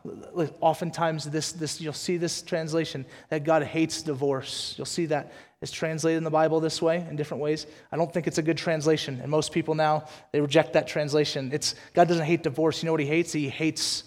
oftentimes 0.60 1.26
this, 1.26 1.52
this 1.52 1.82
you'll 1.82 1.94
see 1.94 2.18
this 2.18 2.42
translation 2.42 3.06
that 3.30 3.44
God 3.44 3.64
hates 3.64 4.02
divorce. 4.02 4.76
You'll 4.78 4.86
see 4.86 5.08
that 5.08 5.32
is 5.62 5.72
translated 5.72 6.18
in 6.18 6.24
the 6.24 6.30
Bible 6.30 6.60
this 6.60 6.82
way 6.82 7.06
in 7.10 7.16
different 7.16 7.44
ways. 7.44 7.68
I 7.92 7.98
don't 7.98 8.14
think 8.14 8.28
it's 8.28 8.38
a 8.38 8.42
good 8.42 8.58
translation. 8.58 9.20
And 9.22 9.30
most 9.30 9.52
people 9.52 9.76
now, 9.76 10.06
they 10.32 10.40
reject 10.40 10.74
that 10.74 10.88
translation. 10.88 11.52
It's 11.52 11.76
God 11.94 12.08
doesn't 12.08 12.26
hate 12.26 12.44
divorce. 12.44 12.82
You 12.82 12.88
know 12.88 12.94
what 12.94 13.02
he 13.02 13.08
hates? 13.08 13.34
He 13.34 13.50
hates 13.50 14.04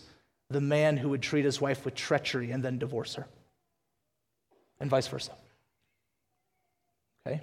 the 0.51 0.61
man 0.61 0.97
who 0.97 1.09
would 1.11 1.23
treat 1.23 1.45
his 1.45 1.61
wife 1.61 1.85
with 1.85 1.95
treachery 1.95 2.51
and 2.51 2.63
then 2.63 2.79
divorce 2.79 3.15
her, 3.15 3.27
and 4.81 4.91
vice 4.91 5.09
versa. 5.09 5.33
Okay? 7.27 7.41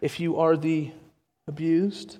If 0.00 0.20
you 0.20 0.38
are 0.38 0.56
the 0.56 0.90
abused, 1.46 2.18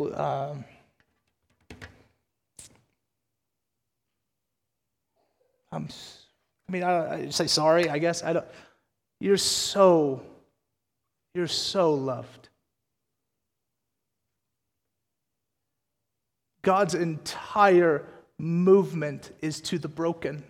um, 0.00 0.64
I'm, 5.72 5.88
I 6.68 6.72
mean, 6.72 6.82
I, 6.82 7.14
I 7.14 7.28
say 7.30 7.46
sorry, 7.46 7.88
I 7.88 7.98
guess. 7.98 8.22
I 8.22 8.32
don't, 8.32 8.46
you're 9.20 9.36
so 9.36 10.22
you're 11.34 11.46
so 11.46 11.94
loved. 11.94 12.48
God's 16.62 16.94
entire 16.94 18.06
movement 18.38 19.32
is 19.40 19.60
to 19.62 19.78
the 19.78 19.88
broken. 19.88 20.42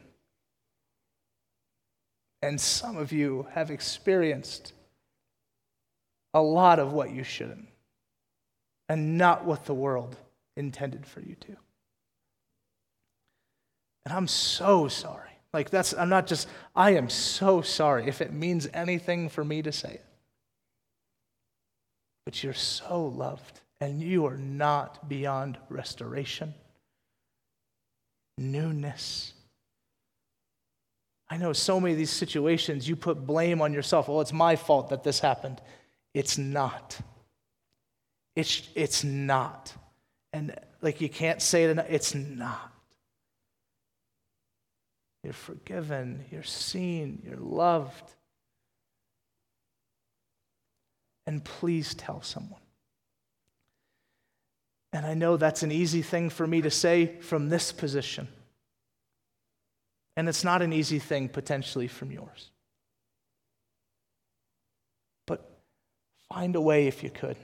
And 2.43 2.61
some 2.61 2.97
of 2.97 3.13
you 3.13 3.47
have 3.53 3.71
experienced 3.71 4.73
a 6.33 6.41
lot 6.41 6.79
of 6.79 6.93
what 6.93 7.11
you 7.11 7.23
shouldn't, 7.23 7.69
and 8.91 9.17
not 9.17 9.47
what 9.47 9.65
the 9.65 9.73
world 9.73 10.15
intended 10.55 11.07
for 11.07 11.21
you 11.21 11.35
to. 11.37 11.57
And 14.05 14.13
I'm 14.13 14.29
so 14.29 14.87
sorry. 14.89 15.31
Like, 15.55 15.71
that's, 15.71 15.95
I'm 15.95 16.11
not 16.11 16.27
just, 16.27 16.47
I 16.77 16.91
am 16.91 17.09
so 17.09 17.63
sorry 17.63 18.07
if 18.07 18.21
it 18.21 18.35
means 18.35 18.69
anything 18.75 19.31
for 19.31 19.43
me 19.43 19.63
to 19.63 19.73
say 19.73 19.95
it 19.95 20.05
but 22.31 22.45
you're 22.45 22.55
so 22.55 23.07
loved 23.07 23.59
and 23.81 24.01
you 24.01 24.25
are 24.27 24.37
not 24.37 25.09
beyond 25.09 25.59
restoration, 25.69 26.55
newness. 28.39 29.33
I 31.29 31.39
know 31.39 31.53
so 31.53 31.81
many 31.81 31.93
of 31.93 31.99
these 31.99 32.11
situations 32.11 32.89
you 32.89 32.95
put 32.95 33.27
blame 33.27 33.61
on 33.61 33.73
yourself. 33.73 34.07
Well, 34.07 34.21
it's 34.21 34.33
my 34.33 34.55
fault 34.55 34.91
that 34.91 35.03
this 35.03 35.19
happened. 35.19 35.61
It's 36.15 36.39
not. 36.39 37.01
It's, 38.41 38.69
it's 38.75 39.05
not. 39.05 39.73
And 40.33 40.55
like 40.83 41.01
you 41.01 41.09
can't 41.09 41.41
say 41.43 41.65
it, 41.65 41.79
it's 41.89 42.15
not. 42.15 42.73
You're 45.23 45.33
forgiven, 45.33 46.25
you're 46.31 46.43
seen, 46.43 47.23
you're 47.25 47.37
loved. 47.37 48.15
and 51.31 51.45
please 51.45 51.95
tell 51.95 52.21
someone. 52.23 52.61
And 54.93 55.07
I 55.07 55.15
know 55.15 55.37
that's 55.37 55.63
an 55.63 55.71
easy 55.71 56.03
thing 56.03 56.29
for 56.29 56.45
me 56.45 56.61
to 56.63 56.73
say 56.73 57.21
from 57.21 57.49
this 57.49 57.71
position. 57.71 58.27
And 60.17 60.29
it's 60.29 60.43
not 60.43 60.61
an 60.61 60.73
easy 60.73 60.99
thing 60.99 61.29
potentially 61.29 61.87
from 61.87 62.11
yours. 62.11 62.51
But 65.29 65.49
find 66.29 66.57
a 66.57 66.61
way 66.61 66.89
if 66.89 67.05
you 67.05 67.11
could. 67.11 67.37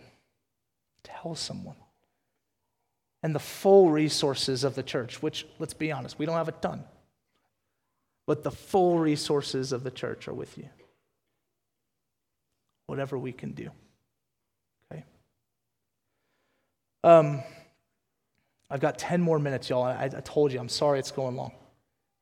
Tell 1.06 1.34
someone. 1.34 1.76
And 3.22 3.34
the 3.34 3.40
full 3.40 3.90
resources 3.90 4.64
of 4.64 4.74
the 4.74 4.82
church, 4.82 5.22
which, 5.22 5.46
let's 5.58 5.74
be 5.74 5.90
honest, 5.90 6.18
we 6.18 6.26
don't 6.26 6.36
have 6.36 6.48
a 6.48 6.52
ton. 6.52 6.84
But 8.26 8.42
the 8.42 8.50
full 8.50 8.98
resources 8.98 9.72
of 9.72 9.84
the 9.84 9.90
church 9.90 10.28
are 10.28 10.34
with 10.34 10.58
you 10.58 10.68
whatever 12.86 13.18
we 13.18 13.32
can 13.32 13.52
do. 13.52 13.70
Okay? 14.90 15.04
Um, 17.04 17.42
I've 18.70 18.80
got 18.80 18.98
10 18.98 19.20
more 19.20 19.38
minutes, 19.38 19.68
y'all. 19.68 19.82
I, 19.82 20.04
I 20.04 20.20
told 20.20 20.52
you, 20.52 20.58
I'm 20.58 20.68
sorry 20.68 20.98
it's 20.98 21.10
going 21.10 21.36
long. 21.36 21.52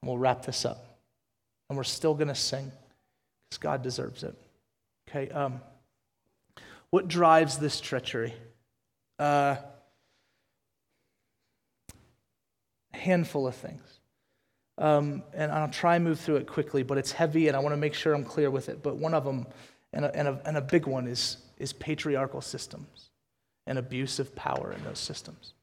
And 0.03 0.09
we'll 0.09 0.18
wrap 0.18 0.45
this 0.45 0.64
up. 0.64 0.99
And 1.68 1.76
we're 1.76 1.85
still 1.85 2.14
going 2.14 2.28
to 2.28 2.35
sing 2.35 2.70
because 3.49 3.59
God 3.59 3.82
deserves 3.82 4.22
it. 4.22 4.35
Okay? 5.09 5.30
Um, 5.30 5.61
what 6.91 7.09
drives 7.09 7.59
this 7.59 7.80
treachery? 7.80 8.35
Uh, 9.19 9.57
a 12.93 12.97
handful 12.97 13.47
of 13.47 13.55
things. 13.55 13.83
Um, 14.77 15.23
and 15.33 15.53
I'll 15.53 15.69
try 15.69 15.97
and 15.97 16.05
move 16.05 16.19
through 16.19 16.37
it 16.37 16.47
quickly, 16.47 16.83
but 16.83 16.99
it's 16.99 17.12
heavy 17.12 17.49
and 17.49 17.57
I 17.57 17.61
want 17.61 17.73
to 17.73 17.77
make 17.77 17.95
sure 17.95 18.15
I'm 18.15 18.25
clear 18.25 18.51
with 18.51 18.69
it. 18.69 18.83
But 18.83 18.97
one 18.97 19.15
of 19.15 19.25
them 19.25 19.47
and 19.93 20.05
a, 20.05 20.17
and 20.17 20.29
a, 20.29 20.41
and 20.45 20.57
a 20.57 20.61
big 20.61 20.87
one 20.87 21.07
is, 21.07 21.37
is 21.59 21.73
patriarchal 21.73 22.41
systems 22.41 23.11
and 23.67 23.79
abuse 23.79 24.19
of 24.19 24.35
power 24.35 24.75
in 24.77 24.83
those 24.85 24.99
systems. 24.99 25.55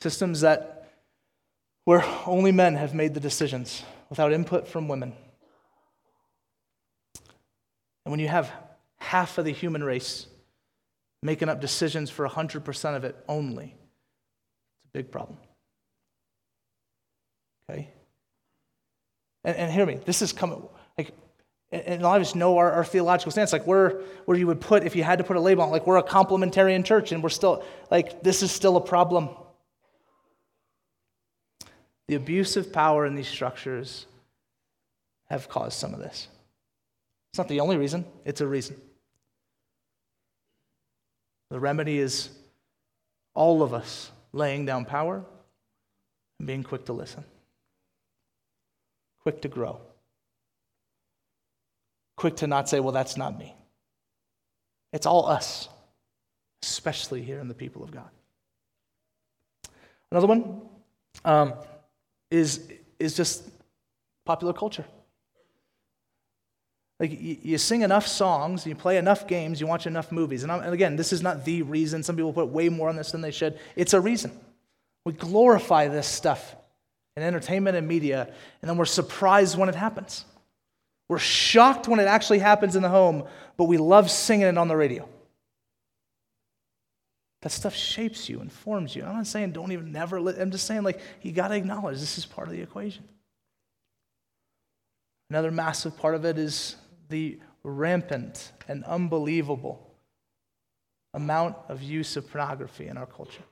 Systems 0.00 0.40
that 0.42 0.78
where 1.84 2.04
only 2.26 2.52
men 2.52 2.76
have 2.76 2.94
made 2.94 3.14
the 3.14 3.20
decisions 3.20 3.82
without 4.08 4.32
input 4.32 4.68
from 4.68 4.86
women. 4.86 5.12
And 8.04 8.10
when 8.12 8.20
you 8.20 8.28
have 8.28 8.50
half 8.98 9.38
of 9.38 9.44
the 9.44 9.52
human 9.52 9.82
race 9.82 10.26
making 11.22 11.48
up 11.48 11.60
decisions 11.60 12.10
for 12.10 12.28
100% 12.28 12.96
of 12.96 13.04
it 13.04 13.16
only, 13.28 13.64
it's 13.64 14.84
a 14.86 14.88
big 14.92 15.10
problem. 15.10 15.38
Okay? 17.70 17.88
And, 19.44 19.56
and 19.56 19.72
hear 19.72 19.86
me, 19.86 20.00
this 20.04 20.22
is 20.22 20.32
coming, 20.32 20.62
like, 20.98 21.12
and 21.70 22.02
a 22.02 22.04
lot 22.04 22.16
of 22.16 22.26
us 22.26 22.34
know 22.34 22.58
our, 22.58 22.70
our, 22.70 22.84
theological 22.84 23.32
stance, 23.32 23.52
like 23.52 23.66
where, 23.66 24.00
where 24.26 24.36
you 24.36 24.46
would 24.46 24.60
put, 24.60 24.84
if 24.84 24.94
you 24.94 25.02
had 25.02 25.18
to 25.18 25.24
put 25.24 25.36
a 25.36 25.40
label 25.40 25.62
on, 25.62 25.70
like 25.70 25.86
we're 25.86 25.96
a 25.96 26.02
complementarian 26.02 26.84
church 26.84 27.12
and 27.12 27.22
we're 27.22 27.30
still, 27.30 27.64
like 27.90 28.22
this 28.22 28.42
is 28.42 28.50
still 28.50 28.76
a 28.76 28.80
problem. 28.80 29.30
The 32.08 32.16
abuse 32.16 32.58
of 32.58 32.72
power 32.72 33.06
in 33.06 33.14
these 33.14 33.28
structures 33.28 34.06
have 35.30 35.48
caused 35.48 35.78
some 35.78 35.94
of 35.94 36.00
this. 36.00 36.28
It's 37.30 37.38
not 37.38 37.48
the 37.48 37.60
only 37.60 37.78
reason, 37.78 38.04
it's 38.26 38.42
a 38.42 38.46
reason. 38.46 38.78
The 41.52 41.60
remedy 41.60 41.98
is 41.98 42.30
all 43.34 43.62
of 43.62 43.74
us 43.74 44.10
laying 44.32 44.64
down 44.64 44.86
power 44.86 45.22
and 46.38 46.46
being 46.46 46.62
quick 46.62 46.86
to 46.86 46.94
listen, 46.94 47.24
quick 49.20 49.42
to 49.42 49.48
grow, 49.48 49.78
quick 52.16 52.36
to 52.36 52.46
not 52.46 52.70
say, 52.70 52.80
well, 52.80 52.92
that's 52.92 53.18
not 53.18 53.38
me. 53.38 53.54
It's 54.94 55.04
all 55.04 55.26
us, 55.26 55.68
especially 56.62 57.20
here 57.20 57.38
in 57.38 57.48
the 57.48 57.54
people 57.54 57.84
of 57.84 57.90
God. 57.90 58.08
Another 60.10 60.28
one 60.28 60.62
um, 61.22 61.52
is, 62.30 62.66
is 62.98 63.14
just 63.14 63.46
popular 64.24 64.54
culture. 64.54 64.86
Like 67.02 67.18
you, 67.20 67.58
sing 67.58 67.82
enough 67.82 68.06
songs, 68.06 68.64
you 68.64 68.76
play 68.76 68.96
enough 68.96 69.26
games, 69.26 69.60
you 69.60 69.66
watch 69.66 69.88
enough 69.88 70.12
movies. 70.12 70.44
And, 70.44 70.52
and 70.52 70.72
again, 70.72 70.94
this 70.94 71.12
is 71.12 71.20
not 71.20 71.44
the 71.44 71.62
reason. 71.62 72.04
Some 72.04 72.14
people 72.14 72.32
put 72.32 72.46
way 72.46 72.68
more 72.68 72.88
on 72.88 72.94
this 72.94 73.10
than 73.10 73.20
they 73.20 73.32
should. 73.32 73.58
It's 73.74 73.92
a 73.92 74.00
reason. 74.00 74.30
We 75.04 75.12
glorify 75.12 75.88
this 75.88 76.06
stuff 76.06 76.54
in 77.16 77.24
entertainment 77.24 77.76
and 77.76 77.88
media, 77.88 78.32
and 78.62 78.70
then 78.70 78.76
we're 78.76 78.84
surprised 78.84 79.58
when 79.58 79.68
it 79.68 79.74
happens. 79.74 80.24
We're 81.08 81.18
shocked 81.18 81.88
when 81.88 81.98
it 81.98 82.06
actually 82.06 82.38
happens 82.38 82.76
in 82.76 82.82
the 82.82 82.88
home, 82.88 83.24
but 83.56 83.64
we 83.64 83.78
love 83.78 84.08
singing 84.08 84.46
it 84.46 84.56
on 84.56 84.68
the 84.68 84.76
radio. 84.76 85.08
That 87.40 87.50
stuff 87.50 87.74
shapes 87.74 88.28
you 88.28 88.40
informs 88.42 88.94
you. 88.94 89.02
I'm 89.02 89.16
not 89.16 89.26
saying 89.26 89.50
don't 89.50 89.72
even 89.72 89.90
never, 89.90 90.20
li- 90.20 90.36
I'm 90.38 90.52
just 90.52 90.68
saying, 90.68 90.84
like, 90.84 91.00
you 91.20 91.32
got 91.32 91.48
to 91.48 91.56
acknowledge 91.56 91.98
this 91.98 92.16
is 92.16 92.24
part 92.24 92.46
of 92.46 92.54
the 92.54 92.62
equation. 92.62 93.02
Another 95.30 95.50
massive 95.50 95.96
part 95.96 96.14
of 96.14 96.24
it 96.24 96.38
is 96.38 96.76
the 97.12 97.38
rampant 97.62 98.50
and 98.66 98.82
unbelievable 98.84 99.86
amount 101.14 101.56
of 101.68 101.82
use 101.82 102.16
of 102.16 102.28
pornography 102.30 102.88
in 102.88 102.96
our 102.96 103.06
culture. 103.06 103.42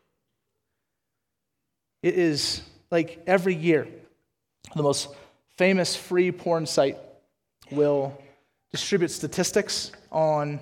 It 2.02 2.14
is 2.14 2.62
like 2.90 3.22
every 3.26 3.54
year, 3.54 3.86
the 4.74 4.82
most 4.82 5.08
famous 5.58 5.94
free 5.94 6.32
porn 6.32 6.64
site 6.64 6.96
will 7.70 8.18
distribute 8.72 9.10
statistics 9.10 9.92
on 10.10 10.60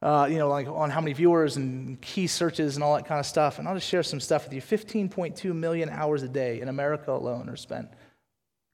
uh, 0.00 0.26
you 0.28 0.36
know, 0.36 0.48
like 0.48 0.66
on 0.66 0.90
how 0.90 1.00
many 1.00 1.12
viewers 1.12 1.56
and 1.56 2.00
key 2.00 2.26
searches 2.26 2.74
and 2.74 2.82
all 2.82 2.96
that 2.96 3.06
kind 3.06 3.20
of 3.20 3.26
stuff. 3.26 3.60
And 3.60 3.68
I'll 3.68 3.74
just 3.74 3.86
share 3.86 4.02
some 4.02 4.18
stuff 4.18 4.44
with 4.44 4.52
you. 4.52 4.60
15.2 4.60 5.54
million 5.54 5.88
hours 5.88 6.24
a 6.24 6.28
day 6.28 6.60
in 6.60 6.68
America 6.68 7.12
alone 7.12 7.48
are 7.48 7.54
spent 7.54 7.88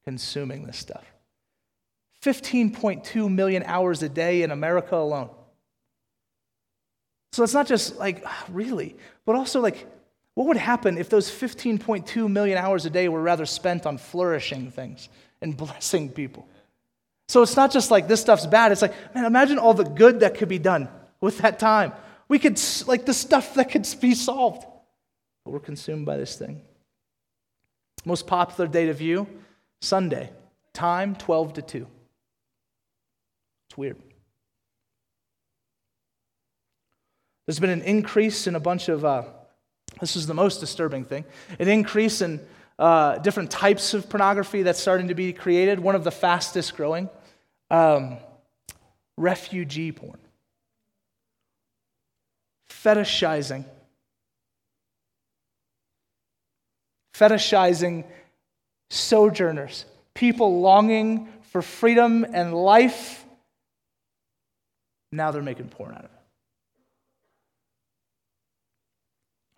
consuming 0.04 0.64
this 0.64 0.78
stuff. 0.78 1.04
15.2 2.22 3.32
million 3.32 3.62
hours 3.64 4.02
a 4.02 4.08
day 4.08 4.42
in 4.42 4.50
America 4.50 4.96
alone. 4.96 5.30
So 7.32 7.44
it's 7.44 7.54
not 7.54 7.66
just 7.66 7.96
like, 7.96 8.22
ah, 8.26 8.44
really, 8.50 8.96
but 9.24 9.36
also 9.36 9.60
like, 9.60 9.86
what 10.34 10.46
would 10.46 10.56
happen 10.56 10.98
if 10.98 11.08
those 11.08 11.30
15.2 11.30 12.30
million 12.30 12.58
hours 12.58 12.86
a 12.86 12.90
day 12.90 13.08
were 13.08 13.22
rather 13.22 13.46
spent 13.46 13.86
on 13.86 13.98
flourishing 13.98 14.70
things 14.70 15.08
and 15.40 15.56
blessing 15.56 16.10
people? 16.10 16.48
So 17.28 17.42
it's 17.42 17.56
not 17.56 17.70
just 17.70 17.90
like 17.90 18.08
this 18.08 18.20
stuff's 18.20 18.46
bad. 18.46 18.72
It's 18.72 18.82
like, 18.82 18.94
man, 19.14 19.24
imagine 19.24 19.58
all 19.58 19.74
the 19.74 19.84
good 19.84 20.20
that 20.20 20.36
could 20.36 20.48
be 20.48 20.58
done 20.58 20.88
with 21.20 21.38
that 21.38 21.58
time. 21.58 21.92
We 22.28 22.38
could, 22.38 22.60
like, 22.86 23.06
the 23.06 23.14
stuff 23.14 23.54
that 23.54 23.70
could 23.70 23.86
be 24.00 24.14
solved. 24.14 24.64
But 25.44 25.50
we're 25.50 25.60
consumed 25.60 26.06
by 26.06 26.16
this 26.16 26.36
thing. 26.36 26.62
Most 28.04 28.26
popular 28.26 28.68
day 28.68 28.86
to 28.86 28.94
view 28.94 29.26
Sunday. 29.80 30.30
Time 30.72 31.16
12 31.16 31.54
to 31.54 31.62
2. 31.62 31.86
It's 33.68 33.76
weird. 33.76 33.96
There's 37.46 37.60
been 37.60 37.70
an 37.70 37.82
increase 37.82 38.46
in 38.46 38.54
a 38.54 38.60
bunch 38.60 38.88
of, 38.88 39.04
uh, 39.04 39.22
this 40.00 40.16
is 40.16 40.26
the 40.26 40.34
most 40.34 40.60
disturbing 40.60 41.04
thing, 41.04 41.24
an 41.58 41.68
increase 41.68 42.20
in 42.20 42.40
uh, 42.78 43.18
different 43.18 43.50
types 43.50 43.94
of 43.94 44.08
pornography 44.08 44.62
that's 44.62 44.80
starting 44.80 45.08
to 45.08 45.14
be 45.14 45.32
created. 45.32 45.80
One 45.80 45.94
of 45.94 46.04
the 46.04 46.10
fastest 46.10 46.76
growing, 46.76 47.08
um, 47.70 48.18
refugee 49.16 49.92
porn 49.92 50.18
fetishizing. 52.84 53.64
Fetishizing 57.14 58.04
sojourners, 58.90 59.84
people 60.14 60.60
longing 60.60 61.28
for 61.50 61.62
freedom 61.62 62.24
and 62.32 62.54
life. 62.54 63.24
Now 65.12 65.30
they're 65.30 65.42
making 65.42 65.68
porn 65.68 65.92
out 65.92 66.04
of 66.04 66.04
it. 66.04 66.10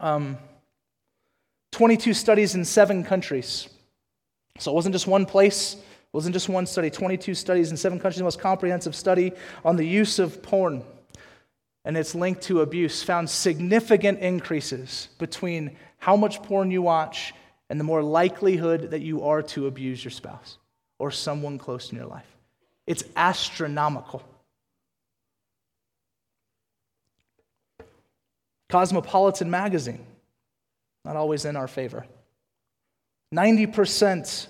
Um, 0.00 0.38
22 1.72 2.14
studies 2.14 2.54
in 2.54 2.64
seven 2.64 3.04
countries. 3.04 3.68
So 4.58 4.70
it 4.70 4.74
wasn't 4.74 4.94
just 4.94 5.06
one 5.06 5.26
place, 5.26 5.74
it 5.74 6.12
wasn't 6.12 6.34
just 6.34 6.48
one 6.48 6.66
study. 6.66 6.90
22 6.90 7.34
studies 7.34 7.70
in 7.70 7.76
seven 7.76 7.98
countries, 7.98 8.18
the 8.18 8.24
most 8.24 8.40
comprehensive 8.40 8.94
study 8.94 9.32
on 9.64 9.76
the 9.76 9.84
use 9.84 10.18
of 10.18 10.42
porn 10.42 10.82
and 11.84 11.96
its 11.96 12.14
link 12.14 12.40
to 12.42 12.60
abuse 12.60 13.02
found 13.02 13.28
significant 13.28 14.18
increases 14.20 15.08
between 15.18 15.76
how 15.98 16.16
much 16.16 16.42
porn 16.42 16.70
you 16.70 16.82
watch 16.82 17.32
and 17.68 17.78
the 17.78 17.84
more 17.84 18.02
likelihood 18.02 18.90
that 18.90 19.00
you 19.00 19.24
are 19.24 19.42
to 19.42 19.66
abuse 19.66 20.04
your 20.04 20.10
spouse 20.10 20.58
or 20.98 21.10
someone 21.10 21.56
close 21.56 21.90
in 21.90 21.96
your 21.96 22.06
life. 22.06 22.26
It's 22.86 23.04
astronomical. 23.16 24.22
Cosmopolitan 28.70 29.50
magazine, 29.50 30.06
not 31.04 31.16
always 31.16 31.44
in 31.44 31.56
our 31.56 31.68
favor. 31.68 32.06
90% 33.34 34.46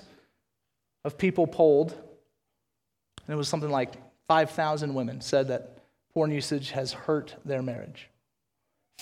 of 1.04 1.18
people 1.18 1.46
polled, 1.46 1.92
and 1.92 3.34
it 3.34 3.36
was 3.36 3.48
something 3.48 3.70
like 3.70 3.94
5,000 4.28 4.94
women, 4.94 5.20
said 5.20 5.48
that 5.48 5.78
porn 6.12 6.30
usage 6.30 6.70
has 6.72 6.92
hurt 6.92 7.34
their 7.44 7.62
marriage. 7.62 8.08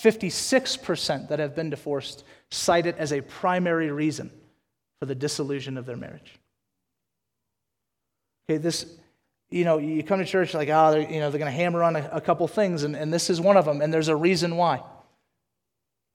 56% 0.01 1.27
that 1.27 1.39
have 1.39 1.55
been 1.55 1.69
divorced 1.69 2.23
cite 2.49 2.85
it 2.85 2.97
as 2.97 3.11
a 3.11 3.21
primary 3.21 3.91
reason 3.91 4.31
for 4.99 5.05
the 5.05 5.15
dissolution 5.15 5.77
of 5.77 5.85
their 5.85 5.97
marriage. 5.97 6.39
Okay, 8.49 8.57
this, 8.57 8.85
you 9.49 9.65
know, 9.65 9.77
you 9.77 10.01
come 10.03 10.19
to 10.19 10.25
church 10.25 10.53
like, 10.53 10.69
oh, 10.69 10.95
you 10.95 11.19
know, 11.19 11.29
they're 11.29 11.39
going 11.39 11.51
to 11.51 11.57
hammer 11.57 11.83
on 11.83 11.97
a, 11.97 12.09
a 12.13 12.21
couple 12.21 12.47
things, 12.47 12.83
and, 12.83 12.95
and 12.95 13.13
this 13.13 13.29
is 13.29 13.41
one 13.41 13.57
of 13.57 13.65
them, 13.65 13.81
and 13.81 13.93
there's 13.93 14.07
a 14.07 14.15
reason 14.15 14.55
why. 14.55 14.81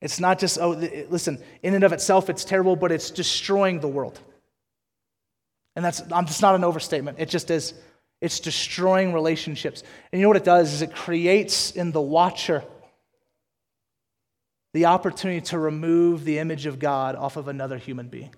It's 0.04 0.20
not 0.20 0.38
just, 0.38 0.58
oh, 0.60 0.72
listen, 1.08 1.42
in 1.62 1.72
and 1.72 1.82
of 1.82 1.94
itself, 1.94 2.28
it's 2.28 2.44
terrible, 2.44 2.76
but 2.76 2.92
it's 2.92 3.10
destroying 3.10 3.80
the 3.80 3.88
world. 3.88 4.20
And 5.74 5.82
that's, 5.82 6.02
it's 6.06 6.42
not 6.42 6.54
an 6.54 6.62
overstatement. 6.62 7.18
It 7.18 7.30
just 7.30 7.50
is. 7.50 7.72
It's 8.20 8.38
destroying 8.38 9.14
relationships. 9.14 9.82
And 10.12 10.20
you 10.20 10.24
know 10.24 10.28
what 10.28 10.36
it 10.36 10.44
does 10.44 10.74
is 10.74 10.82
it 10.82 10.94
creates 10.94 11.70
in 11.70 11.90
the 11.90 12.02
watcher 12.02 12.62
the 14.74 14.84
opportunity 14.84 15.40
to 15.46 15.58
remove 15.58 16.24
the 16.24 16.38
image 16.38 16.66
of 16.66 16.78
God 16.78 17.16
off 17.16 17.38
of 17.38 17.48
another 17.48 17.78
human 17.78 18.08
being. 18.08 18.34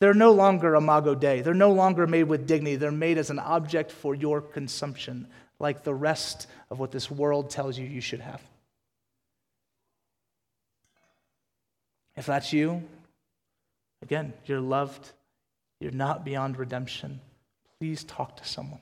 They're 0.00 0.12
no 0.12 0.32
longer 0.32 0.74
imago 0.74 1.14
Dei. 1.14 1.42
They're 1.42 1.54
no 1.54 1.70
longer 1.70 2.08
made 2.08 2.24
with 2.24 2.48
dignity. 2.48 2.74
They're 2.74 2.90
made 2.90 3.16
as 3.16 3.30
an 3.30 3.38
object 3.38 3.92
for 3.92 4.16
your 4.16 4.40
consumption, 4.40 5.28
like 5.60 5.84
the 5.84 5.94
rest 5.94 6.48
of 6.68 6.80
what 6.80 6.90
this 6.90 7.08
world 7.12 7.48
tells 7.48 7.78
you 7.78 7.86
you 7.86 8.00
should 8.00 8.20
have. 8.20 8.42
If 12.16 12.26
that's 12.26 12.52
you, 12.52 12.82
again, 14.02 14.32
you're 14.46 14.60
loved. 14.60 15.12
You're 15.80 15.92
not 15.92 16.24
beyond 16.24 16.58
redemption. 16.58 17.20
Please 17.78 18.04
talk 18.04 18.36
to 18.36 18.44
someone. 18.44 18.80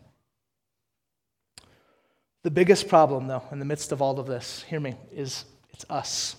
The 2.42 2.50
biggest 2.50 2.88
problem, 2.88 3.26
though, 3.26 3.42
in 3.52 3.58
the 3.58 3.64
midst 3.64 3.92
of 3.92 4.00
all 4.00 4.18
of 4.18 4.26
this, 4.26 4.64
hear 4.68 4.80
me, 4.80 4.94
is 5.12 5.44
it's 5.70 5.84
us. 5.90 6.36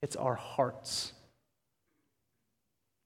It's 0.00 0.16
our 0.16 0.34
hearts. 0.34 1.12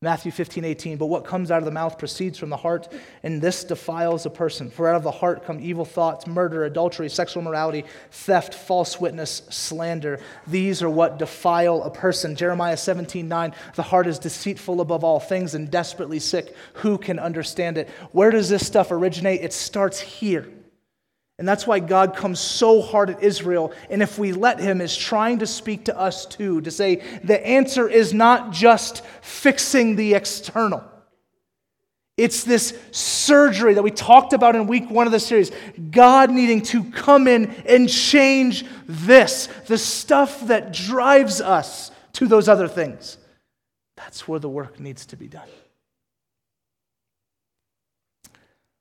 Matthew 0.02 0.30
15, 0.30 0.62
18, 0.62 0.98
but 0.98 1.06
what 1.06 1.24
comes 1.24 1.50
out 1.50 1.60
of 1.60 1.64
the 1.64 1.70
mouth 1.70 1.98
proceeds 1.98 2.36
from 2.36 2.50
the 2.50 2.56
heart, 2.58 2.92
and 3.22 3.40
this 3.40 3.64
defiles 3.64 4.26
a 4.26 4.30
person. 4.30 4.68
For 4.68 4.90
out 4.90 4.96
of 4.96 5.02
the 5.02 5.10
heart 5.10 5.42
come 5.46 5.58
evil 5.58 5.86
thoughts, 5.86 6.26
murder, 6.26 6.64
adultery, 6.64 7.08
sexual 7.08 7.40
immorality, 7.40 7.86
theft, 8.10 8.52
false 8.52 9.00
witness, 9.00 9.40
slander. 9.48 10.20
These 10.46 10.82
are 10.82 10.90
what 10.90 11.18
defile 11.18 11.82
a 11.82 11.90
person. 11.90 12.36
Jeremiah 12.36 12.76
17, 12.76 13.26
9, 13.26 13.54
the 13.74 13.82
heart 13.82 14.06
is 14.06 14.18
deceitful 14.18 14.82
above 14.82 15.02
all 15.02 15.18
things 15.18 15.54
and 15.54 15.70
desperately 15.70 16.18
sick. 16.18 16.54
Who 16.74 16.98
can 16.98 17.18
understand 17.18 17.78
it? 17.78 17.88
Where 18.12 18.30
does 18.30 18.50
this 18.50 18.66
stuff 18.66 18.90
originate? 18.90 19.40
It 19.40 19.54
starts 19.54 19.98
here. 19.98 20.46
And 21.38 21.46
that's 21.46 21.66
why 21.66 21.80
God 21.80 22.16
comes 22.16 22.40
so 22.40 22.80
hard 22.80 23.10
at 23.10 23.22
Israel. 23.22 23.72
And 23.90 24.02
if 24.02 24.18
we 24.18 24.32
let 24.32 24.58
Him, 24.58 24.80
is 24.80 24.96
trying 24.96 25.40
to 25.40 25.46
speak 25.46 25.84
to 25.84 25.98
us 25.98 26.24
too, 26.24 26.62
to 26.62 26.70
say 26.70 27.02
the 27.22 27.46
answer 27.46 27.88
is 27.88 28.14
not 28.14 28.52
just 28.52 29.04
fixing 29.20 29.96
the 29.96 30.14
external, 30.14 30.82
It's 32.16 32.44
this 32.44 32.78
surgery 32.92 33.74
that 33.74 33.82
we 33.82 33.90
talked 33.90 34.32
about 34.32 34.56
in 34.56 34.66
week 34.66 34.90
one 34.90 35.06
of 35.06 35.12
the 35.12 35.20
series. 35.20 35.52
God 35.90 36.30
needing 36.30 36.62
to 36.62 36.84
come 36.84 37.28
in 37.28 37.50
and 37.66 37.90
change 37.90 38.64
this, 38.86 39.48
the 39.66 39.76
stuff 39.76 40.46
that 40.46 40.72
drives 40.72 41.42
us 41.42 41.90
to 42.14 42.26
those 42.26 42.48
other 42.48 42.68
things. 42.68 43.18
That's 43.96 44.26
where 44.26 44.40
the 44.40 44.48
work 44.48 44.80
needs 44.80 45.04
to 45.06 45.16
be 45.16 45.26
done. 45.26 45.48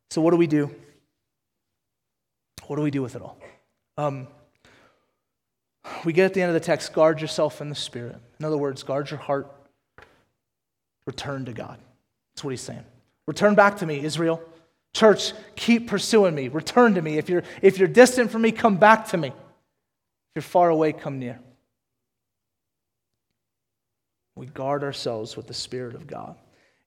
So, 0.10 0.22
what 0.22 0.32
do 0.32 0.38
we 0.38 0.47
do? 0.47 0.74
What 2.68 2.78
do 2.78 2.82
we 2.82 2.91
do 2.91 3.01
with 3.01 3.16
it 3.16 3.22
all? 3.22 3.38
Um, 3.97 4.28
we 6.03 6.13
get 6.13 6.26
at 6.26 6.34
the 6.34 6.41
end 6.41 6.49
of 6.49 6.53
the 6.53 6.66
text 6.66 6.93
guard 6.93 7.22
yourself 7.22 7.61
in 7.61 7.70
the 7.70 7.76
Spirit. 7.76 8.18
In 8.39 8.45
other 8.45 8.57
words, 8.57 8.84
guard 8.84 9.09
your 9.09 9.20
heart, 9.20 9.51
return 11.05 11.45
to 11.45 11.53
God. 11.53 11.78
That's 12.34 12.43
what 12.43 12.51
he's 12.51 12.61
saying. 12.61 12.84
Return 13.28 13.55
back 13.55 13.78
to 13.78 13.86
me, 13.86 14.03
Israel. 14.03 14.41
Church, 14.93 15.34
keep 15.55 15.88
pursuing 15.88 16.34
me. 16.36 16.47
Return 16.47 16.95
to 16.95 17.01
me. 17.01 17.18
If 17.18 17.30
you're, 17.30 17.43
if 17.61 17.78
you're 17.78 17.88
distant 17.88 18.32
from 18.32 18.41
me, 18.41 18.51
come 18.51 18.78
back 18.78 19.09
to 19.09 19.18
me. 19.18 19.30
If 19.30 19.36
you're 20.36 20.41
far 20.41 20.70
away, 20.70 20.93
come 20.93 21.20
near. 21.20 21.39
We 24.36 24.47
guard 24.47 24.84
ourselves 24.84 25.38
with 25.38 25.47
the 25.47 25.53
Spirit 25.53 25.95
of 25.95 26.07
God. 26.07 26.36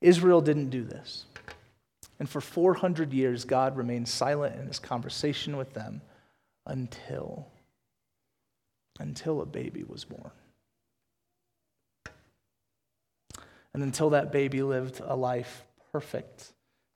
Israel 0.01 0.41
didn't 0.41 0.70
do 0.70 0.85
this. 0.85 1.24
And 2.19 2.29
for 2.29 2.41
400 2.41 3.12
years, 3.12 3.45
God 3.45 3.77
remained 3.77 4.09
silent 4.09 4.59
in 4.59 4.66
his 4.66 4.79
conversation 4.79 5.57
with 5.57 5.75
them 5.75 6.03
until, 6.66 7.47
until 8.99 9.41
a 9.41 9.47
baby 9.47 9.85
was 9.85 10.05
born. 10.05 10.31
And 13.73 13.83
until 13.83 14.11
that 14.11 14.33
baby 14.33 14.62
lived 14.62 15.01
a 15.05 15.14
life 15.14 15.64
perfect, 15.93 16.53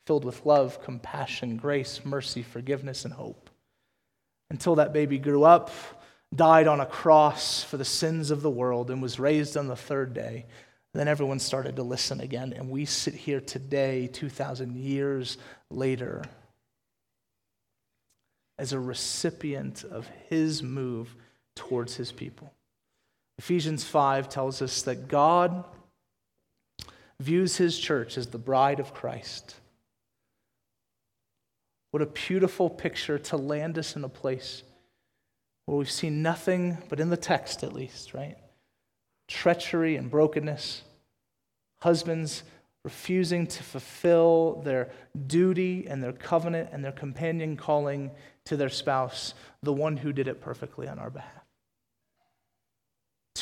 filled 0.07 0.25
with 0.25 0.45
love, 0.45 0.83
compassion, 0.83 1.57
grace, 1.57 2.01
mercy, 2.05 2.43
forgiveness, 2.43 3.05
and 3.05 3.15
hope. 3.15 3.51
Until 4.51 4.75
that 4.77 4.93
baby 4.93 5.19
grew 5.19 5.45
up, 5.45 5.71
died 6.35 6.67
on 6.67 6.81
a 6.81 6.87
cross 6.87 7.63
for 7.63 7.77
the 7.77 7.85
sins 7.85 8.31
of 8.31 8.43
the 8.43 8.51
world, 8.51 8.91
and 8.91 9.01
was 9.01 9.21
raised 9.21 9.57
on 9.57 9.69
the 9.69 9.77
third 9.77 10.13
day. 10.13 10.47
Then 10.95 11.09
everyone 11.09 11.39
started 11.39 11.77
to 11.77 11.83
listen 11.83 12.21
again, 12.21 12.53
and 12.53 12.69
we 12.69 12.85
sit 12.85 13.15
here 13.15 13.41
today, 13.41 14.09
2,000 14.09 14.77
years 14.77 15.39
later, 15.71 16.23
as 18.59 18.73
a 18.73 18.79
recipient 18.79 19.85
of 19.85 20.07
his 20.29 20.63
move 20.63 21.15
towards 21.57 21.97
his 21.97 22.13
people. 22.13 22.53
Ephesians 23.39 23.85
5 23.85 24.29
tells 24.29 24.61
us 24.61 24.83
that 24.83 25.09
God 25.09 25.65
views 27.19 27.57
his 27.57 27.79
church 27.79 28.19
as 28.19 28.27
the 28.27 28.39
bride 28.39 28.79
of 28.79 28.93
Christ. 28.93 29.57
What 31.93 32.03
a 32.03 32.07
beautiful 32.07 32.69
picture 32.69 33.19
to 33.19 33.37
land 33.37 33.79
us 33.79 33.97
in 33.97 34.05
a 34.05 34.09
place 34.09 34.63
where 35.67 35.79
we've 35.79 35.91
seen 35.91 36.23
nothing 36.23 36.79
but 36.89 37.01
in 37.01 37.11
the 37.11 37.17
text, 37.17 37.63
at 37.63 37.73
least, 37.73 38.13
right? 38.15 38.37
Treachery 39.33 39.97
and 39.97 40.11
brokenness, 40.11 40.83
husbands 41.81 42.43
refusing 42.85 43.47
to 43.47 43.63
fulfill 43.63 44.61
their 44.65 44.91
duty 45.27 45.87
and 45.89 46.03
their 46.03 46.13
covenant 46.13 46.69
and 46.73 46.85
their 46.85 46.93
companion 46.93 47.57
calling 47.57 48.11
to 48.45 48.57
their 48.57 48.69
spouse, 48.69 49.35
the 49.63 49.73
one 49.73 49.97
who 49.97 50.13
did 50.13 50.29
it 50.29 50.41
perfectly 50.41 50.87
on 50.89 50.99
our 50.99 51.11
behalf 51.11 51.43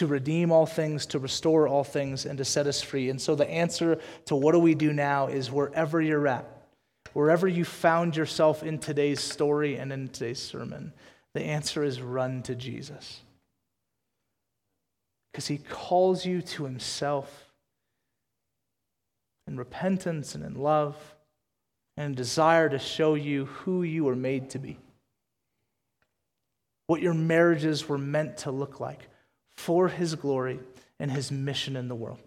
to 0.00 0.06
redeem 0.06 0.50
all 0.50 0.66
things, 0.66 1.04
to 1.04 1.18
restore 1.18 1.68
all 1.68 1.84
things, 1.84 2.24
and 2.24 2.38
to 2.38 2.44
set 2.44 2.66
us 2.66 2.80
free. 2.80 3.10
And 3.10 3.20
so 3.20 3.34
the 3.34 3.48
answer 3.50 4.00
to 4.26 4.36
what 4.36 4.52
do 4.52 4.58
we 4.58 4.74
do 4.74 4.92
now 4.92 5.26
is 5.26 5.50
wherever 5.50 6.00
you're 6.00 6.26
at, 6.26 6.46
wherever 7.12 7.48
you 7.48 7.64
found 7.64 8.16
yourself 8.16 8.62
in 8.62 8.78
today's 8.78 9.20
story 9.20 9.76
and 9.76 9.92
in 9.92 10.08
today's 10.08 10.38
sermon, 10.38 10.92
the 11.34 11.42
answer 11.42 11.84
is 11.84 12.00
run 12.00 12.42
to 12.44 12.54
Jesus. 12.54 13.20
Because 15.30 15.46
he 15.46 15.58
calls 15.58 16.26
you 16.26 16.42
to 16.42 16.64
himself 16.64 17.52
in 19.46 19.56
repentance 19.56 20.34
and 20.34 20.44
in 20.44 20.54
love 20.54 20.96
and 21.96 22.16
desire 22.16 22.68
to 22.68 22.78
show 22.78 23.14
you 23.14 23.46
who 23.46 23.82
you 23.82 24.04
were 24.04 24.16
made 24.16 24.50
to 24.50 24.58
be, 24.58 24.78
what 26.86 27.02
your 27.02 27.14
marriages 27.14 27.88
were 27.88 27.98
meant 27.98 28.38
to 28.38 28.50
look 28.50 28.80
like 28.80 29.08
for 29.50 29.88
his 29.88 30.14
glory 30.14 30.60
and 30.98 31.10
his 31.10 31.30
mission 31.30 31.76
in 31.76 31.88
the 31.88 31.94
world. 31.94 32.20